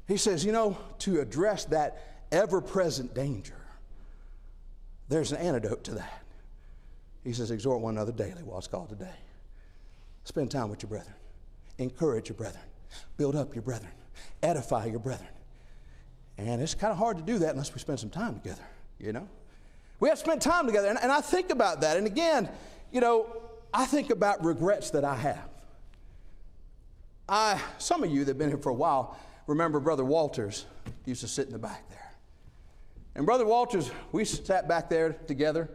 He 0.07 0.15
says, 0.15 0.45
you 0.45 0.53
know, 0.53 0.77
to 0.99 1.19
address 1.19 1.65
that 1.65 2.25
ever 2.31 2.61
present 2.61 3.13
danger, 3.13 3.59
there's 5.09 5.33
an 5.33 5.39
antidote 5.39 5.83
to 5.83 5.95
that. 5.95 6.23
He 7.25 7.33
says, 7.33 7.51
exhort 7.51 7.81
one 7.81 7.95
another 7.95 8.13
daily 8.13 8.41
while 8.43 8.57
it's 8.57 8.67
called 8.67 8.87
today. 8.87 9.17
Spend 10.23 10.49
time 10.49 10.69
with 10.69 10.81
your 10.81 10.91
brethren, 10.91 11.15
encourage 11.77 12.29
your 12.29 12.37
brethren, 12.37 12.63
build 13.17 13.35
up 13.35 13.53
your 13.53 13.63
brethren, 13.63 13.91
edify 14.41 14.85
your 14.85 14.99
brethren. 14.99 15.27
And 16.37 16.61
it's 16.61 16.75
kind 16.75 16.91
of 16.91 16.97
hard 16.97 17.17
to 17.17 17.23
do 17.23 17.39
that 17.39 17.51
unless 17.51 17.73
we 17.73 17.79
spend 17.79 17.99
some 17.99 18.09
time 18.09 18.35
together, 18.35 18.65
you 18.99 19.13
know? 19.13 19.27
We 19.99 20.09
have 20.09 20.17
to 20.17 20.23
spend 20.23 20.41
time 20.41 20.65
together. 20.65 20.87
And, 20.87 20.99
and 21.01 21.11
I 21.11 21.21
think 21.21 21.51
about 21.51 21.81
that. 21.81 21.97
And 21.97 22.07
again, 22.07 22.49
you 22.91 23.01
know, 23.01 23.27
I 23.73 23.85
think 23.85 24.09
about 24.09 24.43
regrets 24.43 24.91
that 24.91 25.03
I 25.03 25.15
have. 25.15 25.49
I, 27.29 27.61
some 27.77 28.03
of 28.03 28.11
you 28.11 28.25
that 28.25 28.31
have 28.31 28.37
been 28.37 28.49
here 28.49 28.57
for 28.57 28.69
a 28.69 28.73
while 28.73 29.17
remember 29.47 29.79
Brother 29.79 30.05
Walters 30.05 30.65
used 31.05 31.21
to 31.21 31.27
sit 31.27 31.47
in 31.47 31.53
the 31.53 31.59
back 31.59 31.89
there. 31.89 32.11
And 33.15 33.25
Brother 33.25 33.45
Walters, 33.45 33.91
we 34.11 34.25
sat 34.25 34.67
back 34.67 34.89
there 34.89 35.13
together 35.27 35.69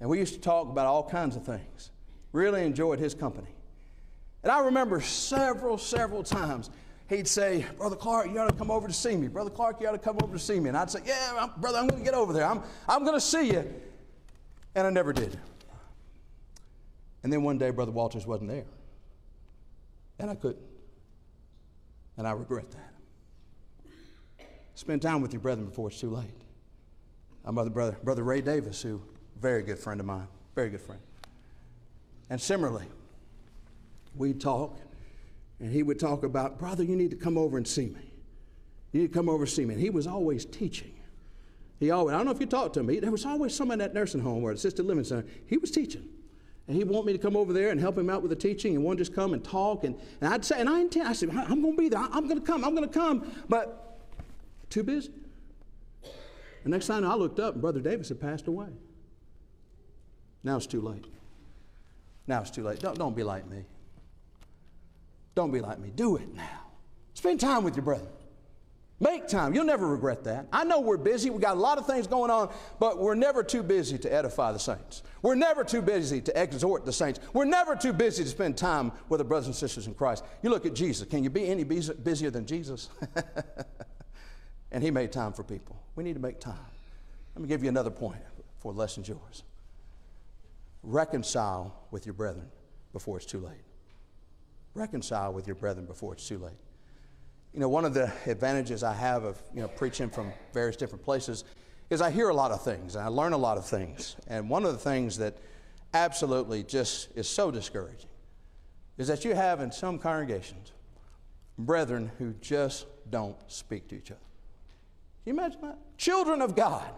and 0.00 0.08
we 0.08 0.18
used 0.18 0.34
to 0.34 0.40
talk 0.40 0.68
about 0.68 0.86
all 0.86 1.08
kinds 1.08 1.36
of 1.36 1.44
things. 1.44 1.90
Really 2.32 2.64
enjoyed 2.64 2.98
his 2.98 3.14
company. 3.14 3.54
And 4.42 4.50
I 4.50 4.60
remember 4.60 5.00
several, 5.00 5.78
several 5.78 6.22
times 6.22 6.70
he'd 7.12 7.28
say, 7.28 7.66
Brother 7.76 7.96
Clark, 7.96 8.28
you 8.28 8.38
ought 8.38 8.48
to 8.48 8.56
come 8.56 8.70
over 8.70 8.88
to 8.88 8.94
see 8.94 9.16
me. 9.16 9.28
Brother 9.28 9.50
Clark, 9.50 9.80
you 9.80 9.88
ought 9.88 9.92
to 9.92 9.98
come 9.98 10.18
over 10.22 10.32
to 10.32 10.38
see 10.38 10.58
me. 10.58 10.68
And 10.68 10.76
I'd 10.76 10.90
say, 10.90 11.00
Yeah, 11.04 11.36
I'm, 11.38 11.60
brother, 11.60 11.78
I'm 11.78 11.86
going 11.86 12.00
to 12.00 12.04
get 12.04 12.14
over 12.14 12.32
there. 12.32 12.46
I'm, 12.46 12.62
I'm 12.88 13.04
going 13.04 13.16
to 13.16 13.20
see 13.20 13.52
you. 13.52 13.72
And 14.74 14.86
I 14.86 14.90
never 14.90 15.12
did. 15.12 15.38
And 17.22 17.32
then 17.32 17.42
one 17.42 17.58
day, 17.58 17.70
Brother 17.70 17.92
Walters 17.92 18.26
wasn't 18.26 18.50
there. 18.50 18.64
And 20.18 20.30
I 20.30 20.34
couldn't. 20.34 20.64
And 22.16 22.26
I 22.26 22.32
regret 22.32 22.70
that. 22.70 22.92
Spend 24.74 25.02
time 25.02 25.20
with 25.20 25.32
your 25.32 25.40
brethren 25.40 25.68
before 25.68 25.88
it's 25.88 26.00
too 26.00 26.10
late. 26.10 26.24
I'm 27.44 27.54
brother, 27.54 27.70
brother, 27.70 27.96
brother 28.02 28.22
Ray 28.22 28.40
Davis, 28.40 28.80
who 28.82 29.00
very 29.40 29.62
good 29.62 29.78
friend 29.78 30.00
of 30.00 30.06
mine, 30.06 30.28
very 30.54 30.70
good 30.70 30.80
friend. 30.80 31.00
And 32.30 32.40
similarly, 32.40 32.86
we'd 34.16 34.40
talk 34.40 34.78
and 35.62 35.72
he 35.72 35.84
would 35.84 36.00
talk 36.00 36.24
about, 36.24 36.58
Brother, 36.58 36.82
you 36.82 36.96
need 36.96 37.12
to 37.12 37.16
come 37.16 37.38
over 37.38 37.56
and 37.56 37.66
see 37.66 37.86
me. 37.86 38.12
You 38.90 39.00
need 39.00 39.12
to 39.12 39.14
come 39.14 39.28
over 39.28 39.44
and 39.44 39.50
see 39.50 39.64
me. 39.64 39.74
And 39.74 39.82
he 39.82 39.90
was 39.90 40.08
always 40.08 40.44
teaching. 40.44 40.92
He 41.78 41.92
always, 41.92 42.14
I 42.14 42.16
don't 42.16 42.26
know 42.26 42.32
if 42.32 42.40
you 42.40 42.46
talked 42.46 42.74
to 42.74 42.80
him, 42.80 43.00
there 43.00 43.12
was 43.12 43.24
always 43.24 43.54
someone 43.54 43.76
in 43.76 43.78
that 43.78 43.94
nursing 43.94 44.20
home 44.20 44.42
or 44.42 44.50
assisted 44.50 44.84
living 44.84 45.04
center. 45.04 45.24
He 45.46 45.56
was 45.56 45.70
teaching. 45.70 46.08
And 46.66 46.76
he'd 46.76 46.88
want 46.88 47.06
me 47.06 47.12
to 47.12 47.18
come 47.18 47.36
over 47.36 47.52
there 47.52 47.70
and 47.70 47.80
help 47.80 47.96
him 47.96 48.10
out 48.10 48.22
with 48.22 48.30
the 48.30 48.36
teaching 48.36 48.74
and 48.74 48.84
one 48.84 48.96
just 48.96 49.14
come 49.14 49.34
and 49.34 49.42
talk. 49.42 49.84
And, 49.84 49.96
and 50.20 50.34
I'd 50.34 50.44
say, 50.44 50.58
and 50.60 50.68
I 50.68 50.80
intend, 50.80 51.06
I 51.06 51.12
said, 51.12 51.30
I'm 51.30 51.62
going 51.62 51.76
to 51.76 51.82
be 51.82 51.88
there. 51.88 52.00
I'm 52.00 52.26
going 52.26 52.40
to 52.40 52.46
come. 52.46 52.64
I'm 52.64 52.74
going 52.74 52.88
to 52.88 52.92
come. 52.92 53.32
But 53.48 54.00
too 54.68 54.82
busy. 54.82 55.12
The 56.64 56.70
next 56.70 56.88
time 56.88 57.04
I 57.04 57.14
looked 57.14 57.38
up, 57.38 57.60
Brother 57.60 57.80
Davis 57.80 58.08
had 58.08 58.20
passed 58.20 58.48
away. 58.48 58.68
Now 60.42 60.56
it's 60.56 60.66
too 60.66 60.80
late. 60.80 61.06
Now 62.26 62.40
it's 62.40 62.50
too 62.50 62.64
late. 62.64 62.80
Don't, 62.80 62.98
don't 62.98 63.14
be 63.14 63.22
like 63.22 63.48
me. 63.48 63.64
Don't 65.34 65.50
be 65.50 65.60
like 65.60 65.78
me. 65.78 65.90
Do 65.94 66.16
it 66.16 66.34
now. 66.34 66.66
Spend 67.14 67.40
time 67.40 67.64
with 67.64 67.76
your 67.76 67.84
brother. 67.84 68.08
Make 69.02 69.26
time. 69.26 69.52
You'll 69.52 69.64
never 69.64 69.88
regret 69.88 70.22
that. 70.24 70.46
I 70.52 70.62
know 70.62 70.78
we're 70.78 70.96
busy. 70.96 71.28
We 71.28 71.40
got 71.40 71.56
a 71.56 71.60
lot 71.60 71.76
of 71.76 71.88
things 71.88 72.06
going 72.06 72.30
on, 72.30 72.54
but 72.78 73.00
we're 73.00 73.16
never 73.16 73.42
too 73.42 73.64
busy 73.64 73.98
to 73.98 74.12
edify 74.12 74.52
the 74.52 74.60
saints. 74.60 75.02
We're 75.22 75.34
never 75.34 75.64
too 75.64 75.82
busy 75.82 76.20
to 76.20 76.40
exhort 76.40 76.84
the 76.84 76.92
saints. 76.92 77.18
We're 77.32 77.44
never 77.44 77.74
too 77.74 77.92
busy 77.92 78.22
to 78.22 78.28
spend 78.28 78.56
time 78.56 78.92
with 79.08 79.18
the 79.18 79.24
brothers 79.24 79.46
and 79.46 79.56
sisters 79.56 79.88
in 79.88 79.94
Christ. 79.94 80.24
You 80.40 80.50
look 80.50 80.66
at 80.66 80.74
Jesus. 80.74 81.08
Can 81.08 81.24
you 81.24 81.30
be 81.30 81.48
any 81.48 81.64
busier 81.64 82.30
than 82.30 82.46
Jesus? 82.46 82.90
and 84.70 84.84
he 84.84 84.92
made 84.92 85.10
time 85.10 85.32
for 85.32 85.42
people. 85.42 85.82
We 85.96 86.04
need 86.04 86.14
to 86.14 86.20
make 86.20 86.38
time. 86.38 86.54
Let 87.34 87.42
me 87.42 87.48
give 87.48 87.64
you 87.64 87.70
another 87.70 87.90
point 87.90 88.22
for 88.60 88.72
lessons 88.72 89.08
yours. 89.08 89.42
Reconcile 90.84 91.74
with 91.90 92.06
your 92.06 92.12
brethren 92.12 92.46
before 92.92 93.16
it's 93.16 93.26
too 93.26 93.40
late. 93.40 93.64
Reconcile 94.74 95.32
with 95.32 95.46
your 95.46 95.56
brethren 95.56 95.86
before 95.86 96.14
it's 96.14 96.26
too 96.26 96.38
late. 96.38 96.52
You 97.52 97.60
know, 97.60 97.68
one 97.68 97.84
of 97.84 97.92
the 97.92 98.10
advantages 98.26 98.82
I 98.82 98.94
have 98.94 99.24
of, 99.24 99.42
you 99.54 99.60
know, 99.60 99.68
preaching 99.68 100.08
from 100.08 100.32
various 100.54 100.76
different 100.76 101.04
places 101.04 101.44
is 101.90 102.00
I 102.00 102.10
hear 102.10 102.30
a 102.30 102.34
lot 102.34 102.50
of 102.50 102.62
things 102.62 102.96
and 102.96 103.04
I 103.04 103.08
learn 103.08 103.34
a 103.34 103.38
lot 103.38 103.58
of 103.58 103.66
things. 103.66 104.16
And 104.26 104.48
one 104.48 104.64
of 104.64 104.72
the 104.72 104.78
things 104.78 105.18
that 105.18 105.36
absolutely 105.92 106.62
just 106.62 107.08
is 107.14 107.28
so 107.28 107.50
discouraging 107.50 108.08
is 108.96 109.08
that 109.08 109.24
you 109.24 109.34
have 109.34 109.60
in 109.60 109.70
some 109.70 109.98
congregations 109.98 110.72
brethren 111.58 112.10
who 112.18 112.32
just 112.40 112.86
don't 113.10 113.36
speak 113.46 113.88
to 113.88 113.96
each 113.96 114.10
other. 114.10 114.20
Can 115.24 115.34
you 115.36 115.40
imagine 115.40 115.60
that? 115.62 115.78
Children 115.98 116.40
of 116.40 116.56
God. 116.56 116.90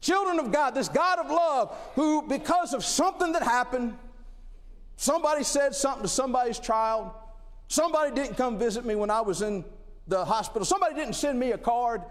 Children 0.00 0.38
of 0.38 0.52
God, 0.52 0.74
this 0.74 0.88
God 0.88 1.18
of 1.18 1.30
love, 1.30 1.74
who, 1.94 2.26
because 2.28 2.74
of 2.74 2.84
something 2.84 3.32
that 3.32 3.42
happened, 3.42 3.96
Somebody 4.96 5.44
said 5.44 5.74
something 5.74 6.02
to 6.02 6.08
somebody's 6.08 6.58
child. 6.58 7.10
Somebody 7.68 8.14
didn't 8.14 8.36
come 8.36 8.58
visit 8.58 8.84
me 8.84 8.94
when 8.94 9.10
I 9.10 9.20
was 9.20 9.42
in 9.42 9.64
the 10.06 10.24
hospital. 10.24 10.64
Somebody 10.64 10.94
didn't 10.94 11.14
send 11.14 11.38
me 11.38 11.52
a 11.52 11.58
card. 11.58 12.02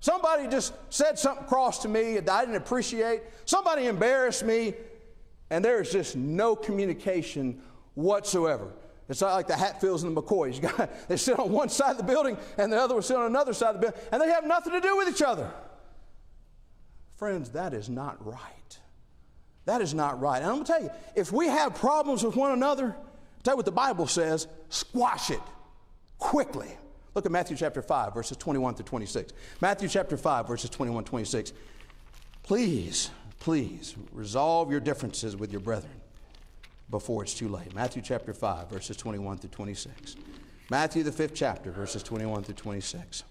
Somebody 0.00 0.46
just 0.48 0.74
said 0.90 1.18
something 1.18 1.46
cross 1.46 1.80
to 1.82 1.88
me 1.88 2.14
that 2.18 2.28
I 2.28 2.42
didn't 2.42 2.56
appreciate. 2.56 3.22
Somebody 3.44 3.86
embarrassed 3.86 4.44
me. 4.44 4.74
And 5.50 5.64
there's 5.64 5.90
just 5.90 6.14
no 6.14 6.54
communication 6.54 7.62
whatsoever. 7.94 8.70
It's 9.08 9.22
not 9.22 9.32
like 9.32 9.46
the 9.46 9.56
Hatfields 9.56 10.02
and 10.02 10.14
the 10.14 10.22
McCoys. 10.22 10.60
Got, 10.60 10.90
they 11.08 11.16
sit 11.16 11.38
on 11.38 11.50
one 11.50 11.70
side 11.70 11.92
of 11.92 11.96
the 11.96 12.02
building 12.02 12.36
and 12.58 12.72
the 12.72 12.76
other 12.76 12.94
will 12.94 13.02
sit 13.02 13.16
on 13.16 13.26
another 13.26 13.54
side 13.54 13.74
of 13.74 13.80
the 13.80 13.86
building, 13.86 14.00
and 14.12 14.20
they 14.20 14.28
have 14.28 14.46
nothing 14.46 14.74
to 14.74 14.80
do 14.80 14.96
with 14.96 15.08
each 15.08 15.22
other. 15.22 15.50
Friends, 17.16 17.50
that 17.50 17.72
is 17.72 17.88
not 17.88 18.24
right. 18.24 18.78
That 19.68 19.82
is 19.82 19.92
not 19.92 20.18
right. 20.18 20.38
And 20.38 20.46
I'm 20.46 20.54
going 20.54 20.64
to 20.64 20.72
tell 20.72 20.82
you, 20.82 20.90
if 21.14 21.30
we 21.30 21.46
have 21.46 21.74
problems 21.74 22.22
with 22.22 22.36
one 22.36 22.52
another, 22.52 22.96
tell 23.42 23.52
you 23.52 23.56
what 23.58 23.66
the 23.66 23.70
Bible 23.70 24.06
says 24.06 24.48
squash 24.70 25.30
it 25.30 25.42
quickly. 26.18 26.70
Look 27.14 27.26
at 27.26 27.32
Matthew 27.32 27.54
chapter 27.54 27.82
5, 27.82 28.14
verses 28.14 28.38
21 28.38 28.76
to 28.76 28.82
26. 28.82 29.34
Matthew 29.60 29.90
chapter 29.90 30.16
5, 30.16 30.48
verses 30.48 30.70
21 30.70 31.04
26. 31.04 31.52
Please, 32.42 33.10
please 33.40 33.94
resolve 34.12 34.70
your 34.70 34.80
differences 34.80 35.36
with 35.36 35.52
your 35.52 35.60
brethren 35.60 36.00
before 36.88 37.22
it's 37.22 37.34
too 37.34 37.48
late. 37.48 37.74
Matthew 37.74 38.00
chapter 38.00 38.32
5, 38.32 38.70
verses 38.70 38.96
21 38.96 39.36
through 39.36 39.50
26. 39.50 40.16
Matthew, 40.70 41.02
the 41.02 41.12
fifth 41.12 41.34
chapter, 41.34 41.72
verses 41.72 42.02
21 42.02 42.44
through 42.44 42.54
26. 42.54 43.18
The 43.18 43.24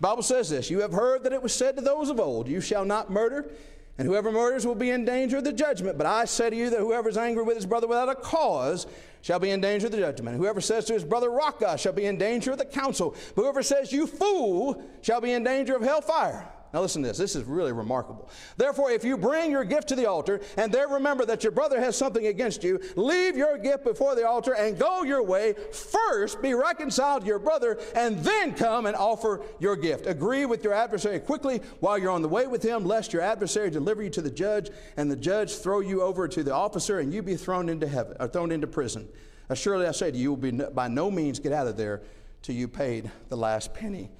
Bible 0.00 0.22
says 0.22 0.48
this 0.48 0.70
You 0.70 0.82
have 0.82 0.92
heard 0.92 1.24
that 1.24 1.32
it 1.32 1.42
was 1.42 1.52
said 1.52 1.74
to 1.74 1.82
those 1.82 2.08
of 2.08 2.20
old, 2.20 2.46
You 2.46 2.60
shall 2.60 2.84
not 2.84 3.10
murder 3.10 3.50
and 3.98 4.08
whoever 4.08 4.32
murders 4.32 4.66
will 4.66 4.74
be 4.74 4.90
in 4.90 5.04
danger 5.04 5.38
of 5.38 5.44
the 5.44 5.52
judgment. 5.52 5.98
But 5.98 6.06
I 6.06 6.24
say 6.24 6.50
to 6.50 6.56
you 6.56 6.70
that 6.70 6.80
whoever 6.80 7.08
is 7.08 7.16
angry 7.16 7.42
with 7.42 7.56
his 7.56 7.66
brother 7.66 7.86
without 7.86 8.08
a 8.08 8.14
cause 8.14 8.86
shall 9.20 9.38
be 9.38 9.50
in 9.50 9.60
danger 9.60 9.86
of 9.86 9.92
the 9.92 9.98
judgment. 9.98 10.36
Whoever 10.36 10.60
says 10.60 10.86
to 10.86 10.94
his 10.94 11.04
brother, 11.04 11.30
Raca, 11.30 11.76
shall 11.76 11.92
be 11.92 12.06
in 12.06 12.16
danger 12.16 12.52
of 12.52 12.58
the 12.58 12.64
council. 12.64 13.14
But 13.34 13.42
whoever 13.42 13.62
says, 13.62 13.92
You 13.92 14.06
fool, 14.06 14.82
shall 15.02 15.20
be 15.20 15.32
in 15.32 15.44
danger 15.44 15.76
of 15.76 15.82
hellfire. 15.82 16.48
Now 16.72 16.80
listen 16.80 17.02
to 17.02 17.08
this. 17.08 17.18
This 17.18 17.36
is 17.36 17.44
really 17.44 17.72
remarkable. 17.72 18.30
Therefore, 18.56 18.90
if 18.90 19.04
you 19.04 19.18
bring 19.18 19.50
your 19.50 19.64
gift 19.64 19.88
to 19.88 19.94
the 19.94 20.06
altar 20.06 20.40
and 20.56 20.72
there 20.72 20.88
remember 20.88 21.26
that 21.26 21.42
your 21.44 21.52
brother 21.52 21.78
has 21.78 21.96
something 21.96 22.26
against 22.26 22.64
you, 22.64 22.80
leave 22.96 23.36
your 23.36 23.58
gift 23.58 23.84
before 23.84 24.14
the 24.14 24.26
altar 24.26 24.54
and 24.54 24.78
go 24.78 25.02
your 25.02 25.22
way. 25.22 25.54
First 25.72 26.40
be 26.40 26.54
reconciled 26.54 27.22
to 27.22 27.26
your 27.26 27.38
brother 27.38 27.78
and 27.94 28.18
then 28.20 28.54
come 28.54 28.86
and 28.86 28.96
offer 28.96 29.42
your 29.60 29.76
gift. 29.76 30.06
Agree 30.06 30.46
with 30.46 30.64
your 30.64 30.72
adversary 30.72 31.20
quickly 31.20 31.60
while 31.80 31.98
you're 31.98 32.10
on 32.10 32.22
the 32.22 32.28
way 32.28 32.46
with 32.46 32.62
him, 32.62 32.84
lest 32.84 33.12
your 33.12 33.22
adversary 33.22 33.68
deliver 33.68 34.02
you 34.02 34.10
to 34.10 34.22
the 34.22 34.30
judge 34.30 34.70
and 34.96 35.10
the 35.10 35.16
judge 35.16 35.56
throw 35.56 35.80
you 35.80 36.00
over 36.00 36.26
to 36.26 36.42
the 36.42 36.54
officer 36.54 37.00
and 37.00 37.12
you 37.12 37.22
be 37.22 37.36
thrown 37.36 37.68
into 37.68 37.86
heaven 37.86 38.16
or 38.18 38.28
thrown 38.28 38.50
into 38.50 38.66
prison. 38.66 39.06
Surely 39.54 39.86
I 39.86 39.92
say 39.92 40.10
to 40.10 40.16
you, 40.16 40.22
you 40.22 40.30
will 40.30 40.36
be 40.38 40.50
by 40.50 40.88
no 40.88 41.10
means 41.10 41.38
get 41.38 41.52
out 41.52 41.66
of 41.66 41.76
there 41.76 42.00
till 42.40 42.54
you 42.54 42.66
paid 42.66 43.10
the 43.28 43.36
last 43.36 43.74
penny. 43.74 44.10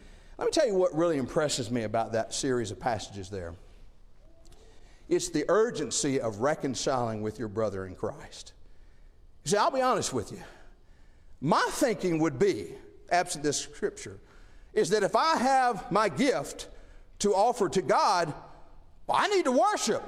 Let 0.43 0.47
me 0.47 0.61
tell 0.61 0.66
you 0.66 0.74
what 0.74 0.93
really 0.93 1.18
impresses 1.18 1.70
me 1.70 1.84
about 1.84 2.11
that 2.14 2.34
series 2.34 2.72
of 2.72 2.80
passages 2.80 3.30
there. 3.30 3.55
It's 5.09 5.28
the 5.28 5.45
urgency 5.49 6.20
of 6.20 6.40
reconciling 6.40 7.22
with 7.22 7.38
your 7.38 7.47
brother 7.47 7.86
in 7.86 7.95
Christ. 7.95 8.53
You 9.45 9.53
see, 9.53 9.57
I'll 9.57 9.70
be 9.70 9.80
honest 9.80 10.12
with 10.12 10.32
you. 10.32 10.43
My 11.40 11.64
thinking 11.70 12.18
would 12.18 12.40
be, 12.40 12.72
absent 13.09 13.45
this 13.45 13.57
scripture, 13.57 14.18
is 14.72 14.90
that 14.90 15.05
if 15.05 15.14
I 15.14 15.36
have 15.36 15.93
my 15.93 16.09
gift 16.09 16.66
to 17.20 17.32
offer 17.32 17.68
to 17.68 17.80
God, 17.80 18.34
I 19.09 19.28
need 19.28 19.45
to 19.45 19.53
worship. 19.53 20.03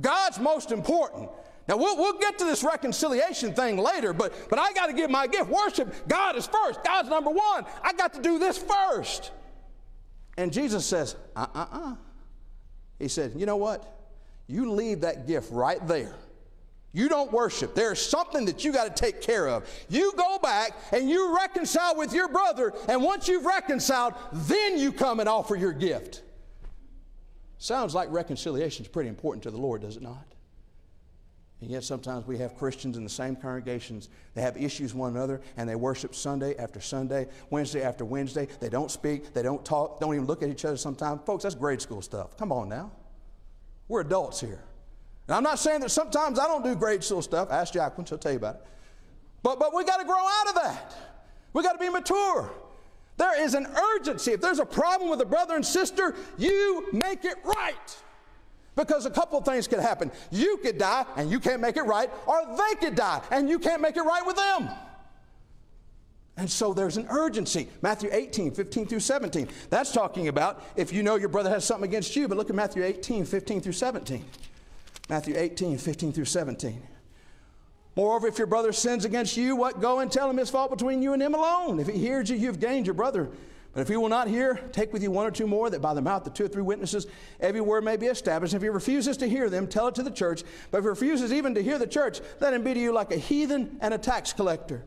God's 0.00 0.40
most 0.40 0.72
important. 0.72 1.30
Now, 1.68 1.76
we'll, 1.76 1.98
we'll 1.98 2.18
get 2.18 2.38
to 2.38 2.46
this 2.46 2.64
reconciliation 2.64 3.52
thing 3.52 3.76
later, 3.76 4.14
but, 4.14 4.32
but 4.48 4.58
I 4.58 4.72
got 4.72 4.86
to 4.86 4.94
give 4.94 5.10
my 5.10 5.26
gift. 5.26 5.50
Worship, 5.50 6.08
God 6.08 6.34
is 6.34 6.46
first. 6.46 6.82
God's 6.82 7.10
number 7.10 7.30
one. 7.30 7.66
I 7.82 7.92
got 7.92 8.14
to 8.14 8.22
do 8.22 8.38
this 8.38 8.56
first. 8.56 9.32
And 10.38 10.50
Jesus 10.50 10.86
says, 10.86 11.14
uh 11.36 11.46
uh 11.54 11.66
uh. 11.70 11.94
He 12.98 13.08
said, 13.08 13.34
You 13.36 13.44
know 13.44 13.56
what? 13.56 13.94
You 14.46 14.72
leave 14.72 15.02
that 15.02 15.26
gift 15.26 15.52
right 15.52 15.86
there. 15.86 16.14
You 16.92 17.10
don't 17.10 17.30
worship. 17.30 17.74
There's 17.74 18.00
something 18.00 18.46
that 18.46 18.64
you 18.64 18.72
got 18.72 18.96
to 18.96 19.02
take 19.02 19.20
care 19.20 19.46
of. 19.46 19.68
You 19.90 20.12
go 20.16 20.38
back 20.38 20.72
and 20.90 21.08
you 21.08 21.36
reconcile 21.36 21.96
with 21.96 22.14
your 22.14 22.28
brother, 22.28 22.72
and 22.88 23.02
once 23.02 23.28
you've 23.28 23.44
reconciled, 23.44 24.14
then 24.32 24.78
you 24.78 24.90
come 24.90 25.20
and 25.20 25.28
offer 25.28 25.54
your 25.54 25.74
gift. 25.74 26.22
Sounds 27.58 27.94
like 27.94 28.10
reconciliation 28.10 28.86
is 28.86 28.88
pretty 28.90 29.10
important 29.10 29.42
to 29.42 29.50
the 29.50 29.58
Lord, 29.58 29.82
does 29.82 29.96
it 29.96 30.02
not? 30.02 30.24
And 31.60 31.70
yet 31.70 31.82
sometimes 31.82 32.26
we 32.26 32.38
have 32.38 32.56
Christians 32.56 32.96
in 32.96 33.02
the 33.02 33.10
same 33.10 33.34
congregations. 33.34 34.10
They 34.34 34.42
have 34.42 34.56
issues 34.56 34.94
one 34.94 35.16
another 35.16 35.40
and 35.56 35.68
they 35.68 35.74
worship 35.74 36.14
Sunday 36.14 36.56
after 36.56 36.80
Sunday, 36.80 37.26
Wednesday 37.50 37.82
after 37.82 38.04
Wednesday. 38.04 38.46
They 38.60 38.68
don't 38.68 38.90
speak, 38.90 39.34
they 39.34 39.42
don't 39.42 39.64
talk, 39.64 39.98
don't 39.98 40.14
even 40.14 40.26
look 40.26 40.42
at 40.42 40.50
each 40.50 40.64
other 40.64 40.76
sometimes. 40.76 41.22
Folks, 41.26 41.42
that's 41.42 41.56
grade 41.56 41.80
school 41.80 42.00
stuff. 42.00 42.36
Come 42.36 42.52
on 42.52 42.68
now. 42.68 42.92
We're 43.88 44.02
adults 44.02 44.40
here. 44.40 44.62
And 45.26 45.34
I'm 45.34 45.42
not 45.42 45.58
saying 45.58 45.80
that 45.80 45.90
sometimes 45.90 46.38
I 46.38 46.46
don't 46.46 46.62
do 46.62 46.76
grade 46.76 47.02
school 47.02 47.22
stuff. 47.22 47.50
Ask 47.50 47.74
Jacqueline, 47.74 48.06
she'll 48.06 48.18
tell 48.18 48.32
you 48.32 48.38
about 48.38 48.56
it. 48.56 48.66
But, 49.42 49.58
but 49.58 49.74
we 49.74 49.84
got 49.84 49.98
to 49.98 50.04
grow 50.04 50.16
out 50.16 50.48
of 50.48 50.54
that. 50.56 50.94
We 51.52 51.62
got 51.62 51.72
to 51.72 51.78
be 51.78 51.88
mature. 51.88 52.50
There 53.16 53.42
is 53.42 53.54
an 53.54 53.66
urgency. 53.96 54.32
If 54.32 54.40
there's 54.40 54.60
a 54.60 54.66
problem 54.66 55.10
with 55.10 55.20
a 55.20 55.26
brother 55.26 55.56
and 55.56 55.66
sister, 55.66 56.14
you 56.36 56.86
make 56.92 57.24
it 57.24 57.36
right. 57.44 57.96
Because 58.78 59.06
a 59.06 59.10
couple 59.10 59.40
things 59.42 59.66
could 59.66 59.80
happen. 59.80 60.12
You 60.30 60.58
could 60.58 60.78
die 60.78 61.04
and 61.16 61.28
you 61.28 61.40
can't 61.40 61.60
make 61.60 61.76
it 61.76 61.82
right, 61.82 62.08
or 62.26 62.40
they 62.56 62.76
could 62.76 62.94
die 62.94 63.20
and 63.32 63.48
you 63.48 63.58
can't 63.58 63.82
make 63.82 63.96
it 63.96 64.02
right 64.02 64.24
with 64.24 64.36
them. 64.36 64.70
And 66.36 66.48
so 66.48 66.72
there's 66.72 66.96
an 66.96 67.08
urgency. 67.10 67.68
Matthew 67.82 68.08
18, 68.12 68.52
15 68.52 68.86
through 68.86 69.00
17. 69.00 69.48
That's 69.68 69.90
talking 69.90 70.28
about 70.28 70.62
if 70.76 70.92
you 70.92 71.02
know 71.02 71.16
your 71.16 71.28
brother 71.28 71.50
has 71.50 71.64
something 71.64 71.90
against 71.90 72.14
you, 72.14 72.28
but 72.28 72.38
look 72.38 72.50
at 72.50 72.54
Matthew 72.54 72.84
18, 72.84 73.24
15 73.24 73.60
through 73.62 73.72
17. 73.72 74.24
Matthew 75.08 75.34
18, 75.36 75.76
15 75.76 76.12
through 76.12 76.24
17. 76.26 76.80
Moreover, 77.96 78.28
if 78.28 78.38
your 78.38 78.46
brother 78.46 78.72
sins 78.72 79.04
against 79.04 79.36
you, 79.36 79.56
what? 79.56 79.80
Go 79.80 79.98
and 79.98 80.12
tell 80.12 80.30
him 80.30 80.36
his 80.36 80.50
fault 80.50 80.70
between 80.70 81.02
you 81.02 81.14
and 81.14 81.20
him 81.20 81.34
alone. 81.34 81.80
If 81.80 81.88
he 81.88 81.98
hears 81.98 82.30
you, 82.30 82.36
you've 82.36 82.60
gained 82.60 82.86
your 82.86 82.94
brother. 82.94 83.28
But 83.72 83.82
if 83.82 83.88
he 83.88 83.96
will 83.96 84.08
not 84.08 84.28
hear, 84.28 84.54
take 84.72 84.92
with 84.92 85.02
you 85.02 85.10
one 85.10 85.26
or 85.26 85.30
two 85.30 85.46
more, 85.46 85.70
that 85.70 85.80
by 85.80 85.94
the 85.94 86.00
mouth 86.00 86.26
of 86.26 86.34
two 86.34 86.46
or 86.46 86.48
three 86.48 86.62
witnesses 86.62 87.06
every 87.38 87.60
word 87.60 87.84
may 87.84 87.96
be 87.96 88.06
established. 88.06 88.54
If 88.54 88.62
he 88.62 88.68
refuses 88.68 89.16
to 89.18 89.28
hear 89.28 89.50
them, 89.50 89.66
tell 89.66 89.88
it 89.88 89.94
to 89.96 90.02
the 90.02 90.10
church. 90.10 90.42
But 90.70 90.78
if 90.78 90.84
he 90.84 90.88
refuses 90.88 91.32
even 91.32 91.54
to 91.54 91.62
hear 91.62 91.78
the 91.78 91.86
church, 91.86 92.20
let 92.40 92.54
him 92.54 92.64
be 92.64 92.74
to 92.74 92.80
you 92.80 92.92
like 92.92 93.12
a 93.12 93.16
heathen 93.16 93.76
and 93.80 93.92
a 93.92 93.98
tax 93.98 94.32
collector. 94.32 94.84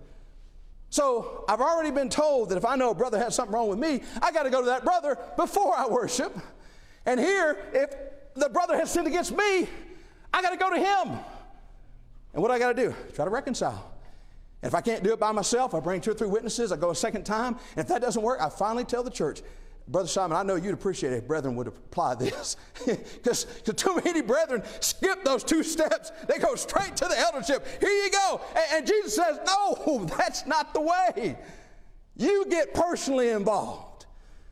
So 0.89 1.45
I've 1.47 1.61
already 1.61 1.91
been 1.91 2.09
told 2.09 2.49
that 2.49 2.57
if 2.57 2.65
I 2.65 2.75
know 2.75 2.89
a 2.89 2.95
brother 2.95 3.17
has 3.17 3.33
something 3.33 3.53
wrong 3.53 3.69
with 3.69 3.79
me, 3.79 4.01
I 4.21 4.31
got 4.33 4.43
to 4.43 4.49
go 4.49 4.59
to 4.59 4.67
that 4.67 4.83
brother 4.83 5.17
before 5.37 5.73
I 5.77 5.87
worship. 5.87 6.37
And 7.05 7.19
here, 7.19 7.57
if 7.73 7.95
the 8.35 8.49
brother 8.49 8.75
has 8.75 8.91
sinned 8.91 9.07
against 9.07 9.31
me, 9.31 9.69
I 10.33 10.41
got 10.41 10.49
to 10.49 10.57
go 10.57 10.69
to 10.69 10.77
him. 10.77 11.19
And 12.33 12.41
what 12.41 12.51
I 12.51 12.59
got 12.59 12.75
to 12.75 12.87
do? 12.87 12.95
Try 13.13 13.25
to 13.25 13.31
reconcile. 13.31 13.91
If 14.63 14.75
I 14.75 14.81
can't 14.81 15.03
do 15.03 15.11
it 15.11 15.19
by 15.19 15.31
myself, 15.31 15.73
I 15.73 15.79
bring 15.79 16.01
two 16.01 16.11
or 16.11 16.13
three 16.13 16.27
witnesses, 16.27 16.71
I 16.71 16.77
go 16.77 16.91
a 16.91 16.95
second 16.95 17.23
time. 17.23 17.55
And 17.75 17.79
if 17.79 17.87
that 17.87 18.01
doesn't 18.01 18.21
work, 18.21 18.39
I 18.41 18.49
finally 18.49 18.83
tell 18.83 19.03
the 19.03 19.09
church, 19.09 19.41
Brother 19.87 20.07
Simon, 20.07 20.37
I 20.37 20.43
know 20.43 20.55
you'd 20.55 20.73
appreciate 20.73 21.11
it 21.11 21.17
if 21.17 21.27
brethren 21.27 21.55
would 21.55 21.67
apply 21.67 22.15
this. 22.15 22.55
Because 22.85 23.45
too 23.75 23.99
many 24.03 24.21
brethren 24.21 24.63
skip 24.79 25.23
those 25.23 25.43
two 25.43 25.63
steps. 25.63 26.11
They 26.27 26.37
go 26.37 26.55
straight 26.55 26.95
to 26.97 27.05
the 27.05 27.17
eldership. 27.19 27.65
Here 27.79 27.89
you 27.89 28.09
go. 28.11 28.41
And, 28.55 28.65
and 28.73 28.87
Jesus 28.87 29.15
says, 29.15 29.39
No, 29.45 30.05
that's 30.17 30.45
not 30.45 30.73
the 30.73 30.81
way. 30.81 31.37
You 32.15 32.45
get 32.49 32.73
personally 32.73 33.29
involved. 33.29 34.05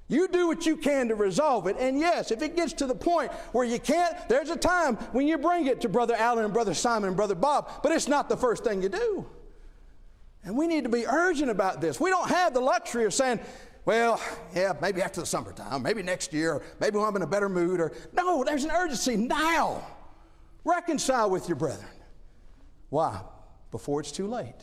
You 0.07 0.27
do 0.27 0.47
what 0.47 0.65
you 0.65 0.75
can 0.75 1.07
to 1.09 1.15
resolve 1.15 1.67
it. 1.67 1.77
And 1.79 1.99
yes, 1.99 2.31
if 2.31 2.41
it 2.41 2.55
gets 2.55 2.73
to 2.73 2.87
the 2.87 2.95
point 2.95 3.31
where 3.51 3.65
you 3.65 3.79
can't, 3.79 4.27
there's 4.27 4.49
a 4.49 4.55
time 4.55 4.95
when 5.11 5.27
you 5.27 5.37
bring 5.37 5.67
it 5.67 5.81
to 5.81 5.89
Brother 5.89 6.15
Allen 6.17 6.45
and 6.45 6.53
Brother 6.53 6.73
Simon 6.73 7.09
and 7.09 7.15
Brother 7.15 7.35
Bob, 7.35 7.69
but 7.83 7.91
it's 7.91 8.07
not 8.07 8.27
the 8.27 8.37
first 8.37 8.63
thing 8.63 8.81
you 8.81 8.89
do. 8.89 9.25
And 10.43 10.55
we 10.55 10.67
need 10.67 10.83
to 10.83 10.89
be 10.89 11.05
urgent 11.05 11.49
about 11.49 11.81
this. 11.81 11.99
We 11.99 12.09
don't 12.09 12.29
have 12.29 12.53
the 12.53 12.61
luxury 12.61 13.05
of 13.05 13.13
saying, 13.13 13.39
well, 13.85 14.21
yeah, 14.55 14.73
maybe 14.81 15.01
after 15.01 15.19
the 15.19 15.25
summertime, 15.25 15.81
maybe 15.81 16.03
next 16.03 16.31
year, 16.31 16.61
maybe 16.79 16.97
when 16.97 17.07
I'm 17.07 17.15
in 17.15 17.21
a 17.21 17.27
better 17.27 17.49
mood. 17.49 17.79
Or 17.79 17.91
no, 18.13 18.43
there's 18.43 18.63
an 18.63 18.71
urgency 18.71 19.17
now. 19.17 19.85
Reconcile 20.63 21.29
with 21.29 21.47
your 21.49 21.55
brethren. 21.55 21.89
Why? 22.89 23.21
Before 23.71 23.99
it's 23.99 24.11
too 24.11 24.27
late. 24.27 24.55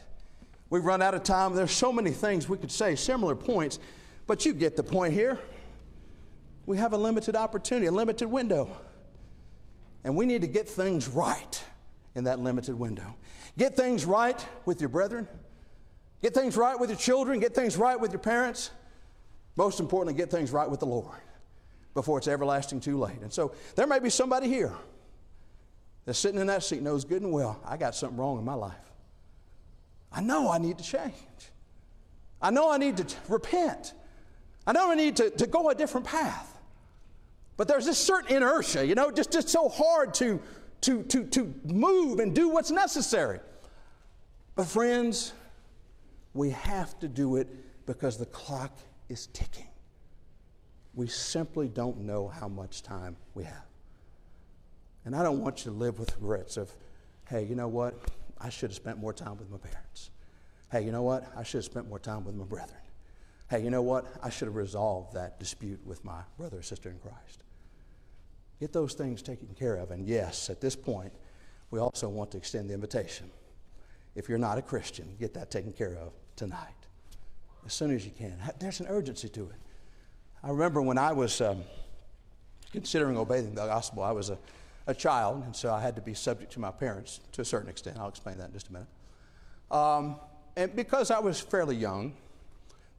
We've 0.70 0.84
run 0.84 1.02
out 1.02 1.14
of 1.14 1.22
time. 1.22 1.54
There's 1.54 1.70
so 1.70 1.92
many 1.92 2.10
things 2.10 2.48
we 2.48 2.58
could 2.58 2.72
say, 2.72 2.96
similar 2.96 3.36
points, 3.36 3.78
but 4.26 4.44
you 4.44 4.52
get 4.52 4.76
the 4.76 4.82
point 4.82 5.14
here. 5.14 5.38
We 6.66 6.76
have 6.78 6.92
a 6.92 6.96
limited 6.96 7.36
opportunity, 7.36 7.86
a 7.86 7.92
limited 7.92 8.26
window. 8.26 8.76
And 10.02 10.16
we 10.16 10.26
need 10.26 10.40
to 10.42 10.48
get 10.48 10.68
things 10.68 11.08
right 11.08 11.64
in 12.14 12.24
that 12.24 12.40
limited 12.40 12.76
window. 12.76 13.16
Get 13.56 13.76
things 13.76 14.04
right 14.04 14.44
with 14.64 14.80
your 14.80 14.88
brethren. 14.88 15.28
Get 16.22 16.34
things 16.34 16.56
right 16.56 16.78
with 16.78 16.90
your 16.90 16.98
children, 16.98 17.40
get 17.40 17.54
things 17.54 17.76
right 17.76 17.98
with 17.98 18.12
your 18.12 18.20
parents. 18.20 18.70
Most 19.56 19.80
importantly, 19.80 20.14
get 20.14 20.30
things 20.30 20.50
right 20.50 20.70
with 20.70 20.80
the 20.80 20.86
Lord 20.86 21.20
before 21.94 22.18
it's 22.18 22.28
everlasting 22.28 22.80
too 22.80 22.98
late. 22.98 23.20
And 23.22 23.32
so 23.32 23.54
there 23.74 23.86
may 23.86 23.98
be 23.98 24.10
somebody 24.10 24.48
here 24.48 24.74
that's 26.04 26.18
sitting 26.18 26.40
in 26.40 26.46
that 26.48 26.62
seat 26.62 26.82
knows 26.82 27.04
good 27.04 27.22
and 27.22 27.32
well, 27.32 27.60
I 27.64 27.76
got 27.76 27.94
something 27.94 28.18
wrong 28.18 28.38
in 28.38 28.44
my 28.44 28.54
life. 28.54 28.74
I 30.12 30.20
know 30.20 30.50
I 30.50 30.58
need 30.58 30.78
to 30.78 30.84
change. 30.84 31.12
I 32.40 32.50
know 32.50 32.70
I 32.70 32.78
need 32.78 32.98
to 32.98 33.04
t- 33.04 33.16
repent. 33.28 33.94
I 34.66 34.72
know 34.72 34.90
I 34.90 34.94
need 34.94 35.16
to, 35.16 35.30
to 35.30 35.46
go 35.46 35.70
a 35.70 35.74
different 35.74 36.06
path. 36.06 36.56
But 37.56 37.68
there's 37.68 37.86
this 37.86 37.98
certain 37.98 38.36
inertia, 38.36 38.86
you 38.86 38.94
know, 38.94 39.10
just, 39.10 39.32
just 39.32 39.48
so 39.48 39.68
hard 39.68 40.12
to, 40.14 40.40
to, 40.82 41.02
to, 41.04 41.24
to 41.24 41.54
move 41.64 42.18
and 42.18 42.34
do 42.34 42.48
what's 42.48 42.70
necessary. 42.70 43.40
But, 44.54 44.66
friends, 44.66 45.32
we 46.36 46.50
have 46.50 46.98
to 47.00 47.08
do 47.08 47.36
it 47.36 47.48
because 47.86 48.18
the 48.18 48.26
clock 48.26 48.78
is 49.08 49.26
ticking. 49.28 49.68
We 50.94 51.06
simply 51.06 51.68
don't 51.68 52.00
know 52.00 52.28
how 52.28 52.48
much 52.48 52.82
time 52.82 53.16
we 53.34 53.44
have. 53.44 53.64
And 55.04 55.14
I 55.14 55.22
don't 55.22 55.40
want 55.40 55.64
you 55.64 55.72
to 55.72 55.76
live 55.76 55.98
with 55.98 56.14
regrets 56.20 56.56
of, 56.56 56.70
hey, 57.28 57.44
you 57.44 57.54
know 57.54 57.68
what? 57.68 57.94
I 58.40 58.50
should 58.50 58.70
have 58.70 58.76
spent 58.76 58.98
more 58.98 59.12
time 59.12 59.38
with 59.38 59.50
my 59.50 59.58
parents. 59.58 60.10
Hey, 60.70 60.84
you 60.84 60.92
know 60.92 61.02
what? 61.02 61.30
I 61.36 61.42
should 61.42 61.58
have 61.58 61.64
spent 61.64 61.88
more 61.88 61.98
time 61.98 62.24
with 62.24 62.34
my 62.34 62.44
brethren. 62.44 62.80
Hey, 63.48 63.62
you 63.62 63.70
know 63.70 63.82
what? 63.82 64.06
I 64.22 64.30
should 64.30 64.46
have 64.46 64.56
resolved 64.56 65.14
that 65.14 65.38
dispute 65.38 65.80
with 65.86 66.04
my 66.04 66.22
brother 66.36 66.58
or 66.58 66.62
sister 66.62 66.90
in 66.90 66.98
Christ. 66.98 67.44
Get 68.58 68.72
those 68.72 68.94
things 68.94 69.22
taken 69.22 69.48
care 69.54 69.76
of. 69.76 69.90
And 69.90 70.06
yes, 70.06 70.50
at 70.50 70.60
this 70.60 70.74
point, 70.74 71.12
we 71.70 71.78
also 71.78 72.08
want 72.08 72.32
to 72.32 72.38
extend 72.38 72.68
the 72.68 72.74
invitation. 72.74 73.30
If 74.14 74.28
you're 74.28 74.38
not 74.38 74.58
a 74.58 74.62
Christian, 74.62 75.14
get 75.20 75.34
that 75.34 75.50
taken 75.50 75.72
care 75.72 75.94
of 75.94 76.12
tonight 76.36 76.74
as 77.64 77.72
soon 77.72 77.94
as 77.94 78.04
you 78.04 78.12
can. 78.12 78.36
There's 78.60 78.80
an 78.80 78.86
urgency 78.88 79.28
to 79.30 79.42
it. 79.42 79.56
I 80.42 80.50
remember 80.50 80.80
when 80.80 80.98
I 80.98 81.12
was 81.12 81.40
um, 81.40 81.64
considering 82.72 83.16
obeying 83.16 83.54
the 83.54 83.66
gospel, 83.66 84.04
I 84.04 84.12
was 84.12 84.30
a, 84.30 84.38
a 84.86 84.94
child, 84.94 85.42
and 85.44 85.56
so 85.56 85.72
I 85.72 85.80
had 85.80 85.96
to 85.96 86.02
be 86.02 86.14
subject 86.14 86.52
to 86.52 86.60
my 86.60 86.70
parents 86.70 87.20
to 87.32 87.40
a 87.40 87.44
certain 87.44 87.68
extent. 87.68 87.98
I'll 87.98 88.08
explain 88.08 88.38
that 88.38 88.48
in 88.48 88.52
just 88.52 88.68
a 88.68 88.72
minute. 88.72 88.88
Um, 89.70 90.16
and 90.56 90.74
because 90.76 91.10
I 91.10 91.18
was 91.18 91.40
fairly 91.40 91.74
young, 91.74 92.14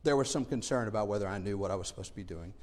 there 0.03 0.17
was 0.17 0.29
some 0.29 0.43
concern 0.43 0.89
about 0.89 1.07
whether 1.07 1.27
I 1.27 1.37
knew 1.37 1.57
what 1.57 1.71
I 1.71 1.75
was 1.75 1.87
supposed 1.87 2.09
to 2.09 2.15
be 2.15 2.23
doing. 2.23 2.53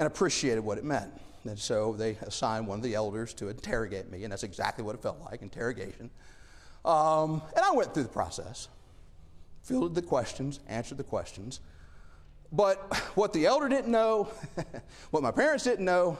and 0.00 0.06
appreciated 0.06 0.60
what 0.62 0.78
it 0.78 0.84
meant. 0.84 1.12
And 1.44 1.58
so 1.58 1.92
they 1.92 2.16
assigned 2.22 2.66
one 2.66 2.78
of 2.78 2.82
the 2.82 2.94
elders 2.94 3.34
to 3.34 3.48
interrogate 3.48 4.10
me, 4.10 4.24
and 4.24 4.32
that's 4.32 4.42
exactly 4.42 4.82
what 4.82 4.94
it 4.94 5.02
felt 5.02 5.20
like 5.30 5.42
interrogation. 5.42 6.10
Um, 6.84 7.42
and 7.54 7.64
I 7.64 7.72
went 7.72 7.94
through 7.94 8.04
the 8.04 8.08
process, 8.08 8.68
fielded 9.62 9.94
the 9.94 10.02
questions, 10.02 10.60
answered 10.68 10.98
the 10.98 11.04
questions. 11.04 11.60
But 12.52 12.78
what 13.14 13.32
the 13.32 13.46
elder 13.46 13.68
didn't 13.68 13.90
know, 13.90 14.28
what 15.10 15.22
my 15.22 15.30
parents 15.30 15.64
didn't 15.64 15.84
know, 15.84 16.18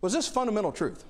was 0.00 0.12
this 0.12 0.28
fundamental 0.28 0.72
truth. 0.72 1.04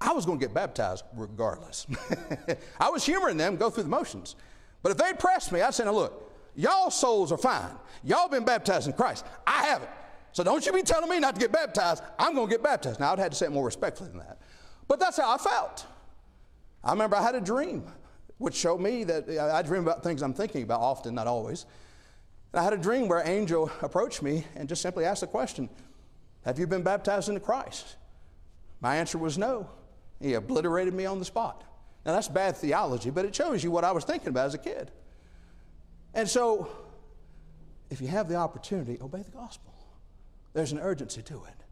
I 0.00 0.12
was 0.12 0.24
going 0.26 0.38
to 0.38 0.44
get 0.44 0.54
baptized 0.54 1.04
regardless. 1.14 1.86
I 2.80 2.90
was 2.90 3.04
humoring 3.04 3.36
them, 3.36 3.56
go 3.56 3.68
through 3.68 3.84
the 3.84 3.88
motions. 3.88 4.36
But 4.82 4.92
if 4.92 4.98
they 4.98 5.12
pressed 5.12 5.50
me, 5.50 5.60
I'd 5.60 5.74
say, 5.74 5.84
now 5.84 5.92
look, 5.92 6.32
y'all 6.54 6.90
souls 6.90 7.32
are 7.32 7.38
fine. 7.38 7.70
Y'all 8.04 8.28
been 8.28 8.44
baptized 8.44 8.86
in 8.86 8.92
Christ. 8.92 9.24
I 9.46 9.64
haven't. 9.64 9.90
So 10.32 10.44
don't 10.44 10.64
you 10.64 10.72
be 10.72 10.82
telling 10.82 11.10
me 11.10 11.18
not 11.18 11.34
to 11.34 11.40
get 11.40 11.50
baptized. 11.50 12.04
I'm 12.18 12.34
going 12.34 12.46
to 12.46 12.50
get 12.54 12.62
baptized. 12.62 13.00
Now, 13.00 13.12
I'd 13.12 13.18
had 13.18 13.32
to 13.32 13.36
say 13.36 13.46
it 13.46 13.52
more 13.52 13.64
respectfully 13.64 14.10
than 14.10 14.18
that. 14.18 14.38
But 14.86 15.00
that's 15.00 15.16
how 15.16 15.34
I 15.34 15.38
felt. 15.38 15.84
I 16.84 16.92
remember 16.92 17.16
I 17.16 17.22
had 17.22 17.34
a 17.34 17.40
dream 17.40 17.84
which 18.38 18.54
showed 18.54 18.80
me 18.80 19.04
that 19.04 19.28
I 19.28 19.62
dream 19.62 19.82
about 19.82 20.02
things 20.02 20.22
I'm 20.22 20.34
thinking 20.34 20.62
about 20.62 20.80
often, 20.80 21.14
not 21.14 21.26
always. 21.26 21.66
And 22.52 22.60
I 22.60 22.64
had 22.64 22.72
a 22.72 22.78
dream 22.78 23.08
where 23.08 23.18
an 23.18 23.28
angel 23.28 23.70
approached 23.82 24.22
me 24.22 24.44
and 24.56 24.68
just 24.68 24.80
simply 24.80 25.04
asked 25.04 25.20
the 25.20 25.26
question 25.26 25.68
Have 26.44 26.58
you 26.58 26.66
been 26.66 26.82
baptized 26.82 27.28
into 27.28 27.40
Christ? 27.40 27.96
My 28.80 28.96
answer 28.96 29.18
was 29.18 29.36
no. 29.36 29.68
He 30.20 30.34
obliterated 30.34 30.94
me 30.94 31.04
on 31.04 31.18
the 31.18 31.24
spot. 31.24 31.64
Now, 32.06 32.12
that's 32.12 32.28
bad 32.28 32.56
theology, 32.56 33.10
but 33.10 33.24
it 33.24 33.34
shows 33.34 33.62
you 33.62 33.70
what 33.70 33.84
I 33.84 33.92
was 33.92 34.04
thinking 34.04 34.28
about 34.28 34.46
as 34.46 34.54
a 34.54 34.58
kid. 34.58 34.90
And 36.14 36.28
so, 36.28 36.68
if 37.90 38.00
you 38.00 38.08
have 38.08 38.28
the 38.28 38.36
opportunity, 38.36 38.98
obey 39.00 39.22
the 39.22 39.30
gospel. 39.30 39.74
There's 40.52 40.72
an 40.72 40.78
urgency 40.78 41.22
to 41.22 41.34
it. 41.34 41.64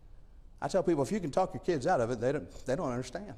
I 0.60 0.68
tell 0.68 0.82
people 0.82 1.02
if 1.02 1.12
you 1.12 1.20
can 1.20 1.30
talk 1.30 1.54
your 1.54 1.62
kids 1.62 1.86
out 1.86 2.00
of 2.00 2.10
it, 2.10 2.20
they 2.20 2.32
don't, 2.32 2.66
they 2.66 2.76
don't 2.76 2.90
understand. 2.90 3.34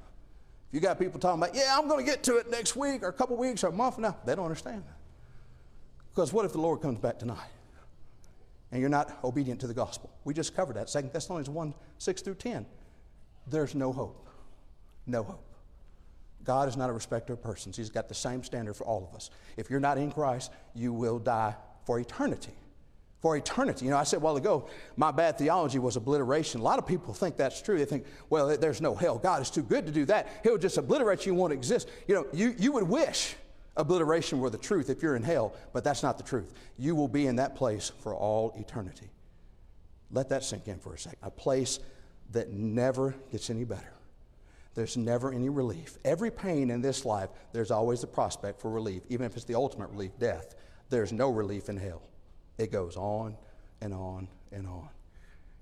If 0.69 0.75
you 0.75 0.81
got 0.81 0.99
people 0.99 1.19
talking 1.19 1.43
about, 1.43 1.55
yeah, 1.55 1.77
I'm 1.79 1.89
going 1.89 2.05
to 2.05 2.11
get 2.11 2.23
to 2.25 2.37
it 2.37 2.51
next 2.51 2.77
week 2.77 3.03
or 3.03 3.09
a 3.09 3.12
couple 3.12 3.37
weeks 3.37 3.64
or 3.64 3.69
a 3.69 3.73
month 3.73 3.99
now, 3.99 4.16
they 4.27 4.35
don't 4.35 4.45
understand. 4.45 4.85
Because 6.11 6.33
what 6.33 6.45
if 6.45 6.53
the 6.53 6.61
Lord 6.61 6.83
comes 6.83 6.99
back 6.99 7.19
tonight 7.19 7.49
and 8.71 8.81
you're 8.81 8.91
not 8.91 9.19
obedient 9.25 9.61
to 9.61 9.66
the 9.66 9.75
gospel? 9.75 10.11
We 10.25 10.35
just 10.35 10.55
covered 10.55 10.77
that. 10.77 10.89
2 10.89 11.11
Thessalonians 11.12 11.49
1 11.49 11.75
6 11.97 12.23
through 12.23 12.35
10. 12.35 12.66
There's 13.47 13.75
no 13.75 13.93
hope. 13.93 14.29
No 15.07 15.23
hope. 15.23 15.45
God 16.45 16.69
is 16.69 16.77
not 16.77 16.91
a 16.91 16.93
respecter 16.93 17.33
of 17.33 17.43
persons. 17.43 17.77
He's 17.77 17.89
got 17.89 18.09
the 18.09 18.14
same 18.14 18.45
standard 18.45 18.75
for 18.75 18.85
all 18.85 19.09
of 19.11 19.16
us. 19.16 19.31
If 19.57 19.71
you're 19.71 19.81
not 19.81 19.97
in 19.97 20.12
Christ, 20.12 20.53
you 20.75 20.93
will 20.93 21.19
die 21.19 21.55
for 21.85 21.99
eternity 21.99 22.53
for 23.21 23.37
eternity. 23.37 23.85
You 23.85 23.91
know, 23.91 23.97
I 23.97 24.05
said 24.05 24.19
a 24.19 24.21
while 24.21 24.37
ago, 24.37 24.69
my 24.97 25.11
bad 25.11 25.39
theology 25.39 25.79
was 25.79 25.97
obliteration. 25.97 26.61
A 26.61 26.64
lot 26.64 26.79
of 26.79 26.87
people 26.87 27.12
think 27.12 27.37
that's 27.37 27.61
true. 27.61 27.79
They 27.79 27.85
think, 27.85 28.07
well, 28.31 28.57
there's 28.57 28.81
no 28.81 28.95
hell. 28.95 29.19
God 29.19 29.43
is 29.43 29.51
too 29.51 29.62
good 29.62 29.87
to 29.87 29.93
do 29.93 30.05
that. 30.07 30.29
He'll 30.45 30.59
just 30.59 30.79
obliterate 30.79 31.27
you 31.27 31.35
won't 31.35 31.53
exist. 31.53 31.89
You 32.07 32.14
know, 32.14 32.27
you, 32.33 32.55
you 32.59 32.73
would 32.73 32.85
wish 32.85 33.35
obliteration 33.77 34.39
were 34.39 34.51
the 34.51 34.59
truth 34.59 34.89
if 34.91 35.03
you're 35.03 35.16
in 35.16 35.23
hell, 35.23 35.55
but 35.73 35.83
that's 35.85 36.03
not 36.03 36.16
the 36.16 36.25
truth. 36.25 36.55
You 36.79 36.95
will 36.95 37.09
be 37.09 37.27
in 37.27 37.37
that 37.37 37.57
place 37.57 37.91
for 38.01 38.14
all 38.14 38.55
eternity. 38.57 39.11
Let 40.11 40.29
that 40.31 40.45
sink 40.45 40.69
in 40.69 40.79
for 40.79 40.95
a 40.95 40.99
second. 40.99 41.19
A 41.23 41.31
place 41.31 41.81
that 42.31 42.53
never 42.53 43.14
gets 43.31 43.51
any 43.51 43.64
better. 43.64 43.93
There's 44.75 44.97
never 44.97 45.33
any 45.33 45.49
relief. 45.49 45.99
Every 46.05 46.31
pain 46.31 46.71
in 46.71 46.81
this 46.81 47.05
life, 47.05 47.31
there's 47.53 47.73
always 47.73 48.01
the 48.01 48.07
prospect 48.07 48.61
for 48.61 48.71
relief, 48.71 49.03
even 49.09 49.27
if 49.27 49.35
it's 49.35 49.45
the 49.45 49.57
ultimate 49.57 49.91
relief, 49.91 50.12
death. 50.21 50.55
There's 50.89 51.12
no 51.12 51.31
relief 51.31 51.69
in 51.69 51.77
hell. 51.77 52.03
It 52.59 52.73
goes 52.73 52.97
on 52.97 53.37
and 53.81 53.95
on 53.95 54.29
and 54.53 54.67
on. 54.67 54.89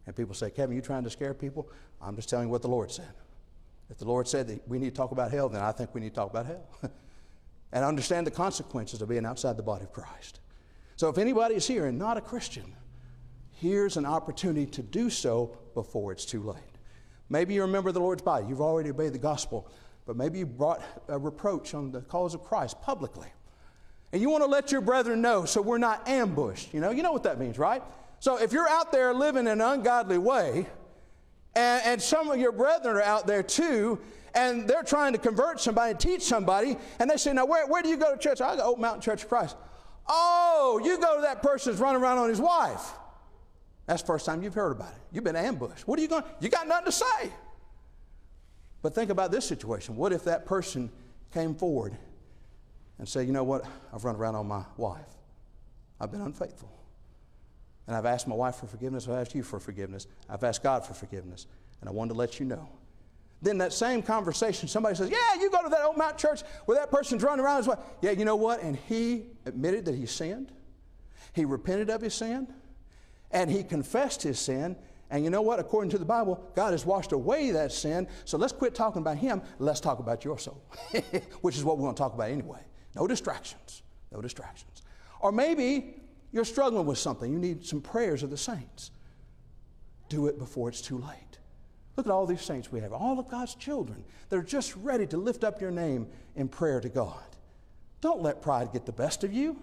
And 0.06 0.16
people 0.16 0.34
say, 0.34 0.50
Kevin, 0.50 0.74
you 0.74 0.82
trying 0.82 1.04
to 1.04 1.10
scare 1.10 1.34
people? 1.34 1.68
I'm 2.00 2.16
just 2.16 2.28
telling 2.28 2.46
you 2.46 2.50
what 2.50 2.62
the 2.62 2.68
Lord 2.68 2.90
said. 2.90 3.12
If 3.90 3.98
the 3.98 4.04
Lord 4.04 4.26
said 4.26 4.48
that 4.48 4.66
we 4.68 4.78
need 4.78 4.90
to 4.90 4.96
talk 4.96 5.12
about 5.12 5.30
hell, 5.30 5.48
then 5.48 5.62
I 5.62 5.72
think 5.72 5.94
we 5.94 6.00
need 6.00 6.10
to 6.10 6.14
talk 6.14 6.30
about 6.30 6.46
hell. 6.46 6.66
and 7.72 7.84
understand 7.84 8.26
the 8.26 8.30
consequences 8.30 9.02
of 9.02 9.08
being 9.08 9.26
outside 9.26 9.56
the 9.56 9.62
body 9.62 9.84
of 9.84 9.92
Christ. 9.92 10.40
So 10.96 11.08
if 11.08 11.18
anybody 11.18 11.54
is 11.54 11.66
here 11.66 11.86
and 11.86 11.98
not 11.98 12.16
a 12.16 12.20
Christian, 12.20 12.74
here's 13.52 13.96
an 13.96 14.06
opportunity 14.06 14.66
to 14.66 14.82
do 14.82 15.10
so 15.10 15.56
before 15.74 16.12
it's 16.12 16.24
too 16.24 16.42
late. 16.42 16.56
Maybe 17.28 17.54
you 17.54 17.62
remember 17.62 17.92
the 17.92 18.00
Lord's 18.00 18.22
body, 18.22 18.46
you've 18.48 18.60
already 18.60 18.90
obeyed 18.90 19.12
the 19.12 19.18
gospel, 19.18 19.68
but 20.06 20.16
maybe 20.16 20.38
you 20.38 20.46
brought 20.46 20.82
a 21.08 21.18
reproach 21.18 21.74
on 21.74 21.90
the 21.90 22.00
cause 22.02 22.34
of 22.34 22.44
Christ 22.44 22.80
publicly. 22.80 23.28
And 24.12 24.22
you 24.22 24.30
want 24.30 24.44
to 24.44 24.48
let 24.48 24.72
your 24.72 24.80
brethren 24.80 25.20
know 25.20 25.44
so 25.44 25.60
we're 25.60 25.78
not 25.78 26.08
ambushed. 26.08 26.72
You 26.72 26.80
know, 26.80 26.90
you 26.90 27.02
know 27.02 27.12
what 27.12 27.24
that 27.24 27.38
means, 27.38 27.58
right? 27.58 27.82
So 28.20 28.40
if 28.40 28.52
you're 28.52 28.68
out 28.68 28.92
there 28.92 29.12
living 29.12 29.46
in 29.46 29.60
an 29.60 29.60
ungodly 29.60 30.18
way, 30.18 30.66
and, 31.54 31.82
and 31.84 32.02
some 32.02 32.30
of 32.30 32.38
your 32.38 32.52
brethren 32.52 32.96
are 32.96 33.02
out 33.02 33.26
there 33.26 33.42
too, 33.42 33.98
and 34.34 34.68
they're 34.68 34.82
trying 34.82 35.12
to 35.14 35.18
convert 35.18 35.60
somebody 35.60 35.92
and 35.92 36.00
teach 36.00 36.22
somebody, 36.22 36.76
and 36.98 37.10
they 37.10 37.16
say, 37.16 37.32
Now, 37.32 37.46
where, 37.46 37.66
where 37.66 37.82
do 37.82 37.88
you 37.88 37.96
go 37.96 38.14
to 38.14 38.18
church? 38.18 38.40
I 38.40 38.52
go 38.52 38.56
to 38.56 38.64
Oak 38.64 38.78
Mountain 38.78 39.00
Church 39.00 39.22
of 39.22 39.28
Christ. 39.28 39.56
Oh, 40.06 40.80
you 40.84 40.98
go 41.00 41.16
to 41.16 41.22
that 41.22 41.42
person 41.42 41.72
that's 41.72 41.80
running 41.80 42.00
around 42.00 42.18
on 42.18 42.28
his 42.28 42.40
wife. 42.40 42.92
That's 43.86 44.02
the 44.02 44.06
first 44.06 44.26
time 44.26 44.42
you've 44.42 44.54
heard 44.54 44.72
about 44.72 44.90
it. 44.90 45.00
You've 45.12 45.24
been 45.24 45.36
ambushed. 45.36 45.86
What 45.86 45.98
are 45.98 46.02
you 46.02 46.08
going? 46.08 46.24
You 46.40 46.48
got 46.48 46.68
nothing 46.68 46.86
to 46.86 46.92
say. 46.92 47.32
But 48.82 48.94
think 48.94 49.10
about 49.10 49.30
this 49.30 49.44
situation. 49.44 49.96
What 49.96 50.12
if 50.12 50.24
that 50.24 50.46
person 50.46 50.90
came 51.32 51.54
forward 51.54 51.96
and 52.98 53.08
say, 53.08 53.24
you 53.24 53.32
know 53.32 53.44
what, 53.44 53.64
I've 53.92 54.04
run 54.04 54.16
around 54.16 54.36
on 54.36 54.46
my 54.46 54.64
wife. 54.76 55.06
I've 56.00 56.10
been 56.10 56.20
unfaithful. 56.20 56.70
And 57.86 57.96
I've 57.96 58.06
asked 58.06 58.26
my 58.26 58.34
wife 58.34 58.56
for 58.56 58.66
forgiveness. 58.66 59.06
I've 59.06 59.14
asked 59.14 59.34
you 59.34 59.42
for 59.42 59.60
forgiveness. 59.60 60.06
I've 60.28 60.42
asked 60.42 60.62
God 60.62 60.84
for 60.84 60.94
forgiveness. 60.94 61.46
And 61.80 61.88
I 61.88 61.92
wanted 61.92 62.14
to 62.14 62.18
let 62.18 62.40
you 62.40 62.46
know. 62.46 62.68
Then 63.42 63.58
that 63.58 63.72
same 63.72 64.02
conversation, 64.02 64.66
somebody 64.66 64.96
says, 64.96 65.10
Yeah, 65.10 65.40
you 65.40 65.50
go 65.50 65.62
to 65.62 65.68
that 65.68 65.82
old 65.82 65.96
Mount 65.96 66.16
church 66.16 66.42
where 66.64 66.78
that 66.78 66.90
person's 66.90 67.22
running 67.22 67.44
around 67.44 67.58
his 67.58 67.68
wife. 67.68 67.78
Yeah, 68.00 68.12
you 68.12 68.24
know 68.24 68.36
what? 68.36 68.62
And 68.62 68.76
he 68.76 69.26
admitted 69.44 69.84
that 69.84 69.94
he 69.94 70.06
sinned. 70.06 70.52
He 71.32 71.44
repented 71.44 71.90
of 71.90 72.00
his 72.00 72.14
sin. 72.14 72.48
And 73.30 73.50
he 73.50 73.62
confessed 73.62 74.22
his 74.22 74.38
sin. 74.38 74.76
And 75.10 75.22
you 75.22 75.30
know 75.30 75.42
what? 75.42 75.60
According 75.60 75.90
to 75.90 75.98
the 75.98 76.04
Bible, 76.04 76.50
God 76.56 76.72
has 76.72 76.84
washed 76.84 77.12
away 77.12 77.50
that 77.52 77.70
sin. 77.70 78.08
So 78.24 78.38
let's 78.38 78.52
quit 78.52 78.74
talking 78.74 79.02
about 79.02 79.18
him. 79.18 79.42
Let's 79.58 79.80
talk 79.80 79.98
about 79.98 80.24
your 80.24 80.38
soul, 80.38 80.60
which 81.42 81.56
is 81.56 81.62
what 81.62 81.78
we 81.78 81.84
want 81.84 81.96
to 81.96 82.02
talk 82.02 82.14
about 82.14 82.30
anyway. 82.30 82.60
No 82.96 83.06
distractions. 83.06 83.82
No 84.10 84.20
distractions. 84.20 84.82
Or 85.20 85.30
maybe 85.30 85.94
you're 86.32 86.44
struggling 86.44 86.86
with 86.86 86.98
something. 86.98 87.32
You 87.32 87.38
need 87.38 87.64
some 87.64 87.80
prayers 87.80 88.22
of 88.22 88.30
the 88.30 88.36
saints. 88.36 88.90
Do 90.08 90.26
it 90.26 90.38
before 90.38 90.68
it's 90.68 90.80
too 90.80 90.98
late. 90.98 91.38
Look 91.96 92.06
at 92.06 92.12
all 92.12 92.26
these 92.26 92.42
saints 92.42 92.70
we 92.70 92.80
have, 92.80 92.92
all 92.92 93.18
of 93.18 93.28
God's 93.28 93.54
children. 93.54 94.04
They're 94.28 94.42
just 94.42 94.76
ready 94.76 95.06
to 95.08 95.16
lift 95.16 95.44
up 95.44 95.60
your 95.60 95.70
name 95.70 96.08
in 96.34 96.48
prayer 96.48 96.80
to 96.80 96.88
God. 96.88 97.22
Don't 98.00 98.20
let 98.20 98.42
pride 98.42 98.72
get 98.72 98.84
the 98.84 98.92
best 98.92 99.24
of 99.24 99.32
you. 99.32 99.56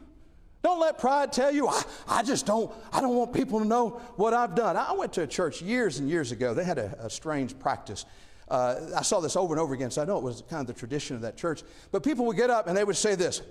Don't 0.63 0.79
let 0.79 0.97
pride 0.97 1.31
tell 1.33 1.51
you, 1.51 1.67
I, 1.67 1.83
I 2.07 2.23
just 2.23 2.45
don't, 2.45 2.71
I 2.91 3.01
don't 3.01 3.15
want 3.15 3.33
people 3.33 3.59
to 3.59 3.65
know 3.65 4.01
what 4.15 4.33
I've 4.33 4.55
done. 4.55 4.77
I 4.77 4.93
went 4.93 5.13
to 5.13 5.21
a 5.21 5.27
church 5.27 5.61
years 5.61 5.99
and 5.99 6.09
years 6.09 6.31
ago. 6.31 6.53
They 6.53 6.63
had 6.63 6.77
a, 6.77 7.05
a 7.05 7.09
strange 7.09 7.59
practice. 7.59 8.05
Uh, 8.49 8.75
I 8.95 9.01
saw 9.01 9.19
this 9.19 9.35
over 9.35 9.53
and 9.53 9.61
over 9.61 9.73
again, 9.73 9.91
so 9.91 10.01
I 10.01 10.05
know 10.05 10.17
it 10.17 10.23
was 10.23 10.43
kind 10.49 10.61
of 10.61 10.67
the 10.67 10.73
tradition 10.73 11.15
of 11.15 11.21
that 11.21 11.37
church. 11.37 11.63
But 11.91 12.03
people 12.03 12.25
would 12.25 12.37
get 12.37 12.49
up 12.49 12.67
and 12.67 12.75
they 12.75 12.83
would 12.83 12.97
say 12.97 13.15
this 13.15 13.41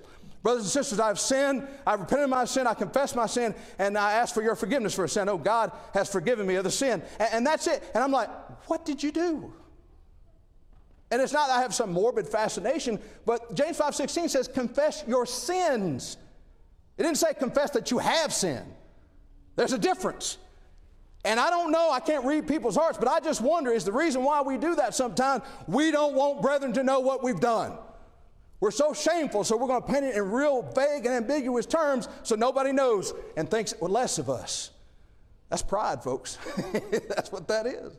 Brothers 0.42 0.64
and 0.64 0.70
sisters, 0.72 0.98
I've 0.98 1.20
sinned. 1.20 1.66
I've 1.86 2.00
repented 2.00 2.24
of 2.24 2.30
my 2.30 2.44
sin. 2.44 2.66
I 2.66 2.74
confess 2.74 3.14
my 3.14 3.26
sin. 3.26 3.54
And 3.78 3.96
I 3.96 4.14
ask 4.14 4.34
for 4.34 4.42
your 4.42 4.56
forgiveness 4.56 4.92
for 4.92 5.04
a 5.04 5.08
sin. 5.08 5.28
Oh, 5.28 5.38
God 5.38 5.70
has 5.94 6.10
forgiven 6.10 6.46
me 6.46 6.56
of 6.56 6.64
the 6.64 6.70
sin. 6.70 7.02
And, 7.20 7.28
and 7.32 7.46
that's 7.46 7.68
it. 7.68 7.82
And 7.94 8.02
I'm 8.02 8.10
like, 8.10 8.28
what 8.68 8.84
did 8.84 9.02
you 9.02 9.12
do? 9.12 9.52
And 11.12 11.20
it's 11.20 11.32
not 11.32 11.50
I 11.50 11.60
have 11.60 11.74
some 11.74 11.92
morbid 11.92 12.26
fascination, 12.26 12.98
but 13.26 13.54
James 13.54 13.78
5.16 13.78 14.30
says, 14.30 14.48
confess 14.48 15.04
your 15.06 15.26
sins. 15.26 16.16
It 16.96 17.02
didn't 17.02 17.18
say 17.18 17.34
confess 17.34 17.70
that 17.72 17.90
you 17.90 17.98
have 17.98 18.32
sin. 18.32 18.64
There's 19.54 19.74
a 19.74 19.78
difference. 19.78 20.38
And 21.24 21.38
I 21.38 21.50
don't 21.50 21.70
know, 21.70 21.90
I 21.90 22.00
can't 22.00 22.24
read 22.24 22.48
people's 22.48 22.74
hearts, 22.74 22.98
but 22.98 23.06
I 23.06 23.20
just 23.20 23.40
wonder 23.40 23.70
is 23.70 23.84
the 23.84 23.92
reason 23.92 24.24
why 24.24 24.42
we 24.42 24.58
do 24.58 24.74
that 24.76 24.94
sometimes 24.94 25.44
we 25.68 25.92
don't 25.92 26.14
want 26.14 26.42
brethren 26.42 26.72
to 26.72 26.82
know 26.82 27.00
what 27.00 27.22
we've 27.22 27.38
done. 27.38 27.78
We're 28.58 28.72
so 28.72 28.92
shameful, 28.92 29.44
so 29.44 29.56
we're 29.56 29.68
going 29.68 29.82
to 29.82 29.88
paint 29.88 30.04
it 30.04 30.16
in 30.16 30.30
real 30.30 30.62
vague 30.62 31.06
and 31.06 31.14
ambiguous 31.14 31.66
terms 31.66 32.08
so 32.22 32.34
nobody 32.34 32.72
knows 32.72 33.12
and 33.36 33.50
thinks 33.50 33.74
less 33.80 34.18
of 34.18 34.30
us. 34.30 34.70
That's 35.48 35.62
pride, 35.62 36.02
folks. 36.02 36.38
That's 37.08 37.30
what 37.30 37.48
that 37.48 37.66
is. 37.66 37.96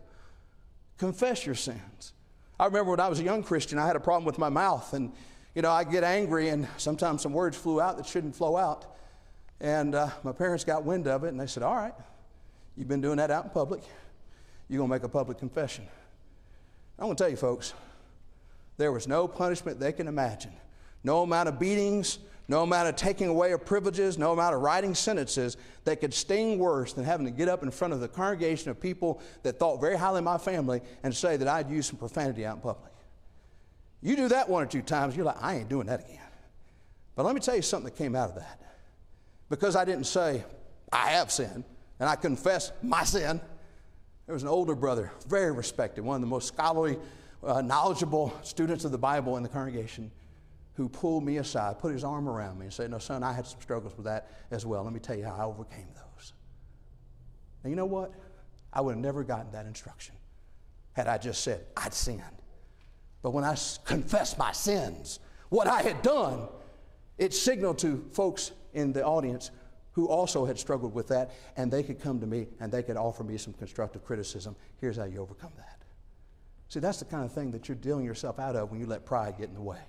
Confess 0.98 1.46
your 1.46 1.56
sins. 1.56 2.14
I 2.60 2.66
remember 2.66 2.92
when 2.92 3.00
I 3.00 3.10
was 3.10 3.20
a 3.20 3.24
young 3.24 3.44
Christian, 3.44 3.78
I 3.78 3.86
had 3.86 3.96
a 3.96 4.00
problem 4.00 4.26
with 4.26 4.38
my 4.38 4.50
mouth, 4.50 4.94
and 4.94 5.12
you 5.54 5.62
know, 5.62 5.72
I 5.72 5.84
get 5.84 6.04
angry, 6.04 6.50
and 6.50 6.68
sometimes 6.78 7.22
some 7.22 7.34
words 7.34 7.58
flew 7.58 7.82
out 7.82 7.98
that 7.98 8.06
shouldn't 8.06 8.36
flow 8.36 8.58
out. 8.58 8.96
And 9.60 9.96
uh, 9.96 10.10
my 10.24 10.32
parents 10.32 10.64
got 10.64 10.84
wind 10.84 11.08
of 11.08 11.24
it, 11.24 11.28
and 11.28 11.40
they 11.40 11.48
said, 11.48 11.62
All 11.62 11.76
right, 11.76 11.94
You've 12.78 12.88
been 12.88 13.02
doing 13.02 13.18
that 13.18 13.32
out 13.32 13.46
in 13.46 13.50
public. 13.52 13.82
You're 14.68 14.80
going 14.80 14.90
to 14.90 14.96
make 14.96 15.04
a 15.04 15.10
public 15.10 15.38
confession. 15.38 15.86
I'm 16.98 17.06
going 17.06 17.16
to 17.16 17.24
tell 17.24 17.30
you, 17.30 17.38
folks, 17.38 17.74
there 18.78 18.92
was 18.92 19.08
no 19.08 19.28
punishment 19.28 19.80
they 19.80 19.92
can 19.92 20.08
imagine. 20.08 20.54
No 21.04 21.22
amount 21.22 21.50
of 21.50 21.60
beatings, 21.60 22.20
no 22.48 22.64
amount 22.64 22.90
of 22.90 22.96
taking 22.96 23.28
away 23.28 23.52
of 23.52 23.66
privileges, 23.66 24.18
no 24.18 24.32
amount 24.32 24.56
of 24.56 24.62
writing 24.62 24.96
sentences 24.96 25.58
that 25.86 26.02
could 26.02 26.14
sting 26.14 26.60
worse 26.60 26.94
than 26.94 27.04
having 27.06 27.26
to 27.26 27.32
get 27.32 27.50
up 27.50 27.64
in 27.64 27.72
front 27.72 27.94
of 27.94 28.00
the 28.00 28.08
congregation 28.08 28.72
of 28.72 28.80
people 28.80 29.22
that 29.44 29.60
thought 29.60 29.80
very 29.80 29.98
highly 29.98 30.20
of 30.20 30.24
my 30.24 30.38
family 30.38 30.82
and 31.04 31.16
say 31.16 31.38
that 31.38 31.48
I'd 31.48 31.70
used 31.70 31.90
some 31.90 31.98
profanity 31.98 32.46
out 32.46 32.56
in 32.56 32.62
public. 32.62 32.92
You 34.02 34.16
do 34.16 34.28
that 34.30 34.50
one 34.50 34.64
or 34.64 34.66
two 34.66 34.82
times, 34.82 35.16
you're 35.16 35.26
like, 35.26 35.42
I 35.42 35.56
ain't 35.56 35.70
doing 35.70 35.88
that 35.88 36.02
again. 36.02 36.20
But 37.16 37.26
let 37.26 37.36
me 37.36 37.42
tell 37.42 37.56
you 37.56 37.62
something 37.62 37.86
that 37.86 37.98
came 37.98 38.16
out 38.16 38.30
of 38.30 38.36
that. 38.36 38.60
Because 39.50 39.76
I 39.76 39.86
didn't 39.86 40.06
say, 40.06 40.44
I 40.92 41.12
have 41.12 41.32
sinned, 41.32 41.64
and 42.00 42.10
I 42.10 42.16
confess 42.16 42.72
my 42.82 43.04
sin. 43.04 43.40
There 44.26 44.34
was 44.34 44.44
an 44.44 44.50
older 44.50 44.76
brother, 44.76 45.12
very 45.28 45.52
respected, 45.52 46.04
one 46.04 46.16
of 46.16 46.22
the 46.22 46.28
most 46.28 46.48
scholarly, 46.48 46.98
uh, 47.44 47.62
knowledgeable 47.62 48.34
students 48.42 48.86
of 48.86 48.92
the 48.92 48.98
Bible 48.98 49.38
in 49.38 49.44
the 49.44 49.50
congregation 49.50 50.12
who 50.76 50.90
pulled 50.90 51.24
me 51.24 51.38
aside, 51.38 51.80
put 51.80 51.92
his 51.92 52.04
arm 52.04 52.28
around 52.28 52.58
me, 52.58 52.66
and 52.66 52.74
said, 52.74 52.90
No, 52.90 52.98
son, 52.98 53.22
I 53.24 53.34
had 53.34 53.46
some 53.46 53.62
struggles 53.62 53.96
with 53.96 54.06
that 54.06 54.30
as 54.50 54.66
well. 54.66 54.84
Let 54.84 54.94
me 54.94 55.00
tell 55.00 55.16
you 55.16 55.26
how 55.26 55.36
I 55.36 55.44
overcame 55.44 55.88
those. 55.94 56.34
And 57.64 57.72
you 57.72 57.76
know 57.76 57.86
what? 57.86 58.12
I 58.72 58.82
would 58.82 58.96
have 58.96 59.04
never 59.04 59.24
gotten 59.24 59.52
that 59.52 59.66
instruction 59.66 60.16
had 60.94 61.08
I 61.08 61.18
just 61.18 61.44
said, 61.44 61.66
I'd 61.76 61.94
sinned. 61.94 62.22
But 63.22 63.32
when 63.32 63.44
I 63.44 63.56
confessed 63.86 64.38
my 64.38 64.52
sins, 64.52 65.20
what 65.50 65.68
I 65.68 65.82
had 65.82 66.02
done, 66.02 66.48
it 67.18 67.34
signaled 67.34 67.80
to 67.80 68.06
folks 68.14 68.52
in 68.74 68.94
the 68.94 69.06
audience 69.06 69.52
who 69.94 70.08
also 70.08 70.46
had 70.46 70.60
struggled 70.60 70.94
with 70.94 71.08
that, 71.08 71.32
and 71.56 71.72
they 71.72 71.84
could 71.84 72.00
come 72.00 72.20
to 72.20 72.28
me 72.28 72.48
and 72.60 72.72
they 72.72 72.84
could 72.84 72.98
offer 72.98 73.24
me 73.24 73.38
some 73.38 73.54
constructive 73.54 74.04
criticism. 74.04 74.56
Here's 74.82 74.98
how 74.98 75.06
you 75.06 75.22
overcome 75.22 75.52
that. 75.58 75.82
See, 76.70 76.80
that's 76.80 77.00
the 77.00 77.06
kind 77.06 77.24
of 77.24 77.32
thing 77.32 77.52
that 77.52 77.68
you're 77.68 77.78
dealing 77.78 78.06
yourself 78.06 78.40
out 78.40 78.56
of 78.56 78.72
when 78.72 78.80
you 78.80 78.88
let 78.88 79.06
pride 79.06 79.36
get 79.38 79.50
in 79.50 79.54
the 79.54 79.62
way. 79.62 79.82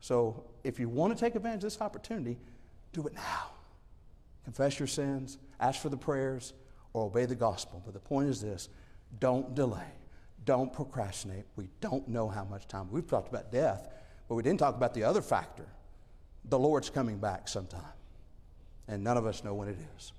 So 0.00 0.44
if 0.64 0.78
you 0.78 0.88
want 0.88 1.16
to 1.16 1.20
take 1.22 1.34
advantage 1.34 1.58
of 1.58 1.62
this 1.62 1.80
opportunity, 1.80 2.38
do 2.92 3.06
it 3.06 3.14
now. 3.14 3.50
Confess 4.44 4.78
your 4.78 4.88
sins, 4.88 5.38
ask 5.58 5.80
for 5.80 5.88
the 5.88 5.96
prayers, 5.96 6.54
or 6.92 7.06
obey 7.06 7.26
the 7.26 7.34
gospel. 7.34 7.82
But 7.84 7.94
the 7.94 8.00
point 8.00 8.28
is 8.28 8.40
this 8.40 8.68
don't 9.18 9.54
delay, 9.54 9.92
don't 10.44 10.72
procrastinate. 10.72 11.44
We 11.56 11.68
don't 11.80 12.06
know 12.08 12.28
how 12.28 12.44
much 12.44 12.68
time. 12.68 12.88
We've 12.90 13.06
talked 13.06 13.28
about 13.28 13.50
death, 13.50 13.88
but 14.28 14.36
we 14.36 14.42
didn't 14.44 14.60
talk 14.60 14.76
about 14.76 14.94
the 14.94 15.04
other 15.04 15.22
factor 15.22 15.66
the 16.44 16.58
Lord's 16.58 16.90
coming 16.90 17.18
back 17.18 17.48
sometime. 17.48 17.82
And 18.90 19.04
none 19.04 19.16
of 19.16 19.24
us 19.24 19.44
know 19.44 19.54
when 19.54 19.68
it 19.68 19.76
is. 19.96 20.12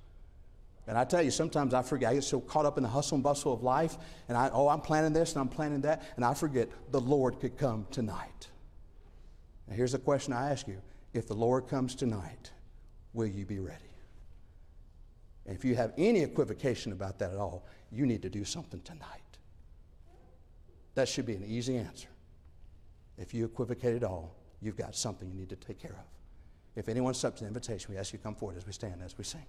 And 0.87 0.97
I 0.97 1.03
tell 1.03 1.21
you, 1.21 1.29
sometimes 1.29 1.73
I 1.73 1.81
forget. 1.81 2.09
I 2.09 2.13
get 2.15 2.23
so 2.23 2.39
caught 2.39 2.65
up 2.65 2.77
in 2.77 2.83
the 2.83 2.89
hustle 2.89 3.15
and 3.15 3.23
bustle 3.23 3.53
of 3.53 3.61
life, 3.61 3.97
and 4.29 4.37
I, 4.37 4.49
oh, 4.51 4.69
I'm 4.69 4.79
planning 4.79 5.11
this 5.11 5.33
and 5.33 5.41
I'm 5.41 5.49
planning 5.49 5.81
that, 5.81 6.03
and 6.15 6.23
I 6.23 6.33
forget 6.33 6.69
the 6.89 7.01
Lord 7.01 7.39
could 7.41 7.57
come 7.57 7.85
tonight. 7.91 8.49
Now, 9.67 9.75
here's 9.75 9.93
a 9.93 9.99
question 9.99 10.33
I 10.33 10.51
ask 10.51 10.67
you 10.67 10.81
If 11.13 11.27
the 11.27 11.35
Lord 11.35 11.67
comes 11.67 11.95
tonight, 11.95 12.51
will 13.13 13.27
you 13.27 13.45
be 13.45 13.59
ready? 13.59 13.77
And 15.45 15.55
if 15.55 15.65
you 15.65 15.75
have 15.75 15.91
any 15.97 16.21
equivocation 16.21 16.93
about 16.93 17.19
that 17.19 17.31
at 17.31 17.37
all, 17.37 17.65
you 17.91 18.05
need 18.05 18.21
to 18.21 18.29
do 18.29 18.45
something 18.45 18.79
tonight. 18.81 19.07
That 20.95 21.09
should 21.09 21.25
be 21.25 21.35
an 21.35 21.43
easy 21.45 21.77
answer. 21.77 22.07
If 23.17 23.33
you 23.33 23.43
equivocate 23.45 23.95
at 23.95 24.03
all, 24.03 24.35
you've 24.61 24.77
got 24.77 24.95
something 24.95 25.29
you 25.29 25.39
need 25.39 25.49
to 25.49 25.55
take 25.57 25.79
care 25.79 25.91
of. 25.91 26.20
If 26.75 26.87
anyone 26.87 27.11
accepts 27.11 27.41
the 27.41 27.47
invitation, 27.47 27.93
we 27.93 27.99
ask 27.99 28.13
you 28.13 28.19
to 28.19 28.23
come 28.23 28.35
forward 28.35 28.57
as 28.57 28.65
we 28.65 28.71
stand, 28.71 29.01
as 29.03 29.17
we 29.17 29.23
sing. 29.23 29.45